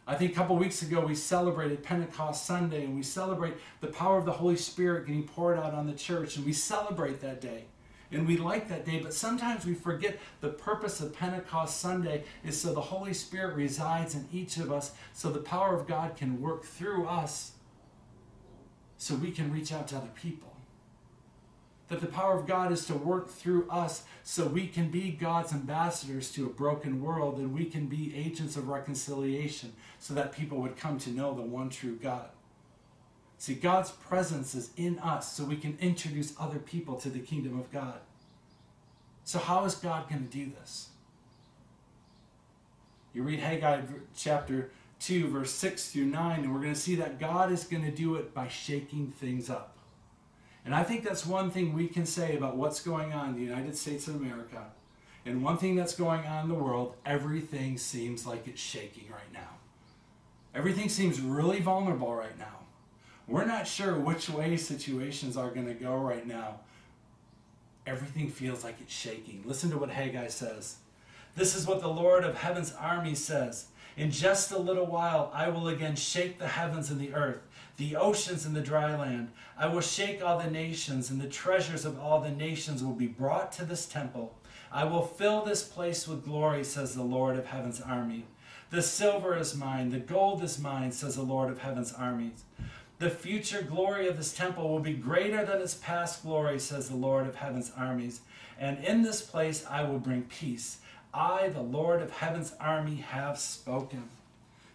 I 0.05 0.15
think 0.15 0.31
a 0.31 0.35
couple 0.35 0.55
weeks 0.55 0.83
ago 0.83 1.01
we 1.01 1.15
celebrated 1.15 1.83
Pentecost 1.83 2.45
Sunday 2.45 2.85
and 2.85 2.95
we 2.95 3.03
celebrate 3.03 3.55
the 3.81 3.87
power 3.87 4.19
of 4.19 4.25
the 4.25 4.31
Holy 4.31 4.55
Spirit 4.55 5.07
getting 5.07 5.27
poured 5.27 5.57
out 5.57 5.73
on 5.73 5.87
the 5.87 5.93
church 5.93 6.37
and 6.37 6.45
we 6.45 6.53
celebrate 6.53 7.19
that 7.21 7.41
day. 7.41 7.65
And 8.11 8.25
we 8.25 8.37
like 8.37 8.69
that 8.69 8.85
day, 8.85 8.99
but 8.99 9.13
sometimes 9.13 9.65
we 9.65 9.73
forget 9.73 10.17
the 10.39 10.47
purpose 10.49 11.01
of 11.01 11.13
Pentecost 11.13 11.81
Sunday 11.81 12.23
is 12.45 12.61
so 12.61 12.73
the 12.73 12.79
Holy 12.79 13.13
Spirit 13.13 13.55
resides 13.55 14.15
in 14.15 14.29
each 14.31 14.55
of 14.57 14.71
us, 14.71 14.93
so 15.11 15.29
the 15.29 15.39
power 15.39 15.75
of 15.75 15.87
God 15.87 16.15
can 16.15 16.41
work 16.41 16.63
through 16.63 17.05
us, 17.05 17.51
so 18.97 19.15
we 19.15 19.31
can 19.31 19.51
reach 19.51 19.73
out 19.73 19.89
to 19.89 19.97
other 19.97 20.11
people. 20.15 20.56
That 21.89 22.01
the 22.01 22.07
power 22.07 22.37
of 22.37 22.47
God 22.47 22.71
is 22.71 22.85
to 22.87 22.93
work 22.93 23.29
through 23.29 23.69
us 23.69 24.03
so 24.23 24.45
we 24.45 24.67
can 24.67 24.89
be 24.89 25.11
God's 25.11 25.53
ambassadors 25.53 26.31
to 26.33 26.45
a 26.45 26.49
broken 26.49 27.01
world 27.01 27.37
and 27.37 27.53
we 27.53 27.65
can 27.65 27.87
be 27.87 28.13
agents 28.15 28.57
of 28.57 28.67
reconciliation 28.67 29.73
so 29.99 30.13
that 30.13 30.33
people 30.33 30.59
would 30.59 30.75
come 30.75 30.99
to 30.99 31.09
know 31.09 31.33
the 31.33 31.41
one 31.41 31.69
true 31.69 31.95
God. 31.95 32.29
See, 33.37 33.53
God's 33.53 33.91
presence 33.91 34.55
is 34.55 34.71
in 34.75 34.99
us 34.99 35.31
so 35.31 35.45
we 35.45 35.57
can 35.57 35.77
introduce 35.79 36.33
other 36.39 36.59
people 36.59 36.95
to 36.95 37.09
the 37.09 37.19
kingdom 37.19 37.57
of 37.59 37.71
God. 37.71 37.99
So, 39.23 39.39
how 39.39 39.65
is 39.65 39.75
God 39.75 40.09
going 40.09 40.27
to 40.27 40.31
do 40.31 40.51
this? 40.59 40.89
You 43.13 43.23
read 43.23 43.39
Haggai 43.39 43.81
chapter 44.15 44.71
2, 44.99 45.29
verse 45.29 45.51
6 45.51 45.91
through 45.91 46.05
9, 46.05 46.39
and 46.41 46.53
we're 46.53 46.61
going 46.61 46.73
to 46.73 46.79
see 46.79 46.95
that 46.95 47.19
God 47.19 47.51
is 47.51 47.63
going 47.63 47.83
to 47.83 47.91
do 47.91 48.15
it 48.15 48.33
by 48.33 48.47
shaking 48.47 49.11
things 49.11 49.49
up. 49.49 49.76
And 50.67 50.75
I 50.75 50.83
think 50.83 51.05
that's 51.05 51.25
one 51.25 51.49
thing 51.49 51.73
we 51.73 51.87
can 51.87 52.05
say 52.05 52.35
about 52.35 52.57
what's 52.57 52.81
going 52.81 53.13
on 53.13 53.29
in 53.29 53.35
the 53.35 53.41
United 53.41 53.77
States 53.77 54.09
of 54.09 54.15
America. 54.15 54.65
And 55.25 55.41
one 55.41 55.57
thing 55.57 55.77
that's 55.77 55.95
going 55.95 56.25
on 56.25 56.43
in 56.43 56.49
the 56.49 56.61
world, 56.61 56.95
everything 57.05 57.77
seems 57.77 58.27
like 58.27 58.49
it's 58.49 58.59
shaking 58.59 59.05
right 59.09 59.31
now. 59.31 59.47
Everything 60.53 60.89
seems 60.89 61.21
really 61.21 61.61
vulnerable 61.61 62.13
right 62.13 62.37
now. 62.37 62.65
We're 63.29 63.45
not 63.45 63.65
sure 63.65 63.97
which 63.97 64.29
way 64.29 64.57
situations 64.57 65.37
are 65.37 65.51
going 65.51 65.67
to 65.67 65.73
go 65.73 65.95
right 65.95 66.27
now. 66.27 66.59
Everything 67.85 68.29
feels 68.29 68.65
like 68.65 68.75
it's 68.81 68.93
shaking. 68.93 69.43
Listen 69.45 69.69
to 69.69 69.77
what 69.77 69.89
Haggai 69.89 70.27
says. 70.27 70.79
This 71.37 71.55
is 71.55 71.65
what 71.65 71.79
the 71.79 71.87
Lord 71.87 72.25
of 72.25 72.35
heaven's 72.35 72.73
army 72.73 73.15
says. 73.15 73.67
In 73.95 74.11
just 74.11 74.51
a 74.51 74.59
little 74.59 74.85
while, 74.85 75.31
I 75.33 75.47
will 75.47 75.69
again 75.69 75.95
shake 75.95 76.39
the 76.39 76.47
heavens 76.49 76.91
and 76.91 76.99
the 76.99 77.13
earth, 77.13 77.46
the 77.77 77.95
oceans 77.95 78.45
and 78.45 78.55
the 78.55 78.61
dry 78.61 78.95
land. 78.95 79.29
I 79.57 79.67
will 79.67 79.81
shake 79.81 80.23
all 80.23 80.39
the 80.39 80.49
nations, 80.49 81.09
and 81.09 81.21
the 81.21 81.27
treasures 81.27 81.85
of 81.85 81.99
all 81.99 82.19
the 82.21 82.31
nations 82.31 82.83
will 82.83 82.93
be 82.93 83.07
brought 83.07 83.51
to 83.53 83.65
this 83.65 83.85
temple. 83.85 84.35
I 84.71 84.83
will 84.83 85.03
fill 85.03 85.45
this 85.45 85.63
place 85.63 86.07
with 86.07 86.25
glory, 86.25 86.63
says 86.63 86.93
the 86.93 87.03
Lord 87.03 87.37
of 87.37 87.45
heaven's 87.45 87.79
army. 87.79 88.25
The 88.69 88.81
silver 88.81 89.37
is 89.37 89.55
mine, 89.55 89.91
the 89.91 89.99
gold 89.99 90.43
is 90.43 90.59
mine, 90.59 90.91
says 90.91 91.15
the 91.15 91.21
Lord 91.21 91.49
of 91.49 91.59
heaven's 91.59 91.93
armies. 91.93 92.43
The 92.99 93.09
future 93.11 93.61
glory 93.61 94.07
of 94.07 94.17
this 94.17 94.33
temple 94.33 94.69
will 94.69 94.79
be 94.79 94.93
greater 94.93 95.45
than 95.45 95.61
its 95.61 95.75
past 95.75 96.23
glory, 96.23 96.59
says 96.59 96.89
the 96.89 96.95
Lord 96.95 97.27
of 97.27 97.35
heaven's 97.35 97.71
armies. 97.77 98.21
And 98.59 98.83
in 98.83 99.03
this 99.03 99.21
place 99.21 99.63
I 99.69 99.83
will 99.83 99.99
bring 99.99 100.23
peace. 100.23 100.79
I, 101.13 101.49
the 101.49 101.61
Lord 101.61 102.01
of 102.01 102.11
heaven's 102.11 102.53
army, 102.59 102.95
have 102.95 103.37
spoken. 103.37 104.09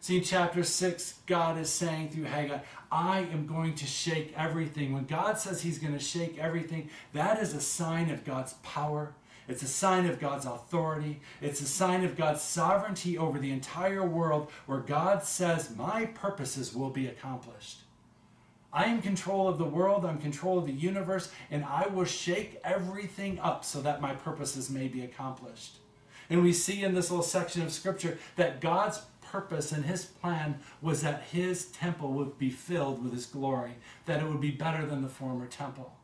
See, 0.03 0.17
in 0.17 0.25
chapter 0.25 0.65
6, 0.65 1.21
God 1.27 1.57
is 1.59 1.71
saying 1.71 2.11
through 2.11 2.25
Haggai, 2.25 2.59
I 2.91 3.21
am 3.21 3.47
going 3.47 3.77
to 3.77 3.87
shake 3.87 4.35
everything. 4.37 4.93
When 4.93 5.05
God 5.05 5.39
says 5.39 5.63
he's 5.63 5.79
going 5.79 5.93
to 5.93 6.01
shake 6.01 6.39
everything, 6.41 6.91
that 7.13 7.41
is 7.41 7.55
a 7.55 7.61
sign 7.61 8.11
of 8.11 8.25
God's 8.25 8.55
power. 8.65 9.15
It's 9.47 9.63
a 9.63 9.69
sign 9.69 10.07
of 10.07 10.19
God's 10.19 10.45
authority. 10.45 11.21
It's 11.41 11.61
a 11.61 11.67
sign 11.67 12.05
of 12.05 12.17
God's 12.17 12.43
sovereignty 12.43 13.17
over 13.17 13.39
the 13.39 13.53
entire 13.53 14.05
world, 14.05 14.51
where 14.67 14.81
God 14.81 15.23
says, 15.23 15.77
My 15.77 16.07
purposes 16.07 16.75
will 16.75 16.91
be 16.91 17.07
accomplished. 17.07 17.83
I 18.73 18.87
am 18.87 19.03
control 19.03 19.47
of 19.47 19.59
the 19.59 19.65
world, 19.65 20.05
I'm 20.05 20.19
control 20.19 20.59
of 20.59 20.67
the 20.67 20.73
universe, 20.73 21.31
and 21.49 21.65
I 21.65 21.87
will 21.87 22.07
shake 22.07 22.61
everything 22.65 23.39
up 23.39 23.65
so 23.65 23.81
that 23.83 24.01
my 24.01 24.17
purposes 24.17 24.69
may 24.69 24.89
be 24.89 25.05
accomplished. 25.05 25.77
And 26.29 26.43
we 26.43 26.53
see 26.53 26.83
in 26.83 26.93
this 26.93 27.11
little 27.11 27.23
section 27.23 27.63
of 27.63 27.71
scripture 27.71 28.19
that 28.35 28.61
God's 28.61 29.01
purpose 29.33 29.73
and 29.73 29.87
his 29.87 30.05
plan 30.05 30.57
was 30.83 31.01
that 31.03 31.23
his 31.33 31.65
temple 31.67 32.13
would 32.13 32.39
be 32.39 32.51
filled 32.51 33.03
with 33.03 33.15
his 33.15 33.25
glory, 33.25 33.73
that 34.05 34.21
it 34.21 34.29
would 34.29 34.41
be 34.41 34.51
better 34.51 34.85
than 34.85 35.01
the 35.01 35.09
former 35.09 35.47
temple. 35.47 35.95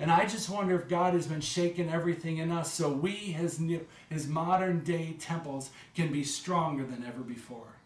And 0.00 0.10
I 0.10 0.26
just 0.26 0.50
wonder 0.50 0.78
if 0.78 0.88
God 0.88 1.14
has 1.14 1.26
been 1.26 1.40
shaking 1.40 1.88
everything 1.88 2.38
in 2.38 2.50
us 2.50 2.72
so 2.72 2.88
we, 2.90 3.12
his, 3.12 3.60
new, 3.60 3.86
his 4.10 4.26
modern 4.26 4.84
day 4.84 5.16
temples, 5.18 5.70
can 5.94 6.12
be 6.12 6.24
stronger 6.24 6.84
than 6.84 7.04
ever 7.04 7.22
before. 7.22 7.76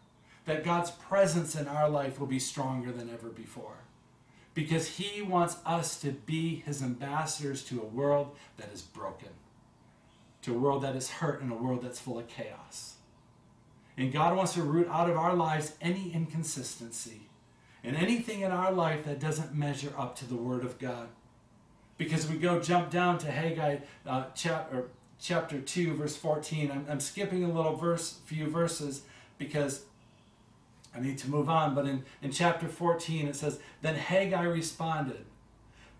That 0.45 0.63
God's 0.63 0.91
presence 0.91 1.55
in 1.55 1.67
our 1.67 1.89
life 1.89 2.19
will 2.19 2.27
be 2.27 2.39
stronger 2.39 2.91
than 2.91 3.09
ever 3.09 3.29
before 3.29 3.77
because 4.53 4.87
he 4.87 5.21
wants 5.21 5.57
us 5.65 5.99
to 6.01 6.11
be 6.11 6.63
his 6.65 6.83
ambassadors 6.83 7.63
to 7.63 7.81
a 7.81 7.85
world 7.85 8.35
that 8.57 8.71
is 8.71 8.81
broken, 8.81 9.29
to 10.41 10.53
a 10.53 10.59
world 10.59 10.83
that 10.83 10.95
is 10.95 11.09
hurt, 11.09 11.41
and 11.41 11.51
a 11.51 11.55
world 11.55 11.83
that's 11.83 11.99
full 11.99 12.19
of 12.19 12.27
chaos. 12.27 12.95
And 13.97 14.11
God 14.11 14.35
wants 14.35 14.53
to 14.53 14.63
root 14.63 14.87
out 14.89 15.09
of 15.09 15.17
our 15.17 15.35
lives 15.35 15.73
any 15.81 16.11
inconsistency 16.11 17.29
and 17.83 17.95
anything 17.95 18.41
in 18.41 18.51
our 18.51 18.71
life 18.71 19.05
that 19.05 19.19
doesn't 19.19 19.53
measure 19.53 19.93
up 19.97 20.15
to 20.17 20.25
the 20.25 20.35
Word 20.35 20.63
of 20.63 20.79
God. 20.79 21.09
Because 21.97 22.27
we 22.27 22.37
go 22.37 22.59
jump 22.59 22.89
down 22.89 23.19
to 23.19 23.31
Haggai 23.31 23.77
uh, 24.07 24.25
chapter, 24.33 24.89
chapter 25.19 25.59
2, 25.59 25.93
verse 25.95 26.15
14. 26.15 26.71
I'm, 26.71 26.85
I'm 26.89 26.99
skipping 26.99 27.43
a 27.43 27.51
little 27.51 27.75
verse, 27.75 28.19
few 28.25 28.49
verses 28.49 29.03
because 29.37 29.85
I 30.95 30.99
need 30.99 31.17
to 31.19 31.29
move 31.29 31.49
on, 31.49 31.75
but 31.75 31.85
in, 31.85 32.03
in 32.21 32.31
chapter 32.31 32.67
14 32.67 33.27
it 33.27 33.35
says, 33.35 33.59
Then 33.81 33.95
Haggai 33.95 34.43
responded, 34.43 35.25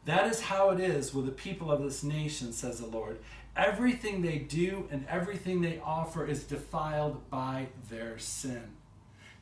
That 0.05 0.27
is 0.27 0.41
how 0.41 0.69
it 0.69 0.79
is 0.79 1.13
with 1.13 1.25
the 1.25 1.31
people 1.31 1.71
of 1.71 1.83
this 1.83 2.03
nation, 2.03 2.53
says 2.53 2.79
the 2.79 2.87
Lord. 2.87 3.19
Everything 3.55 4.21
they 4.21 4.39
do 4.39 4.87
and 4.91 5.05
everything 5.07 5.61
they 5.61 5.79
offer 5.83 6.25
is 6.25 6.43
defiled 6.43 7.29
by 7.29 7.67
their 7.89 8.17
sin. 8.17 8.63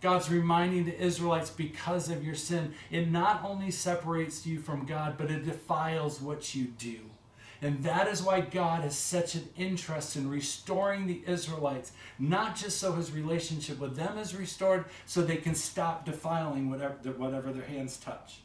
God's 0.02 0.30
reminding 0.30 0.86
the 0.86 1.00
Israelites 1.00 1.50
because 1.50 2.10
of 2.10 2.24
your 2.24 2.36
sin, 2.36 2.74
it 2.90 3.10
not 3.10 3.44
only 3.46 3.72
separates 3.72 4.46
you 4.46 4.60
from 4.60 4.86
God, 4.86 5.16
but 5.18 5.30
it 5.30 5.46
defiles 5.46 6.20
what 6.20 6.56
you 6.56 6.66
do. 6.66 6.98
And 7.62 7.84
that 7.84 8.08
is 8.08 8.24
why 8.24 8.42
God 8.42 8.82
has 8.82 8.98
such 8.98 9.36
an 9.36 9.48
interest 9.56 10.16
in 10.16 10.28
restoring 10.28 11.06
the 11.06 11.22
Israelites, 11.28 11.92
not 12.18 12.56
just 12.56 12.80
so 12.80 12.94
his 12.94 13.12
relationship 13.12 13.80
with 13.80 13.96
them 13.96 14.18
is 14.18 14.36
restored, 14.36 14.86
so 15.06 15.22
they 15.22 15.38
can 15.38 15.54
stop 15.54 16.04
defiling 16.04 16.72
whatever, 16.72 16.96
whatever 17.12 17.54
their 17.54 17.66
hands 17.66 17.98
touch. 17.98 18.42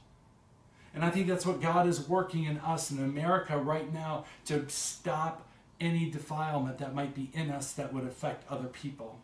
And 0.95 1.03
I 1.03 1.11
think 1.11 1.27
that's 1.27 1.47
what 1.47 1.63
God 1.63 1.87
is 1.87 2.07
working 2.07 2.45
in 2.45 2.59
us 2.59 2.91
in 2.91 2.99
America 2.99 3.57
right 3.57 3.91
now 3.93 4.27
to 4.47 4.69
stop 4.69 5.46
any 5.81 6.11
defilement 6.11 6.79
that 6.79 6.95
might 6.95 7.15
be 7.15 7.31
in 7.33 7.51
us 7.51 7.73
that 7.73 7.93
would 7.93 8.05
affect 8.05 8.51
other 8.51 8.69
people. 8.69 9.19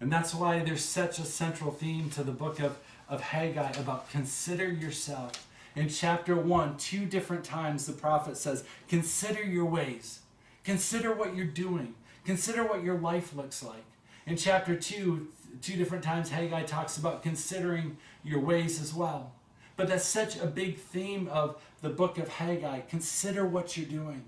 And 0.00 0.12
that's 0.12 0.34
why 0.34 0.58
there's 0.60 0.84
such 0.84 1.18
a 1.18 1.24
central 1.24 1.70
theme 1.70 2.10
to 2.10 2.22
the 2.22 2.32
book 2.32 2.60
of, 2.60 2.78
of 3.08 3.20
Haggai 3.20 3.72
about 3.72 4.10
consider 4.10 4.68
yourself 4.68 5.46
in 5.76 5.90
chapter 5.90 6.34
1, 6.34 6.78
two 6.78 7.04
different 7.04 7.44
times 7.44 7.84
the 7.84 7.92
prophet 7.92 8.38
says, 8.38 8.64
Consider 8.88 9.44
your 9.44 9.66
ways. 9.66 10.20
Consider 10.64 11.12
what 11.12 11.36
you're 11.36 11.44
doing. 11.44 11.94
Consider 12.24 12.64
what 12.64 12.82
your 12.82 12.98
life 12.98 13.36
looks 13.36 13.62
like. 13.62 13.84
In 14.26 14.36
chapter 14.36 14.74
2, 14.74 15.28
two 15.60 15.76
different 15.76 16.02
times 16.02 16.30
Haggai 16.30 16.62
talks 16.62 16.96
about 16.96 17.22
considering 17.22 17.98
your 18.24 18.40
ways 18.40 18.80
as 18.80 18.94
well. 18.94 19.32
But 19.76 19.88
that's 19.88 20.06
such 20.06 20.38
a 20.38 20.46
big 20.46 20.78
theme 20.78 21.28
of 21.28 21.62
the 21.82 21.90
book 21.90 22.16
of 22.16 22.28
Haggai. 22.28 22.80
Consider 22.80 23.46
what 23.46 23.76
you're 23.76 23.86
doing. 23.86 24.24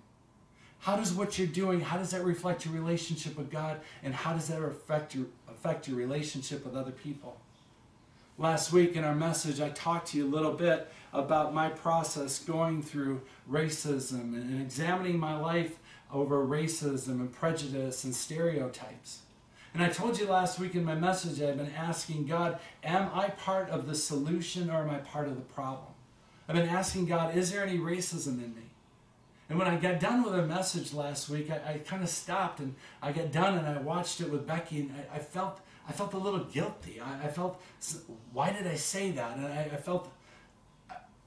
How 0.80 0.96
does 0.96 1.12
what 1.12 1.38
you're 1.38 1.48
doing, 1.48 1.80
how 1.80 1.98
does 1.98 2.12
that 2.12 2.24
reflect 2.24 2.64
your 2.64 2.74
relationship 2.74 3.36
with 3.36 3.50
God? 3.50 3.80
And 4.02 4.14
how 4.14 4.32
does 4.32 4.48
that 4.48 4.62
affect 4.62 5.14
your, 5.14 5.26
affect 5.48 5.88
your 5.88 5.96
relationship 5.96 6.64
with 6.64 6.76
other 6.76 6.92
people? 6.92 7.36
Last 8.38 8.72
week 8.72 8.94
in 8.94 9.02
our 9.02 9.14
message, 9.14 9.60
I 9.60 9.70
talked 9.70 10.08
to 10.08 10.18
you 10.18 10.24
a 10.24 10.30
little 10.30 10.52
bit 10.52 10.90
about 11.12 11.52
my 11.52 11.68
process 11.68 12.38
going 12.38 12.82
through 12.82 13.22
racism 13.50 14.34
and 14.34 14.62
examining 14.62 15.18
my 15.18 15.36
life 15.36 15.78
over 16.12 16.46
racism 16.46 17.20
and 17.20 17.32
prejudice 17.32 18.04
and 18.04 18.14
stereotypes. 18.14 19.22
And 19.74 19.82
I 19.82 19.88
told 19.88 20.18
you 20.18 20.26
last 20.26 20.58
week 20.58 20.74
in 20.74 20.84
my 20.84 20.94
message, 20.94 21.42
I've 21.42 21.56
been 21.56 21.72
asking 21.72 22.26
God, 22.26 22.58
am 22.84 23.10
I 23.12 23.28
part 23.28 23.68
of 23.70 23.86
the 23.86 23.94
solution 23.94 24.70
or 24.70 24.82
am 24.82 24.90
I 24.90 24.98
part 24.98 25.26
of 25.26 25.34
the 25.34 25.42
problem? 25.42 25.92
I've 26.48 26.56
been 26.56 26.68
asking 26.68 27.06
God, 27.06 27.36
is 27.36 27.50
there 27.50 27.64
any 27.64 27.78
racism 27.78 28.42
in 28.42 28.54
me? 28.54 28.67
And 29.48 29.58
when 29.58 29.66
I 29.66 29.76
got 29.76 29.98
done 29.98 30.22
with 30.22 30.34
a 30.34 30.46
message 30.46 30.92
last 30.92 31.30
week, 31.30 31.50
I, 31.50 31.74
I 31.74 31.78
kind 31.78 32.02
of 32.02 32.08
stopped 32.08 32.60
and 32.60 32.74
I 33.02 33.12
got 33.12 33.32
done 33.32 33.56
and 33.56 33.66
I 33.66 33.80
watched 33.80 34.20
it 34.20 34.30
with 34.30 34.46
Becky 34.46 34.80
and 34.80 34.92
I, 34.92 35.16
I 35.16 35.18
felt 35.18 35.60
I 35.88 35.92
felt 35.92 36.12
a 36.12 36.18
little 36.18 36.44
guilty. 36.44 37.00
I, 37.00 37.24
I, 37.24 37.28
felt, 37.28 37.62
why 38.34 38.52
did 38.52 38.66
I 38.66 38.74
say 38.74 39.10
that? 39.12 39.38
And 39.38 39.46
I, 39.46 39.70
I 39.72 39.76
felt 39.76 40.12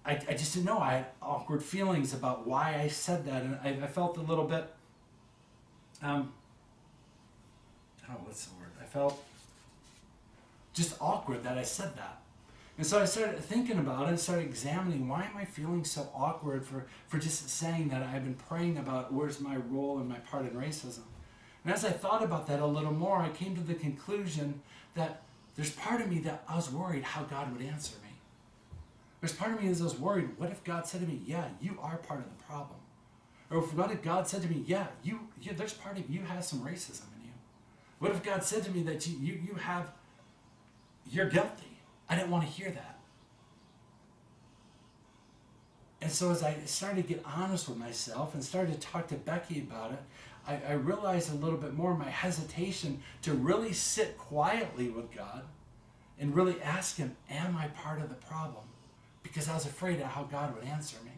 I, 0.06 0.14
I 0.14 0.34
just 0.34 0.54
didn't 0.54 0.66
know. 0.66 0.80
I 0.80 0.94
had 0.94 1.06
awkward 1.22 1.64
feelings 1.64 2.14
about 2.14 2.48
why 2.48 2.80
I 2.80 2.88
said 2.88 3.26
that, 3.26 3.44
and 3.44 3.60
I, 3.64 3.86
I 3.86 3.88
felt 3.88 4.18
a 4.18 4.22
little 4.22 4.46
bit. 4.46 4.72
Um, 6.02 6.32
oh, 8.10 8.16
what's 8.24 8.46
the 8.46 8.56
word? 8.56 8.72
I 8.82 8.86
felt. 8.86 9.24
just 10.74 10.96
awkward 11.00 11.44
that 11.44 11.58
I 11.58 11.64
said 11.64 11.96
that. 11.98 12.21
And 12.78 12.88
so 12.88 13.02
I 13.02 13.06
started 13.06 13.40
thinking 13.44 13.78
about 13.78 14.08
it 14.08 14.10
and 14.10 14.20
started 14.20 14.46
examining 14.46 15.08
why 15.08 15.24
am 15.24 15.38
I 15.38 15.46
feeling 15.46 15.84
so 15.84 16.10
awkward 16.16 16.66
for, 16.66 16.88
for 17.08 17.20
just 17.20 17.50
saying 17.50 17.90
that 17.90 18.02
I've 18.02 18.24
been 18.24 18.36
praying 18.36 18.78
about 18.78 19.14
where's 19.14 19.40
my 19.40 19.58
role 19.58 20.00
and 20.00 20.10
my 20.10 20.18
part 20.20 20.46
in 20.46 20.52
racism. 20.52 21.04
And 21.64 21.74
as 21.74 21.86
I 21.86 21.92
thought 21.92 22.24
about 22.24 22.48
that 22.48 22.60
a 22.60 22.66
little 22.66 22.94
more, 22.94 23.20
I 23.20 23.30
came 23.30 23.56
to 23.56 23.62
the 23.62 23.76
conclusion 23.76 24.62
that 24.96 25.22
there's 25.56 25.72
part 25.72 26.02
of 26.02 26.10
me 26.10 26.20
that 26.20 26.44
I 26.48 26.56
was 26.56 26.72
worried 26.72 27.04
how 27.04 27.24
God 27.24 27.52
would 27.54 27.62
answer 27.62 27.96
me. 28.04 28.10
There's 29.20 29.34
part 29.34 29.52
of 29.52 29.62
me 29.62 29.72
that 29.72 29.84
was 29.84 30.00
worried, 30.00 30.30
what 30.38 30.50
if 30.50 30.64
God 30.64 30.88
said 30.88 31.02
to 31.02 31.08
me, 31.08 31.22
yeah, 31.26 31.50
you 31.62 31.78
are 31.82 31.98
part 31.98 32.22
of 32.22 32.26
the 32.26 32.44
problem? 32.44 32.80
Or 33.52 33.60
if 33.60 33.74
what 33.76 33.92
if 33.92 34.02
God 34.02 34.28
said 34.28 34.42
to 34.42 34.48
me, 34.48 34.64
yeah, 34.66 34.88
you, 35.04 35.20
yeah, 35.42 35.54
there's 35.56 35.74
part 35.74 36.00
of 36.00 36.10
you 36.10 36.22
has 36.22 36.48
some 36.48 36.62
racism 36.62 37.04
in 37.20 37.26
you. 37.26 37.34
What 38.00 38.12
if 38.12 38.24
God 38.24 38.44
said 38.44 38.64
to 38.64 38.72
me 38.72 38.82
that 38.84 39.06
you, 39.06 39.18
you, 39.20 39.40
you 39.46 39.54
have, 39.56 39.92
you're 41.06 41.30
guilty? 41.30 41.71
I 42.12 42.15
didn't 42.15 42.30
want 42.30 42.43
to 42.43 42.50
hear 42.50 42.69
that. 42.69 43.00
And 46.02 46.12
so 46.12 46.30
as 46.30 46.43
I 46.43 46.58
started 46.65 47.08
to 47.08 47.13
get 47.13 47.24
honest 47.26 47.69
with 47.69 47.78
myself 47.78 48.34
and 48.34 48.43
started 48.43 48.74
to 48.74 48.80
talk 48.80 49.08
to 49.08 49.15
Becky 49.15 49.60
about 49.60 49.93
it, 49.93 50.00
I, 50.45 50.60
I 50.67 50.74
realized 50.74 51.32
a 51.32 51.36
little 51.36 51.58
bit 51.58 51.74
more 51.74 51.95
my 51.95 52.10
hesitation 52.10 53.02
to 53.21 53.34
really 53.34 53.71
sit 53.71 54.17
quietly 54.17 54.89
with 54.89 55.15
God 55.15 55.43
and 56.19 56.36
really 56.36 56.62
ask 56.62 56.97
Him, 56.97 57.15
Am 57.30 57.56
I 57.56 57.67
part 57.67 58.02
of 58.02 58.10
the 58.10 58.15
problem? 58.15 58.65
Because 59.24 59.47
I 59.47 59.54
was 59.54 59.65
afraid 59.65 60.02
of 60.02 60.08
how 60.08 60.24
God 60.24 60.54
would 60.54 60.65
answer 60.65 60.97
me. 61.06 61.12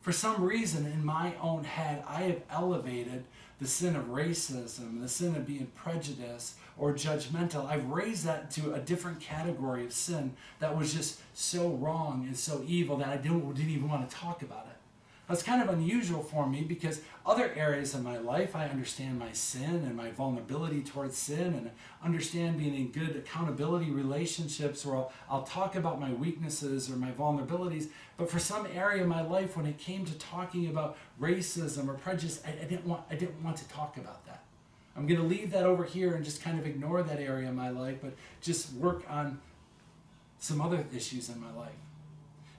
For 0.00 0.12
some 0.12 0.42
reason, 0.42 0.86
in 0.86 1.04
my 1.04 1.34
own 1.42 1.64
head, 1.64 2.02
I 2.08 2.22
have 2.22 2.40
elevated 2.50 3.24
the 3.60 3.66
sin 3.66 3.96
of 3.96 4.06
racism, 4.06 5.00
the 5.00 5.08
sin 5.08 5.34
of 5.34 5.46
being 5.46 5.66
prejudiced 5.74 6.56
or 6.76 6.92
judgmental. 6.92 7.66
I've 7.66 7.86
raised 7.86 8.24
that 8.24 8.50
to 8.52 8.74
a 8.74 8.78
different 8.78 9.20
category 9.20 9.84
of 9.84 9.92
sin 9.92 10.34
that 10.60 10.76
was 10.76 10.94
just 10.94 11.20
so 11.34 11.70
wrong 11.70 12.24
and 12.26 12.36
so 12.36 12.62
evil 12.66 12.96
that 12.98 13.08
I 13.08 13.16
didn't, 13.16 13.52
didn't 13.54 13.70
even 13.70 13.88
want 13.88 14.08
to 14.08 14.14
talk 14.14 14.42
about 14.42 14.66
it. 14.70 14.76
That's 15.28 15.42
kind 15.42 15.60
of 15.60 15.68
unusual 15.68 16.22
for 16.22 16.48
me 16.48 16.62
because 16.62 17.02
other 17.26 17.52
areas 17.54 17.94
of 17.94 18.02
my 18.02 18.16
life, 18.16 18.56
I 18.56 18.66
understand 18.66 19.18
my 19.18 19.32
sin 19.32 19.84
and 19.84 19.94
my 19.94 20.10
vulnerability 20.10 20.80
towards 20.80 21.18
sin 21.18 21.54
and 21.54 21.70
understand 22.02 22.56
being 22.56 22.74
in 22.74 22.90
good 22.90 23.14
accountability 23.14 23.90
relationships 23.90 24.86
where 24.86 24.96
I'll, 24.96 25.12
I'll 25.28 25.42
talk 25.42 25.76
about 25.76 26.00
my 26.00 26.10
weaknesses 26.14 26.90
or 26.90 26.96
my 26.96 27.10
vulnerabilities. 27.10 27.88
But 28.16 28.30
for 28.30 28.38
some 28.38 28.66
area 28.74 29.02
of 29.02 29.08
my 29.08 29.20
life, 29.20 29.54
when 29.54 29.66
it 29.66 29.76
came 29.76 30.06
to 30.06 30.14
talking 30.14 30.66
about 30.68 30.96
racism 31.20 31.88
or 31.88 31.94
prejudice, 31.94 32.40
I, 32.46 32.52
I 32.52 32.64
didn't, 32.64 32.86
want, 32.86 33.02
I 33.10 33.14
didn't 33.14 33.44
want 33.44 33.58
to 33.58 33.68
talk 33.68 33.98
about 33.98 34.24
that. 34.24 34.44
I'm 34.96 35.06
going 35.06 35.20
to 35.20 35.26
leave 35.26 35.50
that 35.50 35.64
over 35.64 35.84
here 35.84 36.14
and 36.14 36.24
just 36.24 36.42
kind 36.42 36.58
of 36.58 36.66
ignore 36.66 37.02
that 37.02 37.20
area 37.20 37.50
of 37.50 37.54
my 37.54 37.68
life, 37.68 37.98
but 38.00 38.14
just 38.40 38.72
work 38.72 39.04
on 39.10 39.38
some 40.38 40.62
other 40.62 40.86
issues 40.94 41.28
in 41.28 41.38
my 41.38 41.52
life. 41.52 41.76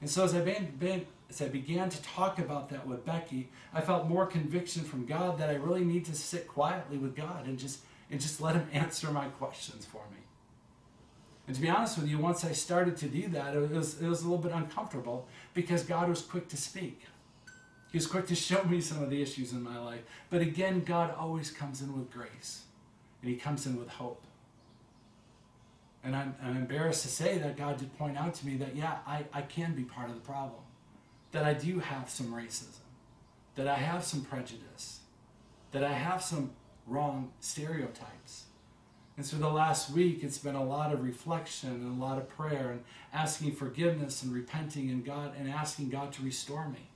And 0.01 0.10
so 0.10 0.23
as 0.23 0.36
I 0.36 0.41
been, 0.41 0.71
been 0.79 1.05
as 1.29 1.41
I 1.41 1.47
began 1.47 1.89
to 1.89 2.01
talk 2.01 2.39
about 2.39 2.69
that 2.69 2.87
with 2.87 3.05
Becky, 3.05 3.49
I 3.73 3.81
felt 3.81 4.07
more 4.07 4.25
conviction 4.25 4.83
from 4.83 5.05
God 5.05 5.37
that 5.37 5.49
I 5.49 5.55
really 5.55 5.83
need 5.83 6.05
to 6.05 6.15
sit 6.15 6.47
quietly 6.47 6.97
with 6.97 7.15
God 7.15 7.45
and 7.45 7.59
just 7.59 7.81
and 8.11 8.19
just 8.19 8.41
let 8.41 8.55
him 8.55 8.67
answer 8.73 9.11
my 9.11 9.25
questions 9.25 9.85
for 9.85 10.01
me. 10.11 10.17
And 11.47 11.55
to 11.55 11.61
be 11.61 11.69
honest 11.69 11.97
with 11.97 12.07
you, 12.07 12.17
once 12.17 12.43
I 12.43 12.51
started 12.51 12.97
to 12.97 13.07
do 13.07 13.27
that, 13.29 13.55
it 13.55 13.71
was, 13.71 14.01
it 14.01 14.07
was 14.07 14.21
a 14.21 14.23
little 14.23 14.37
bit 14.37 14.51
uncomfortable 14.51 15.27
because 15.53 15.83
God 15.83 16.09
was 16.09 16.21
quick 16.21 16.47
to 16.49 16.57
speak. 16.57 17.01
He 17.91 17.97
was 17.97 18.05
quick 18.05 18.27
to 18.27 18.35
show 18.49 18.63
me 18.63 18.81
some 18.81 19.01
of 19.03 19.09
the 19.09 19.21
issues 19.21 19.51
in 19.51 19.63
my 19.63 19.77
life. 19.79 20.01
But 20.29 20.41
again, 20.41 20.83
God 20.83 21.13
always 21.17 21.51
comes 21.51 21.81
in 21.81 21.97
with 21.97 22.11
grace, 22.11 22.63
and 23.21 23.31
He 23.31 23.37
comes 23.37 23.65
in 23.65 23.77
with 23.77 23.89
hope. 23.89 24.23
And 26.03 26.15
I'm, 26.15 26.35
I'm 26.41 26.55
embarrassed 26.55 27.01
to 27.03 27.09
say 27.09 27.39
that 27.39 27.57
God 27.57 27.77
did 27.77 27.95
point 27.97 28.17
out 28.17 28.33
to 28.35 28.45
me 28.45 28.55
that, 28.57 28.75
yeah, 28.75 28.99
I, 29.05 29.25
I 29.33 29.41
can 29.41 29.73
be 29.73 29.83
part 29.83 30.09
of 30.09 30.15
the 30.15 30.21
problem 30.21 30.61
that 31.31 31.43
I 31.43 31.53
do 31.53 31.79
have 31.79 32.09
some 32.09 32.33
racism, 32.33 32.79
that 33.55 33.67
I 33.67 33.75
have 33.75 34.03
some 34.03 34.21
prejudice, 34.21 34.99
that 35.71 35.83
I 35.83 35.93
have 35.93 36.23
some 36.23 36.51
wrong 36.87 37.31
stereotypes. 37.39 38.45
And 39.17 39.25
so 39.25 39.37
the 39.37 39.49
last 39.49 39.91
week, 39.91 40.23
it's 40.23 40.37
been 40.37 40.55
a 40.55 40.63
lot 40.63 40.93
of 40.93 41.03
reflection 41.03 41.71
and 41.71 42.01
a 42.01 42.03
lot 42.03 42.17
of 42.17 42.29
prayer 42.29 42.71
and 42.71 42.83
asking 43.13 43.51
forgiveness 43.51 44.23
and 44.23 44.33
repenting 44.33 44.89
and 44.89 45.05
God 45.05 45.33
and 45.37 45.49
asking 45.49 45.89
God 45.89 46.13
to 46.13 46.23
restore 46.23 46.69
me. 46.69 46.89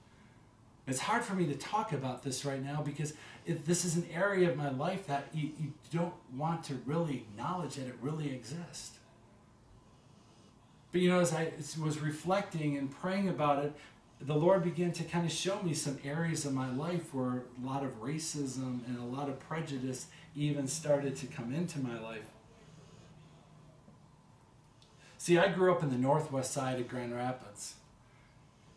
It's 0.87 0.99
hard 0.99 1.23
for 1.23 1.33
me 1.33 1.45
to 1.47 1.55
talk 1.55 1.93
about 1.93 2.23
this 2.23 2.43
right 2.43 2.63
now 2.63 2.81
because 2.81 3.13
this 3.45 3.85
is 3.85 3.95
an 3.95 4.05
area 4.13 4.49
of 4.49 4.57
my 4.57 4.69
life 4.69 5.07
that 5.07 5.27
you, 5.33 5.51
you 5.59 5.73
don't 5.93 6.13
want 6.35 6.63
to 6.65 6.75
really 6.85 7.25
acknowledge 7.29 7.75
that 7.75 7.87
it 7.87 7.95
really 8.01 8.33
exists. 8.33 8.97
But 10.91 11.01
you 11.01 11.09
know, 11.09 11.19
as 11.19 11.33
I 11.33 11.51
was 11.81 11.99
reflecting 11.99 12.77
and 12.77 12.91
praying 12.91 13.27
about 13.27 13.63
it, 13.63 13.73
the 14.25 14.35
Lord 14.35 14.63
began 14.63 14.93
to 14.93 15.03
kind 15.03 15.25
of 15.25 15.31
show 15.31 15.61
me 15.61 15.73
some 15.73 15.99
areas 16.03 16.45
of 16.45 16.53
my 16.53 16.71
life 16.71 17.13
where 17.13 17.43
a 17.61 17.65
lot 17.65 17.83
of 17.83 18.01
racism 18.01 18.79
and 18.87 18.97
a 18.97 19.03
lot 19.03 19.27
of 19.27 19.37
prejudice 19.39 20.07
even 20.35 20.67
started 20.67 21.15
to 21.17 21.27
come 21.27 21.53
into 21.53 21.79
my 21.79 21.99
life. 21.99 22.25
See, 25.17 25.37
I 25.37 25.49
grew 25.49 25.73
up 25.73 25.83
in 25.83 25.89
the 25.89 25.97
northwest 25.97 26.53
side 26.53 26.79
of 26.79 26.87
Grand 26.87 27.13
Rapids. 27.13 27.75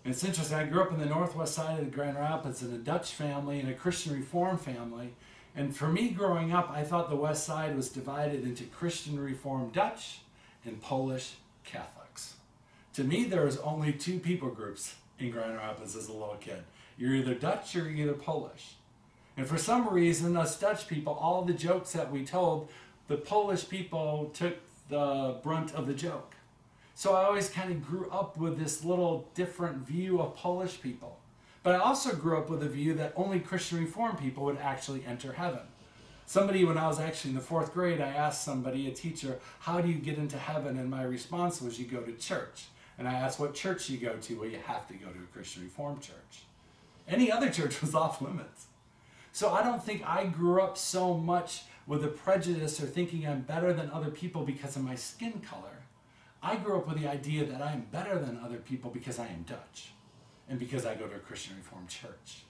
And 0.04 0.12
it's 0.12 0.24
interesting, 0.24 0.58
I 0.58 0.64
grew 0.64 0.82
up 0.82 0.92
in 0.92 0.98
the 0.98 1.06
northwest 1.06 1.54
side 1.54 1.80
of 1.80 1.92
Grand 1.92 2.16
Rapids 2.16 2.62
in 2.62 2.72
a 2.72 2.78
Dutch 2.78 3.12
family 3.12 3.60
and 3.60 3.68
a 3.68 3.74
Christian 3.74 4.14
Reform 4.14 4.58
family. 4.58 5.14
And 5.54 5.76
for 5.76 5.88
me 5.88 6.10
growing 6.10 6.52
up, 6.52 6.70
I 6.70 6.82
thought 6.82 7.08
the 7.08 7.16
west 7.16 7.44
side 7.44 7.76
was 7.76 7.88
divided 7.88 8.44
into 8.44 8.64
Christian 8.64 9.18
Reform 9.18 9.70
Dutch 9.70 10.20
and 10.64 10.80
Polish 10.80 11.34
Catholics. 11.64 12.34
To 12.94 13.04
me, 13.04 13.24
there 13.24 13.44
was 13.44 13.58
only 13.58 13.92
two 13.92 14.18
people 14.18 14.50
groups 14.50 14.96
in 15.18 15.30
Grand 15.30 15.56
Rapids 15.56 15.96
as 15.96 16.08
a 16.08 16.12
little 16.12 16.36
kid. 16.40 16.62
You're 16.98 17.14
either 17.14 17.34
Dutch 17.34 17.74
or 17.76 17.88
you're 17.90 18.08
either 18.08 18.18
Polish. 18.18 18.74
And 19.36 19.46
for 19.46 19.58
some 19.58 19.88
reason, 19.88 20.36
us 20.36 20.58
Dutch 20.58 20.88
people, 20.88 21.12
all 21.12 21.42
the 21.42 21.52
jokes 21.52 21.92
that 21.92 22.10
we 22.10 22.24
told, 22.24 22.68
the 23.08 23.16
Polish 23.16 23.68
people 23.68 24.30
took 24.34 24.56
the 24.88 25.36
brunt 25.42 25.74
of 25.74 25.86
the 25.86 25.94
joke. 25.94 26.34
So 26.94 27.14
I 27.14 27.24
always 27.24 27.50
kind 27.50 27.70
of 27.70 27.86
grew 27.86 28.08
up 28.10 28.38
with 28.38 28.58
this 28.58 28.82
little 28.82 29.28
different 29.34 29.86
view 29.86 30.20
of 30.20 30.34
Polish 30.34 30.80
people. 30.80 31.18
But 31.62 31.74
I 31.74 31.78
also 31.78 32.14
grew 32.14 32.38
up 32.38 32.48
with 32.48 32.62
a 32.62 32.68
view 32.68 32.94
that 32.94 33.12
only 33.16 33.40
Christian 33.40 33.78
Reformed 33.78 34.18
people 34.18 34.44
would 34.44 34.58
actually 34.58 35.04
enter 35.04 35.32
heaven. 35.32 35.60
Somebody, 36.24 36.64
when 36.64 36.78
I 36.78 36.88
was 36.88 36.98
actually 36.98 37.30
in 37.30 37.36
the 37.36 37.42
fourth 37.42 37.74
grade, 37.74 38.00
I 38.00 38.08
asked 38.08 38.44
somebody, 38.44 38.88
a 38.88 38.92
teacher, 38.92 39.38
how 39.60 39.80
do 39.80 39.88
you 39.88 39.96
get 39.96 40.16
into 40.16 40.38
heaven? 40.38 40.78
And 40.78 40.90
my 40.90 41.02
response 41.02 41.60
was, 41.60 41.78
you 41.78 41.86
go 41.86 42.00
to 42.00 42.12
church. 42.12 42.66
And 42.98 43.06
I 43.06 43.14
asked 43.14 43.38
what 43.38 43.54
church 43.54 43.90
you 43.90 43.98
go 43.98 44.16
to. 44.16 44.40
Well, 44.40 44.48
you 44.48 44.58
have 44.64 44.88
to 44.88 44.94
go 44.94 45.06
to 45.06 45.18
a 45.18 45.32
Christian 45.32 45.62
Reformed 45.62 46.00
church. 46.00 46.44
Any 47.08 47.30
other 47.30 47.50
church 47.58 47.80
was 47.80 47.94
off 47.94 48.20
limits. 48.20 48.66
So 49.32 49.50
I 49.50 49.62
don't 49.62 49.84
think 49.84 50.02
I 50.06 50.24
grew 50.24 50.62
up 50.62 50.78
so 50.78 51.14
much 51.14 51.64
with 51.86 52.04
a 52.04 52.08
prejudice 52.08 52.82
or 52.82 52.86
thinking 52.86 53.26
I'm 53.26 53.42
better 53.42 53.72
than 53.72 53.90
other 53.90 54.10
people 54.10 54.44
because 54.44 54.76
of 54.76 54.82
my 54.82 54.94
skin 54.94 55.40
color. 55.40 55.82
I 56.42 56.56
grew 56.56 56.78
up 56.78 56.88
with 56.88 56.98
the 56.98 57.08
idea 57.08 57.44
that 57.44 57.60
I 57.60 57.72
am 57.72 57.86
better 57.92 58.18
than 58.18 58.40
other 58.42 58.56
people 58.56 58.90
because 58.90 59.18
I 59.18 59.26
am 59.26 59.44
Dutch 59.46 59.90
and 60.48 60.58
because 60.58 60.86
I 60.86 60.94
go 60.94 61.06
to 61.06 61.16
a 61.16 61.18
Christian 61.18 61.56
Reformed 61.56 61.88
church. 61.88 62.44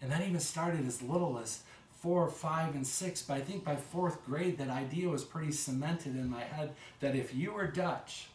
And 0.00 0.12
that 0.12 0.20
even 0.22 0.38
started 0.38 0.86
as 0.86 1.02
little 1.02 1.38
as 1.38 1.62
four, 1.90 2.28
five, 2.28 2.74
and 2.74 2.86
six, 2.86 3.22
but 3.22 3.34
I 3.34 3.40
think 3.40 3.64
by 3.64 3.74
fourth 3.74 4.24
grade, 4.24 4.58
that 4.58 4.70
idea 4.70 5.08
was 5.08 5.24
pretty 5.24 5.50
cemented 5.50 6.14
in 6.14 6.30
my 6.30 6.44
head 6.44 6.74
that 7.00 7.16
if 7.16 7.34
you 7.34 7.52
were 7.52 7.66
Dutch, 7.66 8.28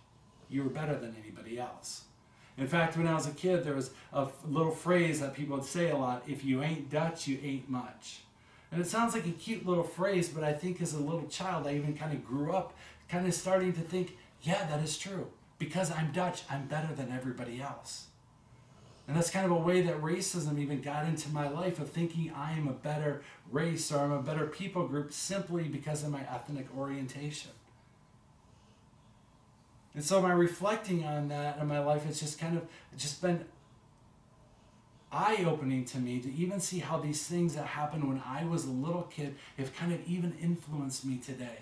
you 0.54 0.64
were 0.64 0.70
better 0.70 0.98
than 0.98 1.16
anybody 1.22 1.60
else. 1.60 2.04
In 2.58 2.68
fact, 2.68 2.96
when 2.98 3.08
I 3.08 3.16
was 3.16 3.28
a 3.28 3.32
kid, 3.32 3.64
there 3.64 3.76
was 3.76 3.92
a 4.12 4.28
little 4.48 4.72
phrase 4.72 5.20
that 5.20 5.34
people 5.34 5.58
would 5.58 5.66
say 5.66 5.90
a 5.90 5.98
lot 5.98 6.24
if 6.28 6.46
you 6.46 6.62
ain't 6.62 6.90
Dutch, 6.90 7.28
you 7.28 7.40
ain't 7.44 7.70
much. 7.70 8.20
And 8.72 8.80
it 8.82 8.88
sounds 8.88 9.14
like 9.14 9.26
a 9.26 9.32
cute 9.32 9.66
little 9.66 9.84
phrase, 9.84 10.30
but 10.30 10.44
I 10.44 10.54
think 10.54 10.82
as 10.82 10.94
a 10.94 11.00
little 11.00 11.28
child, 11.28 11.68
I 11.68 11.76
even 11.76 11.96
kind 11.96 12.14
of 12.14 12.26
grew 12.26 12.54
up 12.54 12.76
kind 13.10 13.28
of 13.28 13.34
starting 13.34 13.74
to 13.74 13.82
think, 13.82 14.18
yeah, 14.42 14.66
that 14.68 14.84
is 14.84 14.98
true. 14.98 15.28
Because 15.58 15.92
I'm 15.92 16.12
Dutch, 16.12 16.44
I'm 16.50 16.68
better 16.68 16.94
than 16.94 17.12
everybody 17.12 17.62
else. 17.62 18.08
And 19.08 19.18
that's 19.18 19.30
kind 19.30 19.46
of 19.46 19.52
a 19.52 19.56
way 19.56 19.82
that 19.82 20.02
racism 20.02 20.60
even 20.60 20.82
got 20.82 21.06
into 21.06 21.30
my 21.30 21.48
life 21.50 21.80
of 21.80 21.90
thinking 21.90 22.32
I 22.36 22.54
am 22.54 22.68
a 22.68 22.74
better 22.74 23.22
race 23.52 23.92
or 23.92 24.00
I'm 24.00 24.12
a 24.12 24.22
better 24.22 24.48
people 24.48 24.88
group 24.88 25.12
simply 25.12 25.64
because 25.64 26.04
of 26.04 26.12
my 26.12 26.22
ethnic 26.22 26.68
orientation. 26.78 27.52
And 29.96 30.04
so 30.04 30.22
my 30.22 30.32
reflecting 30.32 31.06
on 31.06 31.28
that 31.30 31.60
in 31.60 31.68
my 31.68 31.80
life, 31.80 32.06
it's 32.08 32.20
just 32.20 32.40
kind 32.40 32.58
of 32.58 32.66
just 32.98 33.22
been 33.22 33.46
eye-opening 35.12 35.86
to 35.86 36.00
me 36.00 36.20
to 36.20 36.34
even 36.34 36.60
see 36.60 36.80
how 36.80 36.98
these 36.98 37.26
things 37.28 37.54
that 37.54 37.68
happened 37.68 38.08
when 38.08 38.22
I 38.26 38.46
was 38.46 38.66
a 38.66 38.72
little 38.72 39.04
kid 39.04 39.36
have 39.58 39.76
kind 39.76 39.94
of 39.94 40.00
even 40.08 40.36
influenced 40.42 41.06
me 41.06 41.18
today. 41.18 41.60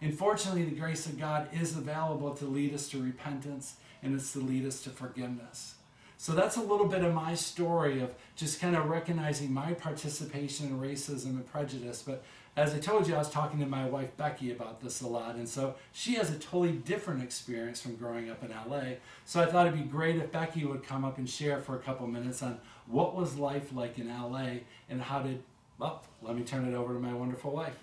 And 0.00 0.16
fortunately, 0.16 0.64
the 0.64 0.74
grace 0.74 1.06
of 1.06 1.18
God 1.18 1.48
is 1.52 1.76
available 1.76 2.34
to 2.34 2.46
lead 2.46 2.74
us 2.74 2.88
to 2.88 3.02
repentance 3.02 3.76
and 4.02 4.14
it's 4.14 4.32
to 4.32 4.40
lead 4.40 4.66
us 4.66 4.82
to 4.82 4.90
forgiveness. 4.90 5.74
So 6.16 6.32
that's 6.32 6.56
a 6.56 6.62
little 6.62 6.86
bit 6.86 7.04
of 7.04 7.12
my 7.12 7.34
story 7.34 8.00
of 8.00 8.14
just 8.34 8.60
kind 8.60 8.74
of 8.74 8.88
recognizing 8.88 9.52
my 9.52 9.74
participation 9.74 10.66
in 10.66 10.80
racism 10.80 11.26
and 11.26 11.46
prejudice. 11.46 12.02
But 12.02 12.24
as 12.54 12.74
I 12.74 12.78
told 12.78 13.08
you, 13.08 13.14
I 13.14 13.18
was 13.18 13.30
talking 13.30 13.58
to 13.60 13.66
my 13.66 13.88
wife 13.88 14.14
Becky 14.18 14.52
about 14.52 14.82
this 14.82 15.00
a 15.00 15.08
lot, 15.08 15.36
and 15.36 15.48
so 15.48 15.74
she 15.92 16.14
has 16.14 16.30
a 16.30 16.38
totally 16.38 16.72
different 16.72 17.22
experience 17.22 17.80
from 17.80 17.96
growing 17.96 18.28
up 18.28 18.42
in 18.44 18.50
LA. 18.50 18.96
So 19.24 19.40
I 19.40 19.46
thought 19.46 19.66
it'd 19.66 19.78
be 19.78 19.86
great 19.86 20.16
if 20.16 20.30
Becky 20.30 20.66
would 20.66 20.84
come 20.84 21.02
up 21.02 21.16
and 21.16 21.28
share 21.28 21.60
for 21.60 21.76
a 21.76 21.78
couple 21.78 22.06
minutes 22.06 22.42
on 22.42 22.58
what 22.86 23.14
was 23.14 23.38
life 23.38 23.72
like 23.72 23.98
in 23.98 24.08
LA 24.08 24.60
and 24.90 25.00
how 25.00 25.22
did. 25.22 25.42
Well, 25.78 26.02
let 26.20 26.36
me 26.36 26.44
turn 26.44 26.66
it 26.66 26.74
over 26.76 26.92
to 26.92 27.00
my 27.00 27.14
wonderful 27.14 27.52
wife. 27.52 27.76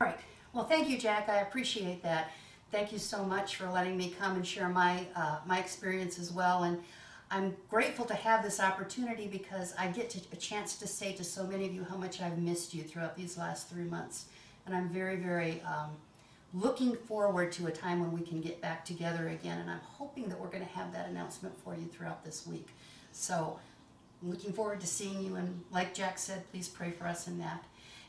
All 0.00 0.06
right. 0.06 0.18
Well, 0.52 0.66
thank 0.66 0.88
you, 0.88 0.98
Jack. 0.98 1.28
I 1.30 1.38
appreciate 1.38 2.02
that. 2.02 2.30
Thank 2.70 2.92
you 2.92 2.98
so 2.98 3.24
much 3.24 3.56
for 3.56 3.68
letting 3.70 3.96
me 3.96 4.14
come 4.18 4.36
and 4.36 4.46
share 4.46 4.68
my 4.68 5.06
uh, 5.16 5.38
my 5.46 5.58
experience 5.58 6.18
as 6.18 6.30
well. 6.32 6.64
And 6.64 6.78
I'm 7.30 7.56
grateful 7.68 8.04
to 8.06 8.14
have 8.14 8.44
this 8.44 8.60
opportunity 8.60 9.26
because 9.26 9.74
I 9.76 9.88
get 9.88 10.10
to, 10.10 10.20
a 10.32 10.36
chance 10.36 10.76
to 10.76 10.86
say 10.86 11.12
to 11.14 11.24
so 11.24 11.44
many 11.44 11.66
of 11.66 11.74
you 11.74 11.84
how 11.84 11.96
much 11.96 12.20
I've 12.20 12.38
missed 12.38 12.72
you 12.72 12.82
throughout 12.82 13.16
these 13.16 13.36
last 13.36 13.68
three 13.68 13.84
months. 13.84 14.26
And 14.64 14.74
I'm 14.74 14.88
very, 14.88 15.16
very 15.16 15.60
um, 15.62 15.90
looking 16.54 16.94
forward 16.94 17.50
to 17.52 17.66
a 17.66 17.72
time 17.72 18.00
when 18.00 18.12
we 18.12 18.20
can 18.20 18.40
get 18.40 18.60
back 18.60 18.84
together 18.84 19.28
again. 19.28 19.58
And 19.58 19.68
I'm 19.68 19.80
hoping 19.80 20.28
that 20.28 20.38
we're 20.38 20.50
going 20.50 20.64
to 20.64 20.72
have 20.72 20.92
that 20.92 21.08
announcement 21.08 21.58
for 21.64 21.74
you 21.74 21.86
throughout 21.86 22.24
this 22.24 22.46
week. 22.46 22.68
So, 23.12 23.58
I'm 24.22 24.30
looking 24.30 24.52
forward 24.52 24.80
to 24.80 24.86
seeing 24.86 25.22
you. 25.22 25.34
And 25.34 25.62
like 25.72 25.94
Jack 25.94 26.18
said, 26.18 26.48
please 26.52 26.68
pray 26.68 26.90
for 26.90 27.06
us 27.06 27.26
in 27.26 27.38
that. 27.38 27.64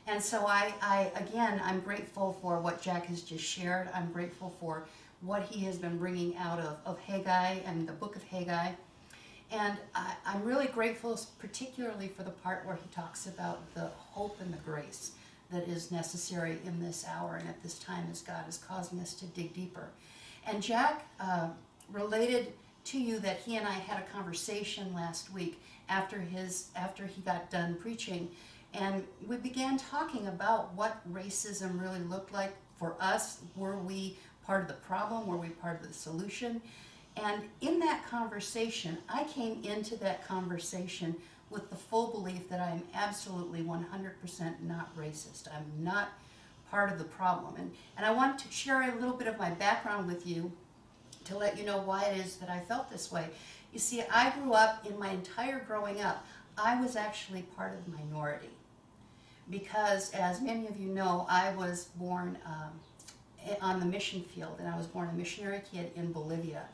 And 0.06 0.22
so, 0.22 0.46
I, 0.46 0.72
I 0.80 1.12
again, 1.16 1.60
I'm 1.64 1.80
grateful 1.80 2.38
for 2.40 2.60
what 2.60 2.80
Jack 2.80 3.06
has 3.06 3.22
just 3.22 3.44
shared. 3.44 3.88
I'm 3.92 4.12
grateful 4.12 4.54
for 4.60 4.86
what 5.20 5.42
he 5.42 5.64
has 5.64 5.76
been 5.76 5.98
bringing 5.98 6.36
out 6.36 6.60
of, 6.60 6.76
of 6.86 7.00
Haggai 7.00 7.58
and 7.66 7.86
the 7.86 7.92
book 7.92 8.14
of 8.14 8.22
Haggai. 8.22 8.70
And 9.50 9.78
I, 9.94 10.14
I'm 10.26 10.44
really 10.44 10.66
grateful, 10.66 11.18
particularly 11.38 12.08
for 12.08 12.22
the 12.22 12.30
part 12.30 12.66
where 12.66 12.76
he 12.76 12.88
talks 12.94 13.26
about 13.26 13.74
the 13.74 13.90
hope 13.96 14.40
and 14.40 14.52
the 14.52 14.58
grace 14.58 15.12
that 15.50 15.66
is 15.66 15.90
necessary 15.90 16.58
in 16.66 16.80
this 16.80 17.06
hour 17.08 17.36
and 17.36 17.48
at 17.48 17.62
this 17.62 17.78
time 17.78 18.06
as 18.10 18.20
God 18.20 18.46
is 18.48 18.58
causing 18.58 19.00
us 19.00 19.14
to 19.14 19.26
dig 19.26 19.54
deeper. 19.54 19.88
And 20.46 20.62
Jack 20.62 21.06
uh, 21.18 21.48
related 21.90 22.52
to 22.84 22.98
you 22.98 23.18
that 23.20 23.38
he 23.38 23.56
and 23.56 23.66
I 23.66 23.72
had 23.72 24.02
a 24.02 24.12
conversation 24.12 24.94
last 24.94 25.32
week 25.32 25.60
after 25.88 26.18
his 26.18 26.68
after 26.76 27.06
he 27.06 27.22
got 27.22 27.50
done 27.50 27.76
preaching, 27.76 28.30
and 28.74 29.04
we 29.26 29.36
began 29.36 29.78
talking 29.78 30.26
about 30.26 30.74
what 30.74 31.00
racism 31.10 31.80
really 31.80 32.00
looked 32.00 32.32
like 32.32 32.54
for 32.78 32.94
us. 33.00 33.40
Were 33.56 33.78
we 33.78 34.18
part 34.44 34.62
of 34.62 34.68
the 34.68 34.74
problem? 34.74 35.26
Were 35.26 35.36
we 35.36 35.48
part 35.48 35.80
of 35.80 35.88
the 35.88 35.94
solution? 35.94 36.60
And 37.24 37.42
in 37.60 37.80
that 37.80 38.06
conversation, 38.08 38.98
I 39.08 39.24
came 39.24 39.62
into 39.64 39.96
that 39.96 40.26
conversation 40.26 41.16
with 41.50 41.70
the 41.70 41.76
full 41.76 42.08
belief 42.08 42.48
that 42.50 42.60
I 42.60 42.70
am 42.70 42.82
absolutely 42.94 43.62
100% 43.62 44.60
not 44.62 44.96
racist. 44.96 45.48
I'm 45.52 45.64
not 45.82 46.10
part 46.70 46.92
of 46.92 46.98
the 46.98 47.04
problem. 47.04 47.54
And, 47.56 47.72
and 47.96 48.04
I 48.04 48.10
want 48.10 48.38
to 48.40 48.52
share 48.52 48.82
a 48.82 48.94
little 49.00 49.16
bit 49.16 49.26
of 49.26 49.38
my 49.38 49.50
background 49.50 50.06
with 50.06 50.26
you 50.26 50.52
to 51.24 51.36
let 51.36 51.58
you 51.58 51.64
know 51.64 51.78
why 51.78 52.04
it 52.04 52.18
is 52.18 52.36
that 52.36 52.50
I 52.50 52.60
felt 52.60 52.90
this 52.90 53.10
way. 53.10 53.26
You 53.72 53.78
see, 53.78 54.02
I 54.12 54.30
grew 54.30 54.52
up, 54.52 54.86
in 54.86 54.98
my 54.98 55.10
entire 55.10 55.60
growing 55.60 56.00
up, 56.00 56.24
I 56.56 56.80
was 56.80 56.96
actually 56.96 57.42
part 57.56 57.74
of 57.74 57.84
the 57.84 57.90
minority. 57.92 58.50
Because, 59.50 60.10
as 60.12 60.42
many 60.42 60.66
of 60.66 60.78
you 60.78 60.88
know, 60.88 61.26
I 61.28 61.54
was 61.54 61.84
born 61.96 62.36
um, 62.44 63.56
on 63.62 63.80
the 63.80 63.86
mission 63.86 64.22
field, 64.22 64.56
and 64.58 64.68
I 64.68 64.76
was 64.76 64.86
born 64.86 65.08
a 65.08 65.12
missionary 65.12 65.62
kid 65.72 65.90
in 65.96 66.12
Bolivia. 66.12 66.64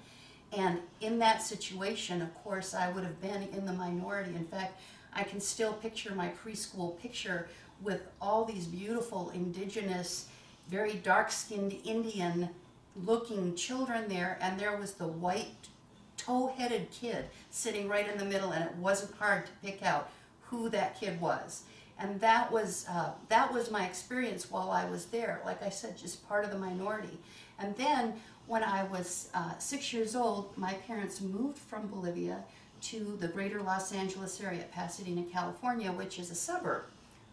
And 0.57 0.81
in 1.01 1.19
that 1.19 1.43
situation, 1.43 2.23
of 2.23 2.35
course, 2.43 2.75
I 2.75 2.91
would 2.91 3.05
have 3.05 3.21
been 3.21 3.49
in 3.53 3.67
the 3.67 3.73
minority. 3.73 4.35
In 4.35 4.45
fact, 4.45 4.81
I 5.13 5.23
can 5.23 5.41
still 5.41 5.73
picture 5.73 6.15
my 6.15 6.29
preschool 6.29 6.99
picture 7.01 7.49
with 7.83 8.03
all 8.21 8.45
these 8.45 8.67
beautiful 8.67 9.31
indigenous, 9.31 10.29
very 10.69 10.95
dark 10.95 11.31
skinned 11.31 11.77
Indian 11.85 12.51
looking 12.97 13.55
children 13.57 14.09
there, 14.09 14.39
and 14.41 14.59
there 14.59 14.77
was 14.77 14.95
the 14.95 15.07
white 15.07 15.69
tow 16.17 16.55
headed 16.57 16.91
kid 16.91 17.27
sitting 17.51 17.89
right 17.89 18.09
in 18.11 18.19
the 18.19 18.25
middle, 18.25 18.53
and 18.53 18.65
it 18.65 18.77
wasn't 18.77 19.15
hard 19.17 19.47
to 19.47 19.53
pick 19.63 19.83
out 19.83 20.11
who 20.43 20.69
that 20.69 20.99
kid 20.99 21.21
was. 21.21 21.63
And 21.99 22.21
that 22.21 22.51
was, 22.51 22.87
uh, 22.89 23.13
that 23.29 23.53
was 23.53 23.71
my 23.71 23.87
experience 23.87 24.51
while 24.51 24.71
I 24.71 24.85
was 24.85 25.07
there. 25.07 25.41
Like 25.45 25.63
I 25.63 25.69
said, 25.69 25.97
just 25.97 26.27
part 26.29 26.45
of 26.45 26.51
the 26.51 26.59
minority. 26.59 27.19
And 27.59 27.77
then 27.77 28.15
when 28.47 28.63
I 28.63 28.85
was 28.85 29.31
uh, 29.35 29.57
six 29.59 29.93
years 29.93 30.15
old, 30.15 30.57
my 30.57 30.75
parents 30.75 31.21
moved 31.21 31.59
from 31.59 31.87
Bolivia 31.89 32.45
to 32.83 33.17
the 33.19 33.29
greater 33.29 33.63
Los 33.63 33.93
Angeles 33.93 34.41
area, 34.41 34.65
Pasadena, 34.71 35.23
California, 35.33 35.91
which 35.91 36.19
is 36.19 36.31
a 36.31 36.35
suburb 36.35 36.85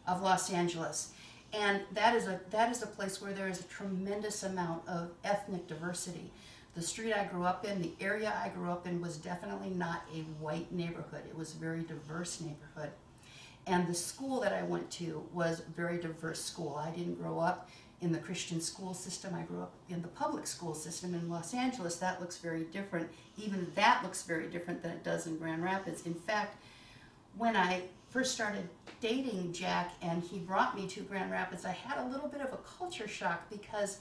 of 0.08 0.22
Los 0.22 0.50
Angeles. 0.52 1.12
And 1.54 1.82
that 1.92 2.16
is 2.16 2.28
a 2.28 2.40
that 2.52 2.72
is 2.72 2.82
a 2.82 2.88
place 2.88 3.22
where 3.22 3.34
there 3.34 3.50
is 3.50 3.60
a 3.60 3.64
tremendous 3.64 4.44
amount 4.44 4.88
of 4.88 5.12
ethnic 5.26 5.68
diversity. 5.68 6.32
The 6.76 6.82
street 6.82 7.12
I 7.12 7.26
grew 7.26 7.44
up 7.44 7.66
in, 7.66 7.82
the 7.82 7.92
area 8.00 8.34
I 8.42 8.48
grew 8.48 8.72
up 8.72 8.88
in 8.88 9.02
was 9.02 9.18
definitely 9.18 9.72
not 9.72 10.04
a 10.16 10.20
white 10.42 10.72
neighborhood. 10.72 11.24
It 11.28 11.38
was 11.38 11.54
a 11.54 11.58
very 11.58 11.82
diverse 11.82 12.40
neighborhood. 12.40 12.92
And 13.68 13.86
the 13.88 13.94
school 13.94 14.40
that 14.40 14.54
I 14.54 14.64
went 14.64 14.90
to 14.92 15.22
was 15.34 15.60
a 15.60 15.72
very 15.76 15.98
diverse 16.00 16.42
school. 16.42 16.78
I 16.78 16.90
didn't 16.92 17.22
grow 17.22 17.40
up 17.40 17.70
in 18.02 18.12
the 18.12 18.18
Christian 18.18 18.60
school 18.60 18.94
system. 18.94 19.34
I 19.36 19.44
grew 19.44 19.62
up 19.62 19.74
in 19.90 20.02
the 20.02 20.08
public 20.10 20.48
school 20.48 20.74
system 20.74 21.14
in 21.14 21.30
Los 21.30 21.54
Angeles. 21.54 21.98
That 21.98 22.20
looks 22.20 22.38
very 22.38 22.64
different. 22.66 23.10
Even 23.38 23.72
that 23.76 24.02
looks 24.04 24.24
very 24.24 24.48
different 24.48 24.82
than 24.82 24.92
it 24.92 25.04
does 25.04 25.28
in 25.28 25.38
Grand 25.38 25.64
Rapids. 25.64 26.06
In 26.06 26.16
fact, 26.16 26.58
when 27.38 27.56
I 27.56 27.84
first 28.10 28.34
started 28.34 28.68
dating 29.00 29.54
Jack 29.54 29.94
and 30.02 30.22
he 30.22 30.40
brought 30.40 30.76
me 30.76 30.88
to 30.88 31.02
Grand 31.02 31.32
Rapids, 31.32 31.64
I 31.64 31.72
had 31.72 32.00
a 32.00 32.08
little 32.10 32.28
bit 32.28 32.42
of 32.42 32.52
a 32.52 32.58
culture 32.78 33.08
shock 33.08 33.50
because 33.50 34.00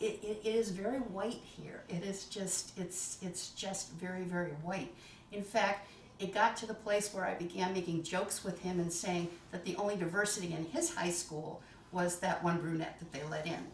it, 0.00 0.18
it, 0.22 0.40
it 0.44 0.54
is 0.54 0.70
very 0.70 0.98
white 0.98 1.40
here. 1.44 1.84
It 1.88 2.02
is 2.02 2.24
just 2.24 2.76
it's 2.78 3.18
it's 3.22 3.50
just 3.50 3.92
very 3.92 4.24
very 4.24 4.52
white. 4.62 4.92
In 5.30 5.42
fact, 5.42 5.88
it 6.18 6.32
got 6.34 6.56
to 6.58 6.66
the 6.66 6.74
place 6.74 7.12
where 7.12 7.24
I 7.24 7.34
began 7.34 7.72
making 7.72 8.02
jokes 8.02 8.44
with 8.44 8.60
him 8.60 8.80
and 8.80 8.92
saying 8.92 9.28
that 9.50 9.64
the 9.64 9.76
only 9.76 9.96
diversity 9.96 10.54
in 10.54 10.64
his 10.66 10.94
high 10.94 11.10
school 11.10 11.62
was 11.92 12.18
that 12.20 12.42
one 12.42 12.58
brunette 12.60 12.98
that 12.98 13.12
they 13.12 13.22
let 13.30 13.46
in. 13.46 13.66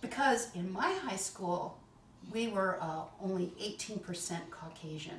Because 0.00 0.54
in 0.54 0.72
my 0.72 0.92
high 1.02 1.16
school, 1.16 1.78
we 2.32 2.48
were 2.48 2.78
uh, 2.80 3.02
only 3.22 3.52
18% 3.60 4.38
Caucasian. 4.50 5.18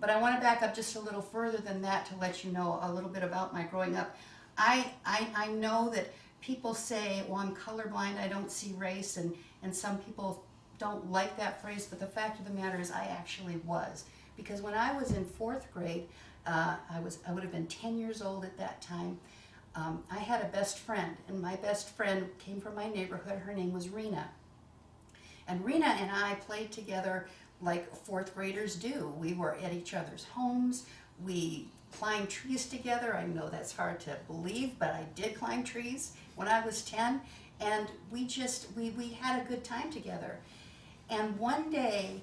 But 0.00 0.10
I 0.10 0.20
want 0.20 0.36
to 0.36 0.40
back 0.40 0.62
up 0.62 0.74
just 0.74 0.94
a 0.96 1.00
little 1.00 1.22
further 1.22 1.58
than 1.58 1.82
that 1.82 2.06
to 2.06 2.16
let 2.16 2.44
you 2.44 2.52
know 2.52 2.78
a 2.82 2.92
little 2.92 3.08
bit 3.08 3.22
about 3.22 3.52
my 3.52 3.62
growing 3.64 3.96
up. 3.96 4.16
I, 4.58 4.92
I, 5.04 5.28
I 5.34 5.46
know 5.48 5.90
that 5.94 6.08
people 6.40 6.74
say, 6.74 7.24
well, 7.28 7.38
I'm 7.38 7.54
colorblind, 7.54 8.18
I 8.20 8.28
don't 8.28 8.50
see 8.50 8.74
race, 8.74 9.16
and, 9.16 9.34
and 9.62 9.74
some 9.74 9.98
people 9.98 10.44
don't 10.78 11.10
like 11.10 11.36
that 11.38 11.62
phrase, 11.62 11.86
but 11.88 11.98
the 11.98 12.06
fact 12.06 12.38
of 12.38 12.46
the 12.46 12.52
matter 12.52 12.78
is 12.78 12.90
I 12.90 13.06
actually 13.06 13.56
was. 13.64 14.04
Because 14.36 14.60
when 14.60 14.74
I 14.74 14.96
was 14.96 15.12
in 15.12 15.24
fourth 15.24 15.72
grade, 15.72 16.06
uh, 16.46 16.76
I, 16.90 17.00
was, 17.00 17.18
I 17.26 17.32
would 17.32 17.42
have 17.42 17.52
been 17.52 17.66
10 17.66 17.98
years 17.98 18.22
old 18.22 18.44
at 18.44 18.56
that 18.58 18.82
time, 18.82 19.18
um, 19.76 20.02
I 20.10 20.18
had 20.18 20.40
a 20.42 20.46
best 20.48 20.78
friend, 20.78 21.16
and 21.28 21.40
my 21.40 21.56
best 21.56 21.90
friend 21.90 22.26
came 22.38 22.60
from 22.60 22.74
my 22.74 22.88
neighborhood. 22.88 23.38
Her 23.40 23.52
name 23.52 23.72
was 23.72 23.90
Rena. 23.90 24.30
And 25.46 25.64
Rena 25.64 25.86
and 25.86 26.10
I 26.10 26.34
played 26.34 26.72
together 26.72 27.28
like 27.60 27.94
fourth 27.94 28.34
graders 28.34 28.74
do. 28.74 29.14
We 29.18 29.34
were 29.34 29.56
at 29.62 29.72
each 29.72 29.94
other's 29.94 30.24
homes. 30.24 30.86
We 31.22 31.68
climbed 31.92 32.30
trees 32.30 32.66
together. 32.66 33.14
I 33.14 33.26
know 33.26 33.48
that's 33.48 33.76
hard 33.76 34.00
to 34.00 34.16
believe, 34.26 34.78
but 34.78 34.90
I 34.90 35.04
did 35.14 35.34
climb 35.36 35.62
trees 35.62 36.12
when 36.36 36.48
I 36.48 36.64
was 36.64 36.82
10. 36.82 37.20
And 37.60 37.88
we 38.10 38.26
just, 38.26 38.68
we, 38.76 38.90
we 38.90 39.10
had 39.10 39.42
a 39.42 39.48
good 39.48 39.62
time 39.62 39.90
together. 39.90 40.38
And 41.10 41.38
one 41.38 41.70
day, 41.70 42.22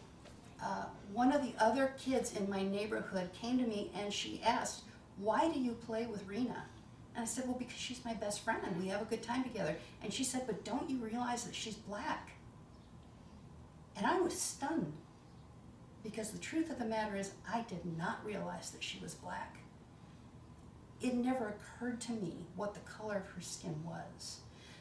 uh, 0.61 0.85
one 1.13 1.31
of 1.31 1.41
the 1.41 1.53
other 1.63 1.93
kids 1.97 2.35
in 2.35 2.49
my 2.49 2.63
neighborhood 2.63 3.29
came 3.33 3.57
to 3.59 3.65
me 3.65 3.91
and 3.95 4.11
she 4.11 4.41
asked, 4.43 4.83
Why 5.17 5.49
do 5.51 5.59
you 5.59 5.71
play 5.71 6.05
with 6.05 6.27
Rena? 6.27 6.65
And 7.15 7.23
I 7.23 7.25
said, 7.25 7.45
Well, 7.45 7.57
because 7.57 7.77
she's 7.77 8.03
my 8.03 8.13
best 8.13 8.43
friend. 8.43 8.59
And 8.65 8.81
we 8.81 8.87
have 8.87 9.01
a 9.01 9.05
good 9.05 9.23
time 9.23 9.43
together. 9.43 9.75
And 10.01 10.13
she 10.13 10.23
said, 10.23 10.43
But 10.45 10.63
don't 10.63 10.89
you 10.89 10.97
realize 10.97 11.43
that 11.43 11.55
she's 11.55 11.75
black? 11.75 12.31
And 13.95 14.05
I 14.05 14.19
was 14.19 14.39
stunned 14.39 14.93
because 16.03 16.31
the 16.31 16.39
truth 16.39 16.69
of 16.69 16.79
the 16.79 16.85
matter 16.85 17.15
is, 17.15 17.31
I 17.51 17.61
did 17.61 17.85
not 17.97 18.25
realize 18.25 18.71
that 18.71 18.83
she 18.83 18.99
was 18.99 19.13
black. 19.13 19.57
It 21.01 21.13
never 21.13 21.55
occurred 21.55 22.01
to 22.01 22.11
me 22.13 22.45
what 22.55 22.73
the 22.73 22.79
color 22.81 23.17
of 23.17 23.27
her 23.27 23.41
skin 23.41 23.75
was. 23.85 24.39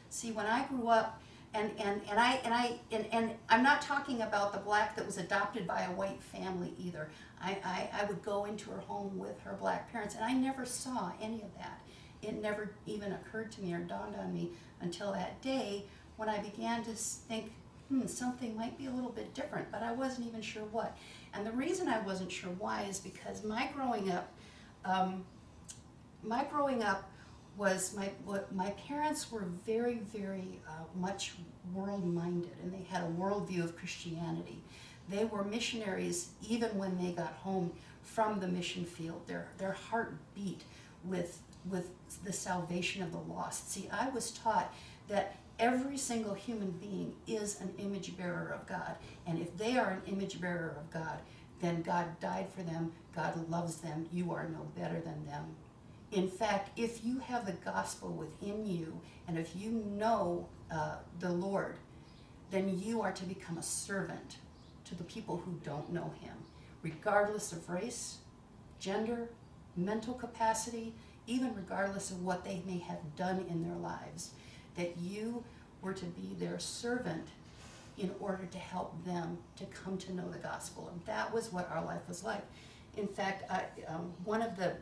See, 0.09 0.31
when 0.31 0.45
I 0.45 0.65
grew 0.65 0.87
up, 0.87 1.21
and, 1.55 1.71
and, 1.79 2.01
and 2.09 2.19
I 2.19 2.39
and 2.43 2.53
I 2.53 2.79
and, 2.91 3.05
and 3.11 3.31
I'm 3.47 3.61
not 3.61 3.81
talking 3.81 4.21
about 4.21 4.53
the 4.53 4.59
black 4.59 4.95
that 4.95 5.05
was 5.05 5.17
adopted 5.17 5.67
by 5.67 5.81
a 5.81 5.91
white 5.91 6.21
family 6.21 6.73
either. 6.79 7.09
I, 7.39 7.57
I, 7.63 7.89
I 8.01 8.05
would 8.05 8.23
go 8.23 8.45
into 8.45 8.71
her 8.71 8.79
home 8.79 9.19
with 9.19 9.39
her 9.41 9.53
black 9.59 9.91
parents 9.91 10.15
and 10.15 10.23
I 10.23 10.33
never 10.33 10.65
saw 10.65 11.11
any 11.21 11.41
of 11.41 11.53
that 11.57 11.79
it 12.23 12.41
never 12.41 12.71
even 12.85 13.13
occurred 13.13 13.51
to 13.53 13.61
me 13.61 13.73
or 13.73 13.79
dawned 13.79 14.15
on 14.15 14.33
me 14.33 14.51
until 14.81 15.11
that 15.13 15.41
day 15.41 15.85
when 16.15 16.29
I 16.29 16.39
began 16.39 16.83
to 16.83 16.91
think, 16.91 17.51
hmm, 17.89 18.05
something 18.05 18.55
might 18.55 18.77
be 18.77 18.85
a 18.85 18.91
little 18.91 19.11
bit 19.11 19.33
different, 19.33 19.71
but 19.71 19.81
I 19.83 19.91
wasn't 19.91 20.27
even 20.27 20.41
sure 20.41 20.63
what. 20.71 20.95
And 21.33 21.45
the 21.45 21.51
reason 21.51 21.87
I 21.87 21.99
wasn't 21.99 22.31
sure 22.31 22.51
why 22.59 22.83
is 22.83 22.99
because 22.99 23.43
my 23.43 23.69
growing 23.73 24.11
up, 24.11 24.31
um, 24.85 25.25
my 26.23 26.43
growing 26.45 26.83
up 26.83 27.09
was 27.57 27.93
my 27.95 28.09
what 28.25 28.53
my 28.53 28.71
parents 28.87 29.31
were 29.31 29.45
very 29.65 29.99
very 30.11 30.59
uh, 30.67 30.83
much 30.99 31.33
world 31.71 32.05
minded 32.11 32.51
and 32.63 32.73
they 32.73 32.83
had 32.89 33.03
a 33.03 33.07
worldview 33.07 33.63
of 33.63 33.77
Christianity. 33.77 34.63
They 35.09 35.25
were 35.25 35.43
missionaries 35.43 36.29
even 36.47 36.75
when 36.77 36.97
they 36.97 37.11
got 37.11 37.33
home 37.33 37.71
from 38.01 38.39
the 38.39 38.47
mission 38.47 38.85
field. 38.85 39.27
Their 39.27 39.49
their 39.57 39.73
heart 39.73 40.15
beat 40.33 40.63
with 41.03 41.39
with 41.69 41.89
the 42.23 42.33
salvation 42.33 43.03
of 43.03 43.11
the 43.11 43.33
lost. 43.33 43.71
See, 43.71 43.89
I 43.91 44.09
was 44.09 44.31
taught 44.31 44.73
that 45.07 45.35
every 45.59 45.97
single 45.97 46.33
human 46.33 46.71
being 46.71 47.13
is 47.27 47.61
an 47.61 47.73
image 47.77 48.17
bearer 48.17 48.53
of 48.53 48.67
God, 48.67 48.95
and 49.25 49.39
if 49.39 49.55
they 49.57 49.77
are 49.77 49.91
an 49.91 50.01
image 50.07 50.41
bearer 50.41 50.75
of 50.77 50.91
God, 50.91 51.19
then 51.61 51.81
God 51.81 52.19
died 52.19 52.47
for 52.53 52.61
them. 52.61 52.91
God 53.15 53.49
loves 53.49 53.77
them. 53.77 54.07
You 54.11 54.33
are 54.33 54.49
no 54.49 54.67
better 54.75 54.99
than 54.99 55.25
them. 55.25 55.45
In 56.11 56.27
fact, 56.27 56.77
if 56.77 57.03
you 57.03 57.19
have 57.19 57.45
the 57.45 57.53
gospel 57.53 58.09
within 58.09 58.65
you, 58.65 58.99
and 59.27 59.37
if 59.37 59.55
you 59.55 59.71
know 59.71 60.47
uh, 60.69 60.97
the 61.19 61.31
Lord, 61.31 61.77
then 62.51 62.77
you 62.79 63.01
are 63.01 63.11
to 63.13 63.25
become 63.25 63.57
a 63.57 63.63
servant 63.63 64.37
to 64.85 64.95
the 64.95 65.03
people 65.05 65.37
who 65.37 65.59
don't 65.63 65.91
know 65.91 66.11
Him, 66.21 66.35
regardless 66.83 67.51
of 67.51 67.69
race, 67.69 68.17
gender, 68.79 69.29
mental 69.75 70.13
capacity, 70.13 70.93
even 71.27 71.55
regardless 71.55 72.11
of 72.11 72.23
what 72.23 72.43
they 72.43 72.61
may 72.65 72.77
have 72.79 73.15
done 73.15 73.45
in 73.49 73.63
their 73.63 73.77
lives. 73.77 74.31
That 74.75 74.97
you 74.97 75.43
were 75.81 75.93
to 75.93 76.05
be 76.05 76.35
their 76.39 76.59
servant 76.59 77.27
in 77.97 78.11
order 78.19 78.45
to 78.45 78.57
help 78.57 78.93
them 79.05 79.37
to 79.57 79.65
come 79.65 79.97
to 79.99 80.13
know 80.13 80.29
the 80.29 80.39
gospel. 80.39 80.89
And 80.91 81.05
that 81.05 81.31
was 81.33 81.51
what 81.51 81.69
our 81.71 81.83
life 81.83 82.01
was 82.07 82.23
like. 82.23 82.41
In 82.97 83.07
fact, 83.07 83.49
I, 83.51 83.65
um, 83.87 84.11
one 84.23 84.41
of 84.41 84.55
the 84.55 84.73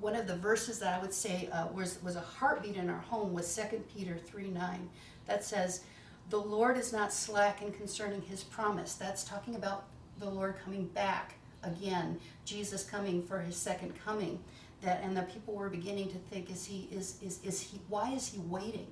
one 0.00 0.14
of 0.14 0.26
the 0.26 0.36
verses 0.36 0.78
that 0.80 0.98
I 0.98 1.00
would 1.00 1.14
say 1.14 1.48
uh, 1.52 1.68
was, 1.68 2.02
was 2.02 2.16
a 2.16 2.20
heartbeat 2.20 2.76
in 2.76 2.90
our 2.90 2.98
home 2.98 3.32
was 3.32 3.54
2 3.56 3.78
Peter 3.94 4.18
3 4.18 4.48
9 4.48 4.90
that 5.26 5.42
says, 5.42 5.84
The 6.28 6.38
Lord 6.38 6.76
is 6.76 6.92
not 6.92 7.12
slack 7.12 7.62
in 7.62 7.72
concerning 7.72 8.20
his 8.22 8.44
promise. 8.44 8.94
That's 8.94 9.24
talking 9.24 9.54
about 9.54 9.84
the 10.18 10.28
Lord 10.28 10.56
coming 10.62 10.86
back 10.88 11.36
again, 11.62 12.18
Jesus 12.44 12.84
coming 12.84 13.22
for 13.22 13.40
his 13.40 13.56
second 13.56 13.94
coming. 14.04 14.38
That 14.82 15.02
and 15.02 15.16
the 15.16 15.22
people 15.22 15.54
were 15.54 15.70
beginning 15.70 16.08
to 16.10 16.18
think, 16.30 16.50
is 16.50 16.66
he 16.66 16.88
is 16.90 17.18
is 17.22 17.40
is 17.42 17.60
he 17.60 17.80
why 17.88 18.12
is 18.12 18.28
he 18.28 18.38
waiting? 18.40 18.88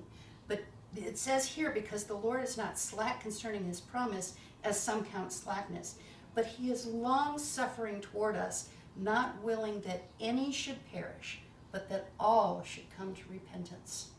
But 0.47 0.61
it 0.95 1.17
says 1.17 1.45
here, 1.45 1.71
because 1.71 2.05
the 2.05 2.15
Lord 2.15 2.43
is 2.43 2.57
not 2.57 2.79
slack 2.79 3.21
concerning 3.21 3.65
his 3.65 3.81
promise, 3.81 4.35
as 4.63 4.79
some 4.79 5.05
count 5.05 5.31
slackness, 5.31 5.95
but 6.33 6.45
he 6.45 6.71
is 6.71 6.85
long 6.85 7.37
suffering 7.37 8.01
toward 8.01 8.35
us 8.35 8.69
not 8.97 9.41
willing 9.43 9.81
that 9.81 10.03
any 10.19 10.51
should 10.51 10.77
perish, 10.91 11.39
but 11.71 11.89
that 11.89 12.09
all 12.19 12.63
should 12.65 12.85
come 12.97 13.13
to 13.13 13.21
repentance. 13.29 14.09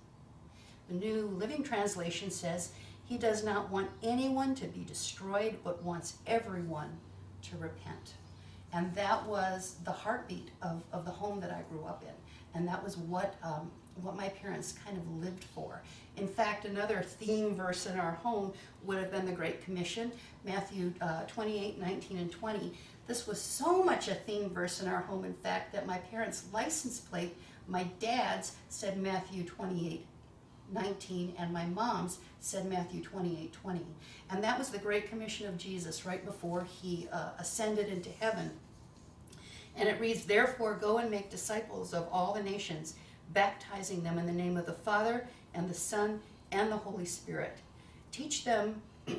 The 0.89 0.95
New 0.95 1.27
Living 1.39 1.63
Translation 1.63 2.31
says, 2.31 2.73
He 3.05 3.19
does 3.19 3.43
not 3.43 3.71
want 3.71 3.91
anyone 4.03 4.55
to 4.57 4.67
be 4.67 4.85
destroyed, 4.85 5.57
but 5.65 5.83
wants 5.83 6.19
everyone 6.27 6.99
to 7.43 7.57
repent. 7.57 8.15
And 8.77 8.95
that 8.95 9.27
was 9.27 9.77
the 9.85 9.91
heartbeat 9.91 10.51
of, 10.63 10.85
of 10.93 11.05
the 11.05 11.11
home 11.11 11.41
that 11.41 11.51
I 11.51 11.63
grew 11.71 11.85
up 11.85 12.03
in. 12.03 12.15
And 12.55 12.69
that 12.69 12.83
was 12.85 12.97
what, 12.97 13.35
um, 13.43 13.71
what 14.03 14.17
my 14.17 14.29
parents 14.29 14.75
kind 14.85 14.97
of 14.97 15.09
lived 15.25 15.45
for. 15.45 15.83
In 16.17 16.29
fact, 16.29 16.67
another 16.67 17.03
theme 17.03 17.55
verse 17.55 17.87
in 17.87 17.99
our 17.99 18.13
home 18.13 18.53
would 18.85 18.99
have 18.99 19.11
been 19.11 19.27
the 19.27 19.33
Great 19.33 19.65
Commission, 19.65 20.13
Matthew 20.45 20.93
uh, 21.01 21.23
28 21.25 21.81
19 21.81 22.19
and 22.19 22.31
20 22.31 22.73
this 23.07 23.27
was 23.27 23.41
so 23.41 23.83
much 23.83 24.09
a 24.09 24.15
theme 24.15 24.51
verse 24.51 24.83
in 24.83 24.89
our 24.89 25.01
home, 25.01 25.25
in 25.25 25.35
fact, 25.35 25.73
that 25.73 25.87
my 25.87 25.99
parents' 25.99 26.45
license 26.53 26.99
plate, 26.99 27.37
my 27.69 27.85
dad's 28.01 28.57
said 28.69 28.99
Matthew 28.99 29.45
28 29.45 30.07
19, 30.73 31.35
and 31.39 31.53
my 31.53 31.65
mom's 31.67 32.19
said 32.41 32.69
Matthew 32.69 33.01
28 33.01 33.53
20. 33.53 33.87
And 34.31 34.43
that 34.43 34.59
was 34.59 34.71
the 34.71 34.79
Great 34.79 35.09
Commission 35.09 35.47
of 35.47 35.57
Jesus 35.57 36.05
right 36.05 36.25
before 36.25 36.65
he 36.65 37.07
uh, 37.13 37.31
ascended 37.39 37.87
into 37.87 38.11
heaven. 38.19 38.51
And 39.77 39.89
it 39.89 40.01
reads, 40.01 40.25
Therefore, 40.25 40.75
go 40.75 40.99
and 40.99 41.11
make 41.11 41.31
disciples 41.31 41.93
of 41.93 42.09
all 42.11 42.33
the 42.35 42.43
nations, 42.43 42.95
baptizing 43.33 44.03
them 44.03 44.19
in 44.19 44.27
the 44.27 44.33
name 44.33 44.57
of 44.57 44.67
the 44.67 44.73
Father, 44.73 45.27
and 45.55 45.69
the 45.69 45.75
Son, 45.75 46.21
and 46.53 46.71
the 46.71 46.77
Holy 46.77 47.05
Spirit. 47.05 47.59
Teach 48.11 48.45
them 48.45 48.83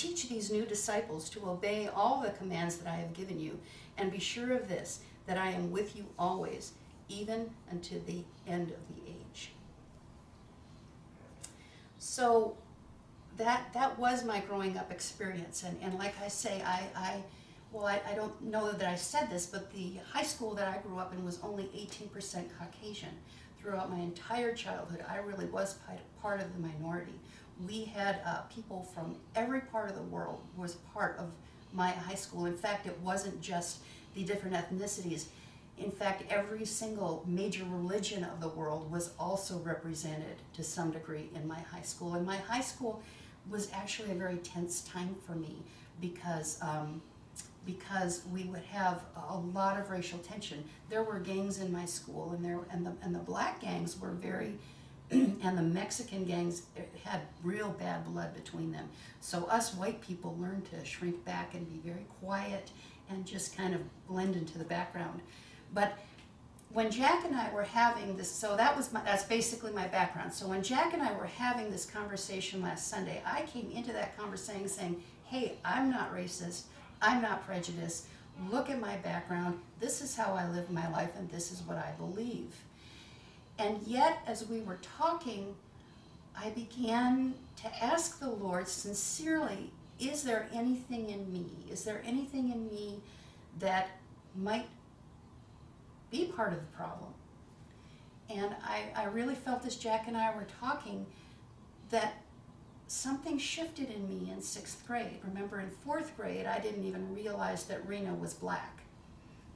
Teach 0.00 0.30
these 0.30 0.50
new 0.50 0.64
disciples 0.64 1.28
to 1.30 1.46
obey 1.46 1.88
all 1.94 2.22
the 2.22 2.30
commands 2.30 2.76
that 2.76 2.90
I 2.90 2.96
have 2.96 3.12
given 3.12 3.38
you, 3.38 3.58
and 3.98 4.10
be 4.10 4.18
sure 4.18 4.52
of 4.52 4.66
this, 4.66 5.00
that 5.26 5.36
I 5.36 5.50
am 5.50 5.70
with 5.70 5.94
you 5.94 6.06
always, 6.18 6.72
even 7.10 7.50
unto 7.70 8.02
the 8.04 8.24
end 8.46 8.70
of 8.70 8.78
the 8.88 9.10
age. 9.10 9.52
So 11.98 12.56
that 13.36 13.72
that 13.74 13.98
was 13.98 14.24
my 14.24 14.40
growing 14.40 14.78
up 14.78 14.90
experience. 14.90 15.64
And, 15.64 15.76
and 15.82 15.98
like 15.98 16.14
I 16.24 16.28
say, 16.28 16.62
I, 16.62 16.84
I 16.96 17.22
well, 17.72 17.86
I, 17.86 18.00
I 18.10 18.14
don't 18.14 18.40
know 18.42 18.72
that 18.72 18.88
I 18.88 18.96
said 18.96 19.30
this, 19.30 19.46
but 19.46 19.72
the 19.72 19.94
high 20.12 20.22
school 20.22 20.54
that 20.54 20.68
I 20.68 20.78
grew 20.86 20.98
up 20.98 21.12
in 21.12 21.24
was 21.24 21.38
only 21.42 21.64
18% 21.64 22.46
Caucasian. 22.58 23.10
Throughout 23.60 23.90
my 23.90 23.98
entire 23.98 24.54
childhood, 24.54 25.04
I 25.06 25.18
really 25.18 25.44
was 25.44 25.78
part 26.22 26.40
of 26.40 26.52
the 26.54 26.60
minority 26.60 27.12
we 27.66 27.84
had 27.84 28.20
uh, 28.26 28.42
people 28.54 28.88
from 28.94 29.16
every 29.34 29.60
part 29.60 29.90
of 29.90 29.96
the 29.96 30.02
world 30.02 30.40
was 30.56 30.74
part 30.94 31.16
of 31.18 31.30
my 31.72 31.90
high 31.90 32.14
school. 32.14 32.46
In 32.46 32.56
fact, 32.56 32.86
it 32.86 32.98
wasn't 33.00 33.40
just 33.40 33.80
the 34.14 34.24
different 34.24 34.56
ethnicities. 34.56 35.26
In 35.78 35.90
fact, 35.90 36.24
every 36.30 36.64
single 36.64 37.24
major 37.26 37.64
religion 37.64 38.24
of 38.24 38.40
the 38.40 38.48
world 38.48 38.90
was 38.90 39.12
also 39.18 39.58
represented 39.58 40.36
to 40.54 40.62
some 40.62 40.90
degree 40.90 41.30
in 41.34 41.46
my 41.46 41.60
high 41.60 41.82
school. 41.82 42.14
And 42.14 42.26
my 42.26 42.36
high 42.36 42.60
school 42.60 43.02
was 43.48 43.70
actually 43.72 44.10
a 44.10 44.14
very 44.14 44.36
tense 44.38 44.82
time 44.82 45.16
for 45.26 45.32
me 45.32 45.62
because 46.00 46.58
um, 46.60 47.00
because 47.66 48.22
we 48.32 48.44
would 48.44 48.62
have 48.62 49.02
a 49.28 49.36
lot 49.36 49.78
of 49.78 49.90
racial 49.90 50.18
tension. 50.18 50.64
There 50.88 51.02
were 51.02 51.18
gangs 51.18 51.58
in 51.58 51.70
my 51.72 51.84
school, 51.84 52.32
and 52.32 52.44
there 52.44 52.60
and 52.70 52.86
the 52.86 52.92
and 53.02 53.14
the 53.14 53.20
black 53.20 53.60
gangs 53.60 54.00
were 54.00 54.12
very 54.12 54.54
and 55.10 55.58
the 55.58 55.62
Mexican 55.62 56.24
gangs 56.24 56.62
eh, 56.76 56.82
had 57.04 57.20
real 57.42 57.70
bad 57.70 58.04
blood 58.04 58.32
between 58.34 58.70
them. 58.70 58.88
So 59.20 59.44
us 59.46 59.74
white 59.74 60.00
people 60.00 60.36
learned 60.38 60.70
to 60.70 60.84
shrink 60.84 61.24
back 61.24 61.54
and 61.54 61.68
be 61.68 61.88
very 61.88 62.06
quiet 62.20 62.70
and 63.08 63.26
just 63.26 63.56
kind 63.56 63.74
of 63.74 63.80
blend 64.06 64.36
into 64.36 64.56
the 64.56 64.64
background. 64.64 65.20
But 65.74 65.98
when 66.72 66.92
Jack 66.92 67.24
and 67.24 67.34
I 67.34 67.52
were 67.52 67.64
having 67.64 68.16
this, 68.16 68.30
so 68.30 68.56
that 68.56 68.76
was 68.76 68.92
my, 68.92 69.02
that's 69.02 69.24
basically 69.24 69.72
my 69.72 69.88
background. 69.88 70.32
So 70.32 70.46
when 70.46 70.62
Jack 70.62 70.92
and 70.92 71.02
I 71.02 71.12
were 71.14 71.26
having 71.26 71.72
this 71.72 71.84
conversation 71.84 72.62
last 72.62 72.86
Sunday, 72.86 73.20
I 73.26 73.42
came 73.42 73.68
into 73.72 73.92
that 73.92 74.16
conversation 74.16 74.68
saying, 74.68 75.02
"Hey, 75.24 75.58
I'm 75.64 75.90
not 75.90 76.14
racist. 76.14 76.64
I'm 77.02 77.22
not 77.22 77.46
prejudiced. 77.46 78.06
Look 78.50 78.70
at 78.70 78.80
my 78.80 78.96
background. 78.96 79.58
This 79.80 80.00
is 80.00 80.16
how 80.16 80.34
I 80.34 80.48
live 80.48 80.70
my 80.70 80.90
life, 80.90 81.10
and 81.16 81.30
this 81.30 81.52
is 81.52 81.62
what 81.62 81.76
I 81.76 81.92
believe." 81.98 82.54
And 83.58 83.82
yet, 83.86 84.18
as 84.26 84.48
we 84.48 84.60
were 84.60 84.78
talking, 84.98 85.54
I 86.36 86.50
began 86.50 87.34
to 87.56 87.84
ask 87.84 88.18
the 88.18 88.30
Lord 88.30 88.66
sincerely, 88.66 89.70
is 89.98 90.22
there 90.22 90.48
anything 90.52 91.10
in 91.10 91.30
me? 91.30 91.46
Is 91.70 91.84
there 91.84 92.02
anything 92.06 92.50
in 92.50 92.68
me 92.70 93.00
that 93.58 93.90
might 94.34 94.66
be 96.10 96.26
part 96.26 96.54
of 96.54 96.60
the 96.60 96.76
problem? 96.76 97.12
And 98.30 98.54
I, 98.64 98.84
I 98.96 99.04
really 99.04 99.34
felt 99.34 99.66
as 99.66 99.76
Jack 99.76 100.08
and 100.08 100.16
I 100.16 100.34
were 100.34 100.46
talking 100.60 101.04
that 101.90 102.14
something 102.90 103.38
shifted 103.38 103.88
in 103.88 104.08
me 104.08 104.32
in 104.32 104.42
sixth 104.42 104.84
grade. 104.84 105.20
Remember, 105.22 105.60
in 105.60 105.70
fourth 105.70 106.16
grade, 106.16 106.46
I 106.46 106.58
didn't 106.58 106.84
even 106.84 107.14
realize 107.14 107.62
that 107.64 107.86
Rena 107.86 108.12
was 108.12 108.34
black. 108.34 108.80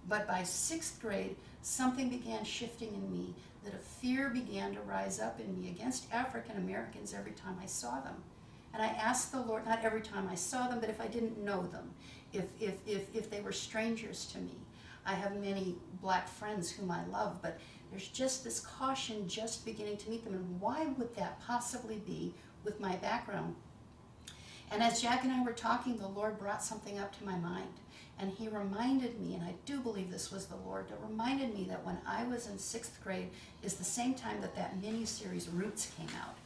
But 0.09 0.29
by 0.29 0.45
sixth 0.45 1.03
grade, 1.03 1.35
something 1.61 2.09
began 2.09 2.45
shifting 2.45 2.95
in 2.95 3.11
me 3.11 3.35
that 3.65 3.75
a 3.75 3.79
fear 3.79 4.29
began 4.29 4.73
to 4.75 4.81
rise 4.83 5.19
up 5.19 5.41
in 5.41 5.61
me 5.61 5.69
against 5.69 6.13
African 6.13 6.59
Americans 6.59 7.13
every 7.13 7.33
time 7.33 7.59
I 7.61 7.67
saw 7.67 7.99
them. 8.01 8.15
And 8.73 8.81
I 8.81 8.87
asked 8.87 9.33
the 9.33 9.41
Lord, 9.41 9.67
not 9.67 9.85
every 9.85 10.01
time 10.01 10.29
I 10.31 10.37
saw 10.37 10.69
them, 10.69 10.79
but 10.79 10.89
if 10.89 11.01
I 11.01 11.09
didn't 11.09 11.43
know 11.43 11.67
them, 11.67 11.91
if, 12.33 12.45
if, 12.61 12.75
if, 12.87 13.13
if 13.13 13.31
they 13.31 13.41
were 13.41 13.53
strangers 13.53 14.27
to 14.27 14.39
me. 14.39 14.55
I 15.05 15.15
have 15.15 15.35
many 15.37 15.75
black 16.01 16.29
friends 16.29 16.71
whom 16.71 16.91
I 16.91 17.05
love, 17.07 17.43
but 17.43 17.59
there's 17.91 18.09
just 18.09 18.45
this 18.45 18.61
caution 18.61 19.29
just 19.29 19.65
beginning 19.65 19.97
to 19.99 20.11
meet 20.11 20.25
them. 20.25 20.35
And 20.35 20.61
why 20.61 20.87
would 20.99 21.15
that 21.17 21.41
possibly 21.41 21.97
be 22.07 22.33
with 22.65 22.81
my 22.81 22.97
background? 22.97 23.55
And 24.71 24.83
as 24.83 25.01
Jack 25.01 25.25
and 25.25 25.33
I 25.33 25.43
were 25.45 25.53
talking, 25.53 25.97
the 25.97 26.09
Lord 26.09 26.39
brought 26.39 26.63
something 26.63 26.99
up 26.99 27.17
to 27.19 27.25
my 27.25 27.37
mind. 27.37 27.69
And 28.19 28.31
he 28.31 28.49
reminded 28.49 29.21
me, 29.21 29.35
and 29.35 29.43
I 29.43 29.55
do 29.67 29.81
believe 29.81 30.11
this 30.11 30.31
was 30.33 30.47
the 30.47 30.57
Lord, 30.57 30.89
that 30.89 30.99
reminded 31.09 31.53
me 31.53 31.65
that 31.69 31.85
when 31.85 31.99
I 32.07 32.25
was 32.25 32.47
in 32.47 32.59
sixth 32.59 33.03
grade 33.03 33.31
is 33.63 33.75
the 33.75 33.85
same 33.85 34.15
time 34.15 34.41
that 34.41 34.55
that 34.57 34.81
mini-series 34.81 35.49
Roots 35.49 35.91
came 35.97 36.09
out. 36.23 36.37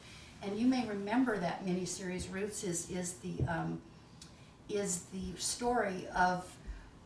And 0.43 0.59
you 0.59 0.67
may 0.67 0.87
remember 0.87 1.39
that 1.39 1.67
mini-series 1.67 2.29
Roots 2.29 2.65
is, 2.65 2.91
is, 2.91 3.15
the, 3.15 3.45
um, 3.47 3.81
is 4.69 5.05
the 5.13 5.39
story 5.39 6.07
of 6.15 6.51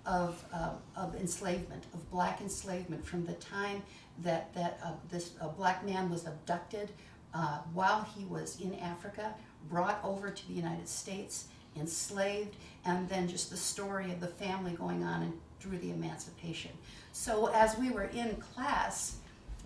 of, 0.04 0.44
uh, 0.52 0.70
of 0.96 1.14
enslavement, 1.14 1.84
of 1.94 2.10
black 2.10 2.40
enslavement, 2.40 3.06
from 3.06 3.24
the 3.24 3.34
time 3.34 3.82
that, 4.18 4.52
that 4.52 4.80
uh, 4.84 4.90
this 5.10 5.30
uh, 5.40 5.46
black 5.46 5.84
man 5.86 6.10
was 6.10 6.26
abducted 6.26 6.90
uh, 7.34 7.58
while 7.72 8.06
he 8.16 8.24
was 8.24 8.60
in 8.60 8.74
Africa, 8.76 9.34
brought 9.70 10.00
over 10.04 10.30
to 10.30 10.48
the 10.48 10.54
United 10.54 10.88
States, 10.88 11.46
enslaved, 11.76 12.56
and 12.84 13.08
then 13.08 13.28
just 13.28 13.50
the 13.50 13.56
story 13.56 14.10
of 14.12 14.20
the 14.20 14.26
family 14.26 14.72
going 14.72 15.02
on 15.02 15.22
and 15.22 15.32
through 15.60 15.78
the 15.78 15.90
emancipation. 15.90 16.72
So 17.12 17.46
as 17.46 17.78
we 17.78 17.90
were 17.90 18.04
in 18.04 18.36
class, 18.36 19.16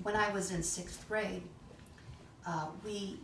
when 0.02 0.14
I 0.14 0.30
was 0.30 0.50
in 0.50 0.62
sixth 0.62 1.08
grade, 1.08 1.42
uh, 2.46 2.66
we 2.84 3.18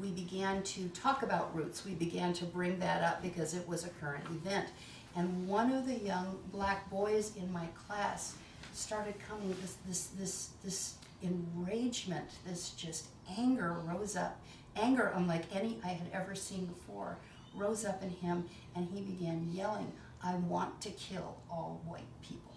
we 0.00 0.10
began 0.10 0.62
to 0.62 0.88
talk 0.90 1.22
about 1.22 1.54
roots. 1.54 1.84
We 1.84 1.94
began 1.94 2.32
to 2.34 2.44
bring 2.44 2.78
that 2.78 3.02
up 3.02 3.22
because 3.22 3.54
it 3.54 3.66
was 3.68 3.84
a 3.84 3.88
current 3.88 4.24
event. 4.26 4.68
And 5.16 5.48
one 5.48 5.72
of 5.72 5.86
the 5.86 5.94
young 5.94 6.38
black 6.52 6.88
boys 6.88 7.32
in 7.36 7.52
my 7.52 7.66
class 7.86 8.36
started 8.72 9.14
coming 9.28 9.56
this 9.60 9.76
this 9.86 10.06
this 10.18 10.50
this 10.62 10.94
enragement, 11.22 12.28
this 12.46 12.70
just 12.70 13.08
anger 13.38 13.76
rose 13.84 14.16
up. 14.16 14.40
Anger 14.76 15.12
unlike 15.14 15.44
any 15.54 15.78
I 15.84 15.88
had 15.88 16.08
ever 16.12 16.34
seen 16.34 16.66
before 16.66 17.18
rose 17.54 17.84
up 17.84 18.02
in 18.02 18.10
him 18.10 18.44
and 18.74 18.88
he 18.88 19.00
began 19.00 19.50
yelling, 19.52 19.92
I 20.22 20.34
want 20.36 20.80
to 20.82 20.90
kill 20.90 21.38
all 21.50 21.82
white 21.86 22.20
people. 22.22 22.54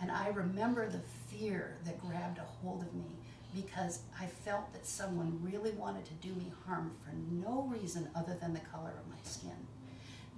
And 0.00 0.10
I 0.10 0.28
remember 0.28 0.88
the 0.88 1.00
fear 1.28 1.76
that 1.84 2.00
grabbed 2.00 2.38
a 2.38 2.42
hold 2.42 2.82
of 2.82 2.94
me 2.94 3.16
because 3.54 4.00
I 4.18 4.26
felt 4.26 4.72
that 4.72 4.86
someone 4.86 5.40
really 5.42 5.72
wanted 5.72 6.04
to 6.06 6.14
do 6.14 6.34
me 6.34 6.52
harm 6.66 6.92
for 7.04 7.12
no 7.30 7.62
reason 7.62 8.08
other 8.14 8.36
than 8.40 8.54
the 8.54 8.60
color 8.60 8.92
of 8.98 9.10
my 9.10 9.20
skin. 9.24 9.66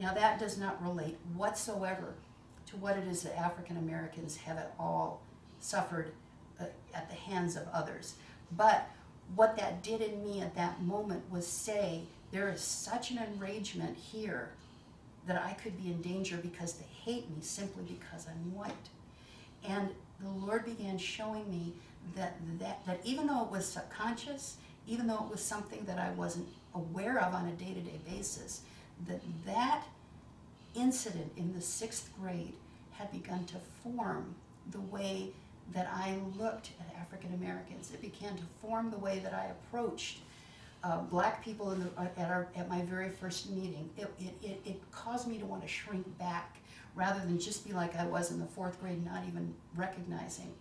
Now, 0.00 0.14
that 0.14 0.40
does 0.40 0.58
not 0.58 0.82
relate 0.82 1.18
whatsoever 1.34 2.14
to 2.66 2.76
what 2.76 2.96
it 2.96 3.06
is 3.06 3.22
that 3.22 3.38
African 3.38 3.76
Americans 3.76 4.36
have 4.38 4.56
at 4.56 4.74
all 4.78 5.22
suffered 5.60 6.12
Uh, 6.60 6.64
at 6.94 7.08
the 7.08 7.16
hands 7.16 7.56
of 7.56 7.66
others. 7.72 8.14
But 8.56 8.88
what 9.34 9.56
that 9.56 9.82
did 9.82 10.00
in 10.00 10.22
me 10.22 10.40
at 10.40 10.54
that 10.56 10.82
moment 10.82 11.22
was 11.30 11.46
say, 11.46 12.02
there 12.32 12.50
is 12.50 12.60
such 12.60 13.10
an 13.10 13.18
enragement 13.18 13.96
here 13.96 14.50
that 15.26 15.40
I 15.42 15.52
could 15.52 15.82
be 15.82 15.90
in 15.90 16.02
danger 16.02 16.36
because 16.36 16.74
they 16.74 16.86
hate 17.04 17.30
me 17.30 17.36
simply 17.40 17.84
because 17.84 18.26
I'm 18.26 18.54
white. 18.54 18.72
And 19.66 19.90
the 20.20 20.28
Lord 20.28 20.64
began 20.64 20.98
showing 20.98 21.48
me 21.50 21.72
that, 22.16 22.36
that, 22.58 22.84
that 22.86 23.00
even 23.04 23.26
though 23.26 23.44
it 23.44 23.50
was 23.50 23.66
subconscious, 23.66 24.56
even 24.86 25.06
though 25.06 25.24
it 25.24 25.30
was 25.30 25.40
something 25.40 25.84
that 25.86 25.98
I 25.98 26.10
wasn't 26.10 26.48
aware 26.74 27.20
of 27.20 27.34
on 27.34 27.46
a 27.46 27.52
day 27.52 27.72
to 27.72 27.80
day 27.80 28.00
basis, 28.08 28.62
that 29.06 29.20
that 29.46 29.84
incident 30.74 31.32
in 31.36 31.54
the 31.54 31.60
sixth 31.60 32.10
grade 32.20 32.54
had 32.92 33.10
begun 33.12 33.44
to 33.46 33.56
form 33.82 34.34
the 34.70 34.80
way 34.80 35.30
that 35.72 35.90
I 35.92 36.18
looked 36.38 36.70
at 36.80 36.94
African 37.00 37.34
Americans. 37.34 37.90
It 37.92 38.00
began 38.00 38.36
to 38.36 38.42
form 38.60 38.90
the 38.90 38.98
way 38.98 39.20
that 39.20 39.32
I 39.32 39.46
approached 39.46 40.18
uh, 40.84 40.98
black 41.02 41.44
people 41.44 41.70
the, 41.70 41.88
at, 42.20 42.30
our, 42.30 42.48
at 42.56 42.68
my 42.68 42.82
very 42.82 43.10
first 43.10 43.50
meeting. 43.50 43.88
It, 43.96 44.10
it, 44.42 44.60
it 44.64 44.90
caused 44.90 45.28
me 45.28 45.38
to 45.38 45.46
want 45.46 45.62
to 45.62 45.68
shrink 45.68 46.06
back 46.18 46.58
rather 46.94 47.20
than 47.20 47.38
just 47.38 47.66
be 47.66 47.72
like 47.72 47.96
I 47.96 48.04
was 48.04 48.30
in 48.30 48.40
the 48.40 48.46
fourth 48.46 48.80
grade, 48.80 49.04
not 49.04 49.22
even 49.26 49.54
recognizing. 49.76 50.52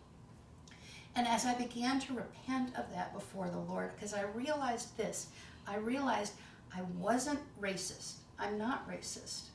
And 1.16 1.28
as 1.28 1.46
I 1.46 1.56
began 1.56 2.00
to 2.02 2.14
repent 2.14 2.76
of 2.78 2.90
that 2.94 3.14
before 3.14 3.50
the 3.50 3.60
Lord, 3.60 3.92
because 3.96 4.14
I 4.14 4.24
realized 4.34 4.96
this, 4.98 5.28
I 5.68 5.78
realized 5.78 6.34
I 6.74 6.82
wasn't 6.98 7.40
racist. 7.60 8.14
I'm 8.40 8.58
not 8.58 8.90
racist. 8.90 9.50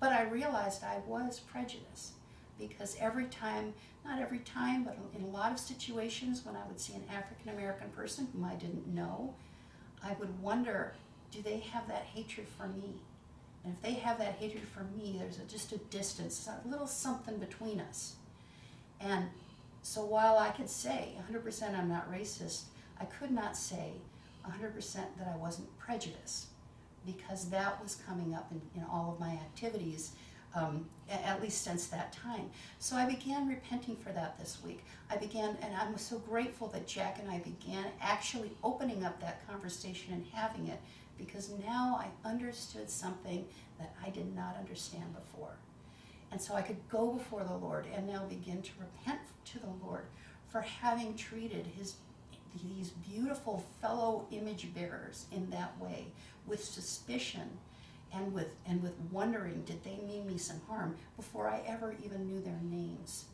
But 0.00 0.12
I 0.12 0.22
realized 0.22 0.82
I 0.82 0.98
was 1.06 1.38
prejudiced 1.38 2.12
because 2.58 2.96
every 3.00 3.26
time, 3.26 3.74
not 4.04 4.20
every 4.20 4.40
time, 4.40 4.84
but 4.84 4.98
in 5.16 5.22
a 5.22 5.28
lot 5.28 5.52
of 5.52 5.58
situations 5.58 6.44
when 6.44 6.56
I 6.56 6.66
would 6.66 6.80
see 6.80 6.94
an 6.94 7.04
African 7.10 7.50
American 7.50 7.90
person 7.90 8.28
whom 8.32 8.44
I 8.44 8.54
didn't 8.54 8.86
know, 8.88 9.34
I 10.02 10.14
would 10.18 10.40
wonder 10.42 10.94
do 11.30 11.40
they 11.40 11.58
have 11.58 11.88
that 11.88 12.02
hatred 12.14 12.46
for 12.46 12.68
me? 12.68 13.00
And 13.64 13.74
if 13.74 13.82
they 13.82 13.94
have 13.94 14.18
that 14.18 14.34
hatred 14.34 14.64
for 14.68 14.84
me, 14.96 15.16
there's 15.18 15.38
a, 15.38 15.44
just 15.44 15.72
a 15.72 15.78
distance, 15.78 16.46
a 16.46 16.68
little 16.68 16.86
something 16.86 17.38
between 17.38 17.80
us. 17.80 18.16
And 19.00 19.26
so 19.82 20.04
while 20.04 20.36
I 20.36 20.50
could 20.50 20.68
say 20.68 21.14
100% 21.32 21.78
I'm 21.78 21.88
not 21.88 22.12
racist, 22.12 22.64
I 23.00 23.04
could 23.06 23.30
not 23.30 23.56
say 23.56 23.92
100% 24.46 24.94
that 24.94 25.32
I 25.32 25.36
wasn't 25.36 25.76
prejudiced 25.78 26.46
because 27.06 27.50
that 27.50 27.82
was 27.82 27.96
coming 28.06 28.34
up 28.34 28.52
in, 28.52 28.60
in 28.80 28.86
all 28.88 29.12
of 29.12 29.20
my 29.20 29.32
activities, 29.32 30.12
um, 30.54 30.86
at 31.10 31.42
least 31.42 31.62
since 31.62 31.86
that 31.86 32.12
time. 32.12 32.50
So 32.78 32.96
I 32.96 33.06
began 33.06 33.48
repenting 33.48 33.96
for 33.96 34.10
that 34.12 34.38
this 34.38 34.58
week. 34.64 34.84
I 35.10 35.16
began, 35.16 35.56
and 35.62 35.74
I'm 35.74 35.96
so 35.98 36.18
grateful 36.18 36.68
that 36.68 36.86
Jack 36.86 37.18
and 37.20 37.30
I 37.30 37.38
began 37.38 37.86
actually 38.00 38.52
opening 38.62 39.04
up 39.04 39.20
that 39.20 39.46
conversation 39.48 40.12
and 40.12 40.26
having 40.32 40.68
it 40.68 40.80
because 41.18 41.50
now 41.64 42.00
I 42.00 42.28
understood 42.28 42.90
something 42.90 43.44
that 43.78 43.94
I 44.04 44.10
did 44.10 44.34
not 44.34 44.56
understand 44.58 45.14
before. 45.14 45.54
And 46.30 46.40
so 46.40 46.54
I 46.54 46.62
could 46.62 46.78
go 46.88 47.12
before 47.12 47.44
the 47.44 47.54
Lord 47.54 47.86
and 47.94 48.06
now 48.06 48.24
begin 48.24 48.62
to 48.62 48.70
repent 48.80 49.20
to 49.46 49.58
the 49.58 49.86
Lord 49.86 50.04
for 50.48 50.62
having 50.62 51.14
treated 51.14 51.66
his 51.78 51.96
these 52.62 52.90
beautiful 52.90 53.64
fellow 53.80 54.26
image 54.30 54.74
bearers 54.74 55.24
in 55.32 55.48
that 55.48 55.72
way 55.80 56.08
with 56.46 56.62
suspicion 56.62 57.48
and 58.14 58.32
with 58.32 58.54
and 58.66 58.82
with 58.82 58.94
wondering 59.10 59.62
did 59.62 59.82
they 59.84 59.98
mean 60.06 60.26
me 60.26 60.38
some 60.38 60.60
harm 60.68 60.96
before 61.16 61.48
I 61.48 61.62
ever 61.66 61.94
even 62.04 62.26
knew 62.26 62.40
their 62.40 62.60
names. 62.62 63.26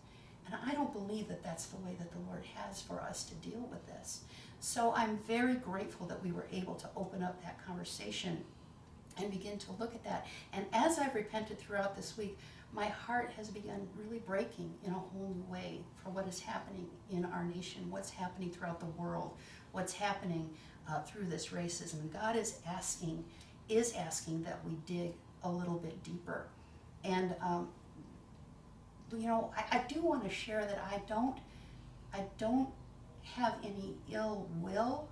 And 0.46 0.56
I 0.64 0.72
don't 0.72 0.92
believe 0.92 1.28
that 1.28 1.42
that's 1.42 1.66
the 1.66 1.76
way 1.76 1.94
that 1.98 2.10
the 2.10 2.18
Lord 2.26 2.44
has 2.54 2.80
for 2.80 3.00
us 3.00 3.24
to 3.24 3.34
deal 3.34 3.68
with 3.70 3.86
this. 3.86 4.22
So 4.60 4.94
I'm 4.96 5.18
very 5.26 5.54
grateful 5.54 6.06
that 6.06 6.22
we 6.22 6.32
were 6.32 6.46
able 6.52 6.74
to 6.76 6.88
open 6.96 7.22
up 7.22 7.42
that 7.42 7.64
conversation 7.64 8.44
and 9.18 9.30
begin 9.30 9.58
to 9.58 9.72
look 9.78 9.94
at 9.94 10.04
that. 10.04 10.26
And 10.52 10.64
as 10.72 10.98
I've 10.98 11.14
repented 11.14 11.58
throughout 11.58 11.94
this 11.96 12.16
week, 12.16 12.38
my 12.72 12.86
heart 12.86 13.32
has 13.36 13.48
begun 13.48 13.88
really 13.96 14.20
breaking 14.20 14.72
in 14.84 14.92
a 14.92 14.98
whole 14.98 15.34
new 15.34 15.52
way 15.52 15.80
for 16.02 16.10
what 16.10 16.26
is 16.26 16.40
happening 16.40 16.86
in 17.10 17.24
our 17.26 17.44
nation, 17.44 17.90
what's 17.90 18.10
happening 18.10 18.50
throughout 18.50 18.80
the 18.80 18.86
world, 18.86 19.34
what's 19.72 19.92
happening 19.92 20.50
uh, 20.88 21.00
through 21.02 21.26
this 21.26 21.48
racism. 21.48 22.12
God 22.12 22.36
is 22.36 22.58
asking, 22.66 23.24
is 23.68 23.92
asking 23.94 24.42
that 24.42 24.60
we 24.64 24.76
dig 24.86 25.12
a 25.42 25.50
little 25.50 25.78
bit 25.78 26.02
deeper. 26.02 26.46
And 27.04 27.34
um, 27.40 27.68
you 29.16 29.26
know, 29.26 29.50
I, 29.56 29.78
I 29.78 29.84
do 29.88 30.02
want 30.02 30.24
to 30.24 30.30
share 30.30 30.60
that 30.60 30.84
I 30.90 31.00
don't, 31.08 31.38
I 32.12 32.24
don't 32.36 32.68
have 33.22 33.54
any 33.62 33.94
ill 34.12 34.48
will 34.60 35.08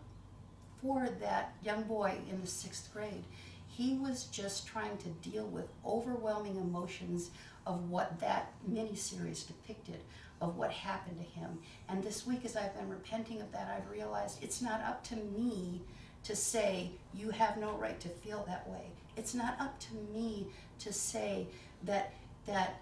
for 0.82 1.08
that 1.20 1.54
young 1.62 1.82
boy 1.84 2.14
in 2.30 2.40
the 2.40 2.46
sixth 2.46 2.92
grade. 2.92 3.24
He 3.68 3.94
was 3.94 4.24
just 4.24 4.66
trying 4.66 4.96
to 4.98 5.08
deal 5.28 5.46
with 5.46 5.68
overwhelming 5.84 6.56
emotions 6.56 7.30
of 7.66 7.90
what 7.90 8.18
that 8.20 8.52
miniseries 8.70 9.46
depicted 9.46 10.00
of 10.40 10.56
what 10.56 10.70
happened 10.70 11.18
to 11.18 11.24
him. 11.24 11.58
And 11.88 12.02
this 12.02 12.26
week, 12.26 12.44
as 12.44 12.56
I've 12.56 12.76
been 12.76 12.88
repenting 12.88 13.40
of 13.40 13.52
that, 13.52 13.74
I've 13.74 13.90
realized 13.90 14.42
it's 14.42 14.60
not 14.60 14.80
up 14.82 15.02
to 15.04 15.16
me 15.16 15.82
to 16.26 16.34
say, 16.34 16.90
you 17.14 17.30
have 17.30 17.56
no 17.56 17.72
right 17.76 17.98
to 18.00 18.08
feel 18.08 18.44
that 18.48 18.68
way. 18.68 18.90
It's 19.16 19.34
not 19.34 19.60
up 19.60 19.78
to 19.80 19.94
me 20.12 20.48
to 20.80 20.92
say 20.92 21.46
that, 21.84 22.12
that, 22.46 22.80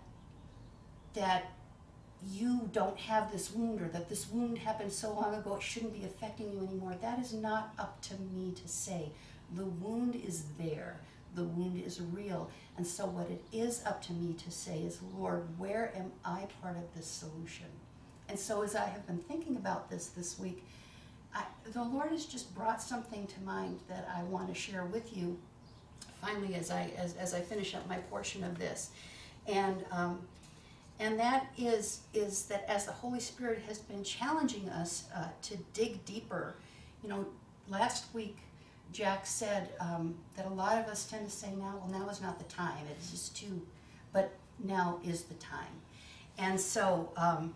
that 1.13 1.53
you 2.31 2.71
don't 2.73 2.99
have 2.99 3.31
this 3.31 3.53
wound 3.53 3.83
or 3.83 3.89
that 3.89 4.09
this 4.09 4.31
wound 4.31 4.57
happened 4.59 4.91
so 4.91 5.13
long 5.13 5.35
ago 5.35 5.57
it 5.57 5.63
shouldn't 5.63 5.93
be 5.93 6.05
affecting 6.05 6.53
you 6.53 6.67
anymore. 6.67 6.97
That 7.03 7.19
is 7.19 7.35
not 7.35 7.75
up 7.79 8.01
to 8.03 8.15
me 8.35 8.53
to 8.63 8.67
say. 8.67 9.13
The 9.55 9.67
wound 9.67 10.17
is 10.17 10.45
there, 10.59 11.01
the 11.35 11.45
wound 11.45 11.83
is 11.85 12.01
real. 12.01 12.51
And 12.79 12.87
so, 12.87 13.05
what 13.07 13.29
it 13.31 13.43
is 13.53 13.83
up 13.85 14.03
to 14.05 14.13
me 14.15 14.33
to 14.35 14.51
say 14.51 14.79
is, 14.79 15.01
Lord, 15.17 15.47
where 15.59 15.93
am 15.95 16.13
I 16.25 16.47
part 16.63 16.77
of 16.77 16.95
this 16.97 17.07
solution? 17.07 17.67
And 18.29 18.39
so, 18.39 18.63
as 18.63 18.75
I 18.75 18.87
have 18.87 19.07
been 19.07 19.19
thinking 19.19 19.57
about 19.57 19.91
this 19.91 20.07
this 20.07 20.39
week, 20.39 20.65
I, 21.35 21.45
the 21.73 21.83
Lord 21.83 22.11
has 22.11 22.27
just 22.27 22.55
brought 22.55 22.81
something 22.81 23.27
to 23.27 23.41
mind 23.43 23.81
that 23.89 24.09
I 24.15 24.23
want 24.25 24.49
to 24.49 24.55
share 24.55 24.85
with 24.85 25.17
you. 25.17 25.39
Finally, 26.21 26.55
as 26.55 26.71
I 26.71 26.91
as, 26.97 27.17
as 27.17 27.35
I 27.35 27.41
finish 27.41 27.75
up 27.75 27.87
my 27.89 27.97
portion 27.97 28.45
of 28.45 28.59
this, 28.59 28.91
and 29.47 29.85
um, 29.91 30.21
and 30.99 31.19
that 31.19 31.47
is 31.59 32.01
is 32.15 32.47
that 32.47 32.65
as 32.69 32.87
the 32.87 32.93
Holy 32.93 33.21
Spirit 33.21 33.63
has 33.69 33.79
been 33.79 34.03
challenging 34.05 34.69
us 34.71 35.05
uh, 35.15 35.27
to 35.43 35.57
dig 35.75 36.05
deeper, 36.05 36.55
you 37.03 37.09
know, 37.09 37.27
last 37.69 38.15
week 38.15 38.39
Jack 38.95 39.27
said 39.27 39.71
um, 39.81 40.15
that 40.37 40.47
a 40.47 40.51
lot 40.51 40.79
of 40.79 40.87
us 40.87 41.05
tend 41.05 41.29
to 41.29 41.35
say 41.35 41.51
now, 41.57 41.81
well, 41.83 42.01
now 42.01 42.09
is 42.09 42.23
not 42.23 42.39
the 42.39 42.45
time. 42.45 42.79
It's 42.93 43.11
just 43.11 43.37
too, 43.37 43.61
but 44.13 44.33
now 44.63 45.01
is 45.05 45.25
the 45.25 45.35
time. 45.35 45.83
And 46.39 46.61
so, 46.61 47.11
um, 47.17 47.55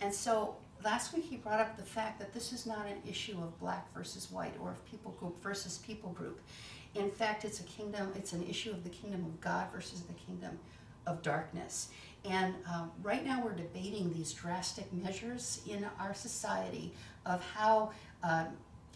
and 0.00 0.14
so 0.14 0.54
last 0.84 1.14
week 1.14 1.24
he 1.24 1.36
brought 1.36 1.60
up 1.60 1.76
the 1.76 1.82
fact 1.82 2.18
that 2.20 2.32
this 2.32 2.52
is 2.52 2.66
not 2.66 2.86
an 2.86 2.98
issue 3.08 3.38
of 3.42 3.58
black 3.58 3.92
versus 3.94 4.30
white 4.30 4.54
or 4.60 4.70
of 4.70 4.84
people 4.84 5.12
group 5.12 5.42
versus 5.42 5.78
people 5.78 6.10
group. 6.10 6.40
In 6.94 7.10
fact, 7.10 7.44
it's 7.44 7.60
a 7.60 7.64
kingdom, 7.64 8.12
it's 8.14 8.32
an 8.32 8.46
issue 8.46 8.70
of 8.70 8.84
the 8.84 8.90
kingdom 8.90 9.24
of 9.24 9.40
God 9.40 9.68
versus 9.72 10.02
the 10.02 10.12
kingdom 10.12 10.58
of 11.06 11.22
darkness. 11.22 11.88
And 12.24 12.54
um, 12.72 12.92
right 13.02 13.24
now, 13.24 13.42
we're 13.44 13.54
debating 13.54 14.12
these 14.12 14.32
drastic 14.32 14.90
measures 14.92 15.62
in 15.66 15.86
our 15.98 16.14
society 16.14 16.92
of 17.26 17.42
how. 17.52 17.90
Uh, 18.22 18.44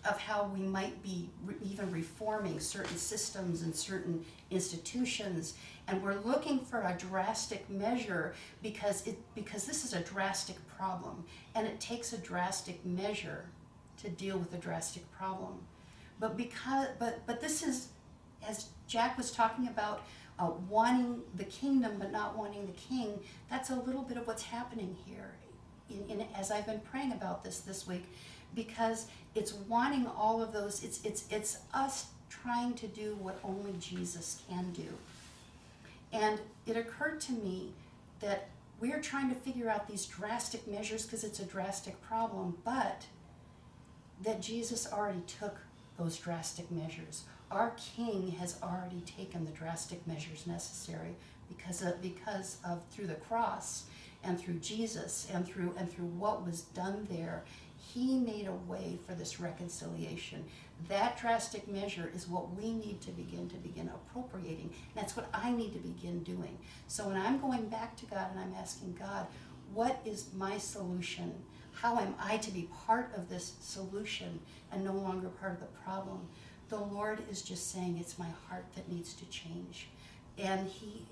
of 0.04 0.16
how 0.16 0.48
we 0.54 0.60
might 0.60 1.02
be 1.02 1.28
re- 1.44 1.56
even 1.60 1.90
reforming 1.90 2.60
certain 2.60 2.96
systems 2.96 3.62
and 3.62 3.74
certain 3.74 4.24
institutions 4.52 5.54
and 5.88 6.02
we're 6.02 6.20
looking 6.20 6.60
for 6.60 6.82
a 6.82 6.96
drastic 6.96 7.68
measure 7.68 8.34
because 8.62 9.06
it 9.06 9.18
because 9.34 9.66
this 9.66 9.84
is 9.84 9.94
a 9.94 10.00
drastic 10.00 10.56
problem. 10.78 11.24
And 11.54 11.66
it 11.66 11.80
takes 11.80 12.12
a 12.12 12.18
drastic 12.18 12.84
measure 12.86 13.46
to 14.02 14.08
deal 14.08 14.38
with 14.38 14.54
a 14.54 14.58
drastic 14.58 15.10
problem. 15.12 15.58
But 16.20 16.36
because 16.36 16.88
but 16.98 17.26
but 17.26 17.40
this 17.40 17.62
is 17.62 17.88
as 18.46 18.66
jack 18.86 19.16
was 19.16 19.30
talking 19.30 19.66
about 19.68 20.02
uh, 20.38 20.50
wanting 20.68 21.22
the 21.34 21.44
kingdom 21.44 21.96
but 21.98 22.12
not 22.12 22.36
wanting 22.36 22.64
the 22.66 22.72
king 22.72 23.18
that's 23.50 23.70
a 23.70 23.74
little 23.74 24.02
bit 24.02 24.16
of 24.16 24.26
what's 24.26 24.42
happening 24.44 24.96
here. 25.06 25.32
In, 25.90 26.20
in 26.20 26.26
as 26.36 26.50
i've 26.50 26.66
been 26.66 26.80
praying 26.80 27.12
about 27.12 27.42
this 27.42 27.60
this 27.60 27.86
week 27.86 28.04
because 28.54 29.06
it's 29.34 29.54
wanting 29.54 30.06
all 30.06 30.42
of 30.42 30.52
those 30.52 30.84
it's 30.84 31.02
it's 31.04 31.24
it's 31.30 31.58
us 31.72 32.08
trying 32.28 32.74
to 32.74 32.86
do 32.86 33.16
what 33.20 33.38
only 33.42 33.74
jesus 33.78 34.42
can 34.48 34.72
do. 34.72 34.88
And 36.12 36.40
it 36.66 36.76
occurred 36.76 37.20
to 37.22 37.32
me 37.32 37.72
that 38.20 38.48
we're 38.80 39.00
trying 39.00 39.28
to 39.28 39.34
figure 39.34 39.68
out 39.68 39.88
these 39.88 40.06
drastic 40.06 40.66
measures 40.68 41.04
because 41.04 41.24
it's 41.24 41.40
a 41.40 41.44
drastic 41.44 42.00
problem, 42.00 42.56
but 42.64 43.06
that 44.22 44.40
Jesus 44.40 44.92
already 44.92 45.22
took 45.26 45.58
those 45.98 46.16
drastic 46.16 46.70
measures. 46.70 47.24
Our 47.50 47.74
King 47.76 48.32
has 48.32 48.58
already 48.62 49.00
taken 49.00 49.44
the 49.44 49.50
drastic 49.52 50.06
measures 50.06 50.46
necessary 50.46 51.16
because 51.48 51.82
of, 51.82 52.00
because 52.02 52.58
of 52.64 52.82
through 52.90 53.06
the 53.06 53.14
cross 53.14 53.84
and 54.22 54.38
through 54.38 54.58
Jesus 54.58 55.28
and 55.32 55.46
through 55.46 55.74
and 55.78 55.90
through 55.90 56.06
what 56.06 56.44
was 56.44 56.62
done 56.62 57.06
there, 57.10 57.44
he 57.94 58.18
made 58.18 58.46
a 58.46 58.70
way 58.70 58.98
for 59.06 59.14
this 59.14 59.40
reconciliation. 59.40 60.44
That 60.88 61.18
drastic 61.18 61.66
measure 61.68 62.10
is 62.14 62.28
what 62.28 62.54
we 62.54 62.72
need 62.72 63.00
to 63.02 63.10
begin 63.10 63.48
to 63.48 63.56
begin 63.56 63.88
appropriating. 63.88 64.72
That's 64.94 65.16
what 65.16 65.28
I 65.32 65.52
need 65.52 65.72
to 65.72 65.78
begin 65.78 66.22
doing. 66.22 66.58
So 66.86 67.08
when 67.08 67.16
I'm 67.16 67.40
going 67.40 67.68
back 67.68 67.96
to 67.96 68.06
God 68.06 68.30
and 68.30 68.40
I'm 68.40 68.54
asking 68.60 68.96
God, 68.98 69.26
what 69.72 70.00
is 70.04 70.26
my 70.34 70.58
solution? 70.58 71.32
How 71.72 71.98
am 71.98 72.14
I 72.20 72.36
to 72.38 72.50
be 72.50 72.68
part 72.86 73.12
of 73.16 73.28
this 73.28 73.54
solution 73.60 74.40
and 74.72 74.84
no 74.84 74.92
longer 74.92 75.28
part 75.28 75.52
of 75.52 75.60
the 75.60 75.78
problem? 75.84 76.28
The 76.68 76.78
Lord 76.78 77.22
is 77.30 77.42
just 77.42 77.70
saying 77.70 77.98
it's 77.98 78.18
my 78.18 78.28
heart 78.48 78.66
that 78.74 78.90
needs 78.90 79.14
to 79.14 79.24
change. 79.26 79.88
And 80.36 80.68
he 80.68 81.06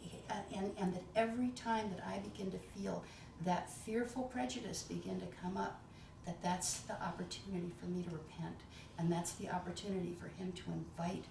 and, 0.54 0.72
and 0.78 0.94
that 0.94 1.02
every 1.14 1.48
time 1.50 1.90
that 1.90 2.04
I 2.06 2.18
begin 2.18 2.50
to 2.50 2.58
feel 2.58 3.02
that 3.44 3.70
fearful 3.70 4.24
prejudice 4.24 4.82
begin 4.82 5.20
to 5.20 5.26
come 5.42 5.56
up, 5.56 5.80
that 6.26 6.42
that's 6.42 6.80
the 6.80 7.00
opportunity 7.02 7.72
for 7.80 7.86
me 7.86 8.02
to 8.02 8.10
repent 8.10 8.56
and 8.98 9.10
that's 9.10 9.32
the 9.32 9.48
opportunity 9.48 10.16
for 10.20 10.28
him 10.28 10.52
to 10.52 10.62
invite, 10.72 11.24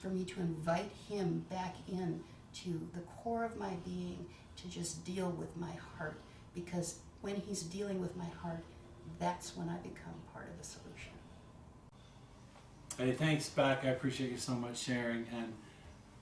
for 0.00 0.08
me 0.08 0.24
to 0.24 0.40
invite 0.40 0.90
him 1.08 1.44
Beck 1.50 1.74
in 1.88 2.22
to 2.62 2.88
the 2.94 3.00
core 3.00 3.44
of 3.44 3.56
my 3.56 3.74
being 3.84 4.26
to 4.56 4.68
just 4.68 5.04
deal 5.04 5.30
with 5.30 5.56
my 5.56 5.72
heart. 5.96 6.20
Because 6.54 6.98
when 7.20 7.36
he's 7.36 7.62
dealing 7.62 8.00
with 8.00 8.16
my 8.16 8.28
heart, 8.42 8.62
that's 9.18 9.56
when 9.56 9.68
I 9.68 9.76
become 9.78 10.14
part 10.32 10.48
of 10.48 10.58
the 10.58 10.64
solution. 10.64 11.12
Hey, 12.96 13.12
thanks, 13.12 13.48
back 13.48 13.84
I 13.84 13.88
appreciate 13.88 14.30
you 14.30 14.38
so 14.38 14.52
much 14.52 14.78
sharing 14.78 15.26
and 15.32 15.52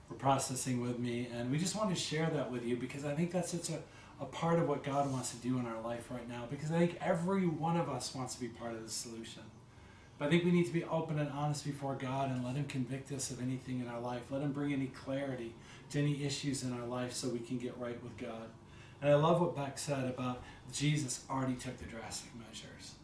for 0.07 0.13
processing 0.13 0.81
with 0.81 0.99
me. 0.99 1.27
And 1.33 1.51
we 1.51 1.57
just 1.57 1.75
want 1.75 1.89
to 1.89 1.95
share 1.95 2.29
that 2.33 2.51
with 2.51 2.65
you 2.65 2.77
because 2.77 3.03
I 3.03 3.13
think 3.13 3.31
that's 3.31 3.51
such 3.51 3.69
a, 3.69 3.79
a 4.19 4.25
part 4.25 4.59
of 4.59 4.67
what 4.67 4.83
God 4.83 5.11
wants 5.11 5.31
to 5.31 5.37
do 5.37 5.59
in 5.59 5.65
our 5.65 5.79
life 5.81 6.09
right 6.09 6.27
now. 6.27 6.45
Because 6.49 6.71
I 6.71 6.79
think 6.79 6.97
every 7.01 7.45
one 7.45 7.77
of 7.77 7.89
us 7.89 8.13
wants 8.15 8.35
to 8.35 8.41
be 8.41 8.47
part 8.47 8.73
of 8.73 8.83
the 8.83 8.89
solution. 8.89 9.43
But 10.17 10.27
I 10.27 10.29
think 10.31 10.45
we 10.45 10.51
need 10.51 10.65
to 10.65 10.73
be 10.73 10.83
open 10.85 11.19
and 11.19 11.29
honest 11.31 11.63
before 11.63 11.93
God 11.93 12.31
and 12.31 12.43
let 12.43 12.55
Him 12.55 12.65
convict 12.65 13.11
us 13.11 13.29
of 13.29 13.41
anything 13.41 13.79
in 13.79 13.87
our 13.87 13.99
life. 13.99 14.21
Let 14.31 14.41
Him 14.41 14.51
bring 14.51 14.73
any 14.73 14.87
clarity 14.87 15.53
to 15.91 15.99
any 15.99 16.23
issues 16.23 16.63
in 16.63 16.73
our 16.73 16.87
life 16.87 17.13
so 17.13 17.29
we 17.29 17.39
can 17.39 17.57
get 17.57 17.77
right 17.77 18.01
with 18.03 18.17
God. 18.17 18.49
And 19.01 19.11
I 19.11 19.15
love 19.15 19.39
what 19.39 19.55
Beck 19.55 19.77
said 19.77 20.05
about 20.05 20.41
Jesus 20.73 21.23
already 21.29 21.53
took 21.53 21.77
the 21.77 21.85
drastic 21.85 22.31
measures. 22.35 22.95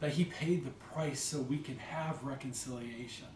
That 0.00 0.12
He 0.12 0.24
paid 0.24 0.64
the 0.64 0.70
price 0.70 1.20
so 1.20 1.38
we 1.38 1.58
can 1.58 1.78
have 1.78 2.24
reconciliation. 2.24 3.28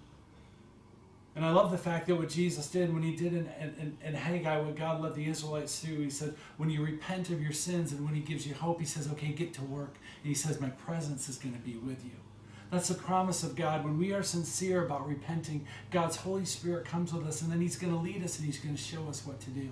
And 1.35 1.47
I 1.47 1.51
love 1.51 1.71
the 1.71 1.79
fact 1.79 2.07
that 2.09 2.17
what 2.17 2.29
Jesus 2.29 2.69
did 2.69 2.93
when 2.93 3.03
he 3.03 3.17
did 3.17 3.33
in, 3.33 3.49
in, 3.59 3.97
in 4.05 4.15
Haggai, 4.15 4.61
what 4.61 4.77
God 4.77 5.01
led 5.01 5.15
the 5.15 5.27
Israelites 5.27 5.81
do, 5.81 6.01
he 6.01 6.11
said, 6.11 6.35
when 6.59 6.69
you 6.69 6.85
repent 6.85 7.31
of 7.31 7.41
your 7.41 7.53
sins 7.53 7.93
and 7.93 8.05
when 8.05 8.15
he 8.15 8.21
gives 8.21 8.47
you 8.47 8.55
hope, 8.55 8.81
he 8.81 8.87
says, 8.87 9.11
okay, 9.13 9.29
get 9.29 9.55
to 9.55 9.63
work. 9.63 9.97
And 10.23 10.29
he 10.29 10.35
says, 10.35 10.61
my 10.61 10.69
presence 10.69 11.31
is 11.31 11.39
going 11.39 11.55
to 11.55 11.61
be 11.61 11.77
with 11.77 12.05
you. 12.05 12.13
That's 12.71 12.89
the 12.89 12.95
promise 12.95 13.43
of 13.43 13.55
God. 13.55 13.85
When 13.85 13.99
we 13.99 14.13
are 14.13 14.23
sincere 14.23 14.85
about 14.85 15.07
repenting, 15.07 15.67
God's 15.91 16.17
Holy 16.17 16.47
Spirit 16.47 16.87
comes 16.87 17.13
with 17.13 17.27
us 17.27 17.43
and 17.43 17.53
then 17.53 17.61
He's 17.61 17.77
going 17.77 17.93
to 17.93 17.99
lead 17.99 18.25
us 18.25 18.39
and 18.39 18.47
He's 18.47 18.59
going 18.59 18.75
to 18.75 18.81
show 18.81 19.07
us 19.09 19.27
what 19.27 19.41
to 19.41 19.51
do. 19.51 19.71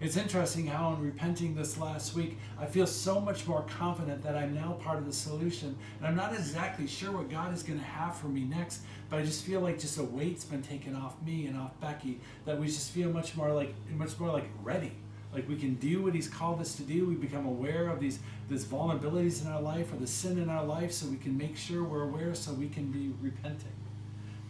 It's 0.00 0.16
interesting 0.16 0.66
how, 0.66 0.94
in 0.94 1.02
repenting 1.02 1.54
this 1.54 1.76
last 1.76 2.14
week, 2.14 2.38
I 2.58 2.64
feel 2.64 2.86
so 2.86 3.20
much 3.20 3.46
more 3.46 3.66
confident 3.68 4.22
that 4.22 4.34
I'm 4.34 4.54
now 4.54 4.78
part 4.82 4.98
of 4.98 5.04
the 5.04 5.12
solution. 5.12 5.76
And 5.98 6.06
I'm 6.06 6.16
not 6.16 6.32
exactly 6.32 6.86
sure 6.86 7.12
what 7.12 7.28
God 7.28 7.52
is 7.52 7.62
going 7.62 7.78
to 7.78 7.84
have 7.84 8.16
for 8.16 8.28
me 8.28 8.44
next, 8.44 8.80
but 9.10 9.18
I 9.18 9.22
just 9.22 9.44
feel 9.44 9.60
like 9.60 9.78
just 9.78 9.98
a 9.98 10.02
weight's 10.02 10.44
been 10.44 10.62
taken 10.62 10.96
off 10.96 11.20
me 11.22 11.46
and 11.46 11.56
off 11.56 11.78
Becky, 11.80 12.18
that 12.46 12.58
we 12.58 12.66
just 12.66 12.92
feel 12.92 13.10
much 13.10 13.36
more 13.36 13.52
like, 13.52 13.74
much 13.90 14.18
more 14.18 14.32
like 14.32 14.48
ready. 14.62 14.92
Like 15.34 15.46
we 15.46 15.56
can 15.56 15.74
do 15.74 16.02
what 16.02 16.14
he's 16.14 16.28
called 16.28 16.62
us 16.62 16.74
to 16.76 16.82
do. 16.82 17.04
We 17.04 17.14
become 17.14 17.46
aware 17.46 17.88
of 17.88 18.00
these 18.00 18.18
these 18.48 18.64
vulnerabilities 18.64 19.44
in 19.44 19.52
our 19.52 19.62
life 19.62 19.92
or 19.92 19.96
the 19.96 20.06
sin 20.06 20.38
in 20.38 20.50
our 20.50 20.64
life 20.64 20.90
so 20.90 21.06
we 21.06 21.18
can 21.18 21.38
make 21.38 21.56
sure 21.56 21.84
we're 21.84 22.02
aware 22.02 22.34
so 22.34 22.52
we 22.52 22.68
can 22.68 22.90
be 22.90 23.12
repenting. 23.20 23.70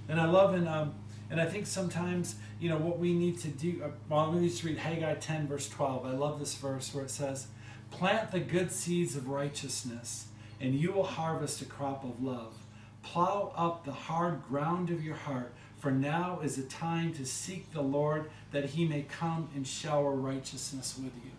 And 0.08 0.18
i 0.18 0.24
love 0.24 0.54
and 0.54 0.66
um, 0.66 0.94
and 1.30 1.40
i 1.40 1.46
think 1.46 1.66
sometimes 1.66 2.36
you 2.58 2.68
know 2.68 2.78
what 2.78 2.98
we 2.98 3.12
need 3.12 3.38
to 3.38 3.48
do 3.48 3.80
uh, 3.84 3.88
well 4.08 4.30
let 4.30 4.40
me 4.40 4.48
just 4.48 4.64
read 4.64 4.78
haggai 4.78 5.14
10 5.14 5.46
verse 5.46 5.68
12 5.68 6.06
i 6.06 6.10
love 6.10 6.38
this 6.38 6.54
verse 6.54 6.94
where 6.94 7.04
it 7.04 7.10
says 7.10 7.46
plant 7.90 8.30
the 8.30 8.40
good 8.40 8.70
seeds 8.70 9.16
of 9.16 9.28
righteousness 9.28 10.26
and 10.60 10.74
you 10.74 10.92
will 10.92 11.04
harvest 11.04 11.62
a 11.62 11.64
crop 11.64 12.04
of 12.04 12.22
love 12.22 12.54
plow 13.02 13.52
up 13.56 13.84
the 13.84 13.92
hard 13.92 14.42
ground 14.48 14.90
of 14.90 15.02
your 15.02 15.16
heart 15.16 15.52
for 15.80 15.90
now 15.90 16.40
is 16.42 16.56
the 16.56 16.62
time 16.64 17.14
to 17.14 17.24
seek 17.24 17.72
the 17.72 17.80
Lord 17.80 18.30
that 18.52 18.66
he 18.66 18.84
may 18.84 19.02
come 19.02 19.48
and 19.54 19.66
shower 19.66 20.12
righteousness 20.12 21.00
with 21.02 21.14
you. 21.24 21.30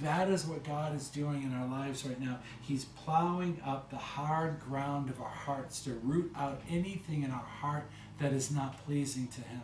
That 0.00 0.30
is 0.30 0.46
what 0.46 0.64
God 0.64 0.94
is 0.94 1.08
doing 1.08 1.42
in 1.42 1.52
our 1.52 1.66
lives 1.66 2.06
right 2.06 2.20
now. 2.20 2.38
He's 2.60 2.84
plowing 2.84 3.60
up 3.66 3.90
the 3.90 3.96
hard 3.96 4.60
ground 4.60 5.10
of 5.10 5.20
our 5.20 5.28
hearts 5.28 5.82
to 5.82 5.94
root 5.94 6.32
out 6.36 6.60
anything 6.70 7.24
in 7.24 7.32
our 7.32 7.44
heart 7.44 7.90
that 8.20 8.32
is 8.32 8.50
not 8.50 8.84
pleasing 8.84 9.28
to 9.28 9.40
him. 9.40 9.62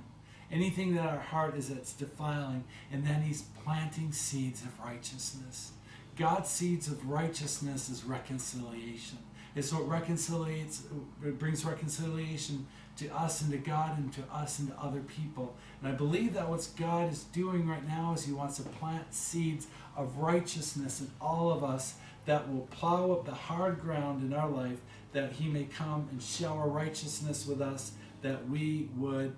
Anything 0.51 0.95
that 0.95 1.07
our 1.07 1.19
heart 1.19 1.57
is 1.57 1.69
that's 1.69 1.93
defiling, 1.93 2.65
and 2.91 3.07
then 3.07 3.23
he's 3.23 3.43
planting 3.65 4.13
seeds 4.13 4.63
of 4.63 4.79
righteousness. 4.81 5.73
God's 6.17 6.49
seeds 6.49 6.89
of 6.89 7.09
righteousness 7.09 7.89
is 7.89 8.05
reconciliation. 8.05 9.19
It's 9.55 9.73
what 9.73 9.89
reconciliates, 9.89 10.83
it 11.25 11.39
brings 11.39 11.65
reconciliation 11.65 12.67
to 12.99 13.09
us 13.09 13.43
and 13.43 13.53
to 13.53 13.59
God 13.59 13.99
and 13.99 14.13
to 14.13 14.23
us 14.33 14.59
and 14.59 14.69
to 14.69 14.81
other 14.81 15.01
people. 15.01 15.55
And 15.81 15.93
I 15.93 15.95
believe 15.95 16.35
that 16.35 16.49
what 16.49 16.69
God 16.77 17.13
is 17.13 17.25
doing 17.25 17.69
right 17.69 17.87
now 17.87 18.15
is 18.15 18.25
He 18.25 18.33
wants 18.33 18.57
to 18.57 18.63
plant 18.63 19.15
seeds 19.15 19.69
of 19.97 20.17
righteousness 20.17 21.01
in 21.01 21.11
all 21.21 21.53
of 21.53 21.63
us 21.63 21.95
that 22.27 22.53
will 22.53 22.67
plow 22.71 23.13
up 23.13 23.25
the 23.25 23.35
hard 23.35 23.81
ground 23.81 24.23
in 24.23 24.37
our 24.37 24.51
life, 24.51 24.79
that 25.13 25.33
He 25.33 25.49
may 25.49 25.65
come 25.65 26.09
and 26.11 26.23
shower 26.23 26.69
righteousness 26.69 27.47
with 27.47 27.61
us, 27.61 27.93
that 28.23 28.49
we 28.49 28.89
would 28.97 29.35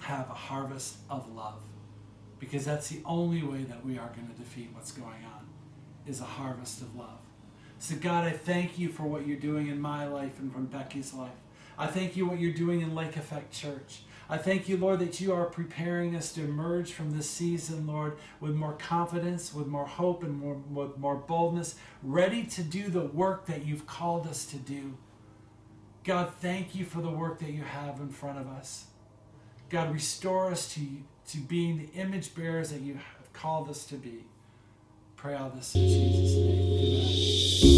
have 0.00 0.28
a 0.30 0.34
harvest 0.34 0.96
of 1.10 1.32
love. 1.34 1.62
Because 2.38 2.64
that's 2.64 2.88
the 2.88 3.00
only 3.04 3.42
way 3.42 3.64
that 3.64 3.84
we 3.84 3.98
are 3.98 4.08
going 4.08 4.28
to 4.28 4.34
defeat 4.34 4.68
what's 4.72 4.92
going 4.92 5.24
on, 5.24 5.46
is 6.06 6.20
a 6.20 6.24
harvest 6.24 6.82
of 6.82 6.94
love. 6.94 7.18
So, 7.78 7.96
God, 7.96 8.24
I 8.24 8.30
thank 8.30 8.78
you 8.78 8.88
for 8.88 9.04
what 9.04 9.26
you're 9.26 9.38
doing 9.38 9.68
in 9.68 9.80
my 9.80 10.06
life 10.06 10.38
and 10.38 10.52
from 10.52 10.66
Becky's 10.66 11.14
life. 11.14 11.30
I 11.78 11.86
thank 11.86 12.16
you 12.16 12.26
what 12.26 12.38
you're 12.38 12.52
doing 12.52 12.80
in 12.80 12.94
Lake 12.94 13.16
Effect 13.16 13.52
Church. 13.52 14.00
I 14.28 14.38
thank 14.38 14.68
you, 14.68 14.76
Lord, 14.76 14.98
that 15.00 15.20
you 15.20 15.32
are 15.32 15.44
preparing 15.44 16.16
us 16.16 16.32
to 16.32 16.42
emerge 16.42 16.92
from 16.92 17.16
this 17.16 17.30
season, 17.30 17.86
Lord, 17.86 18.16
with 18.40 18.54
more 18.54 18.72
confidence, 18.72 19.54
with 19.54 19.66
more 19.66 19.86
hope, 19.86 20.24
and 20.24 20.38
more, 20.38 20.54
with 20.54 20.98
more 20.98 21.16
boldness, 21.16 21.76
ready 22.02 22.44
to 22.44 22.62
do 22.62 22.88
the 22.88 23.02
work 23.02 23.46
that 23.46 23.64
you've 23.64 23.86
called 23.86 24.26
us 24.26 24.44
to 24.46 24.56
do. 24.56 24.96
God, 26.06 26.32
thank 26.40 26.76
you 26.76 26.84
for 26.84 27.00
the 27.00 27.10
work 27.10 27.40
that 27.40 27.50
you 27.50 27.62
have 27.62 27.98
in 27.98 28.10
front 28.10 28.38
of 28.38 28.46
us. 28.46 28.84
God, 29.70 29.92
restore 29.92 30.52
us 30.52 30.72
to, 30.74 30.80
to 31.30 31.38
being 31.38 31.78
the 31.78 31.98
image 31.98 32.32
bearers 32.32 32.70
that 32.70 32.80
you 32.80 32.94
have 32.94 33.32
called 33.32 33.68
us 33.68 33.84
to 33.86 33.96
be. 33.96 34.24
Pray 35.16 35.34
all 35.34 35.50
this 35.50 35.74
in 35.74 35.88
Jesus' 35.88 36.36
name. 36.36 37.75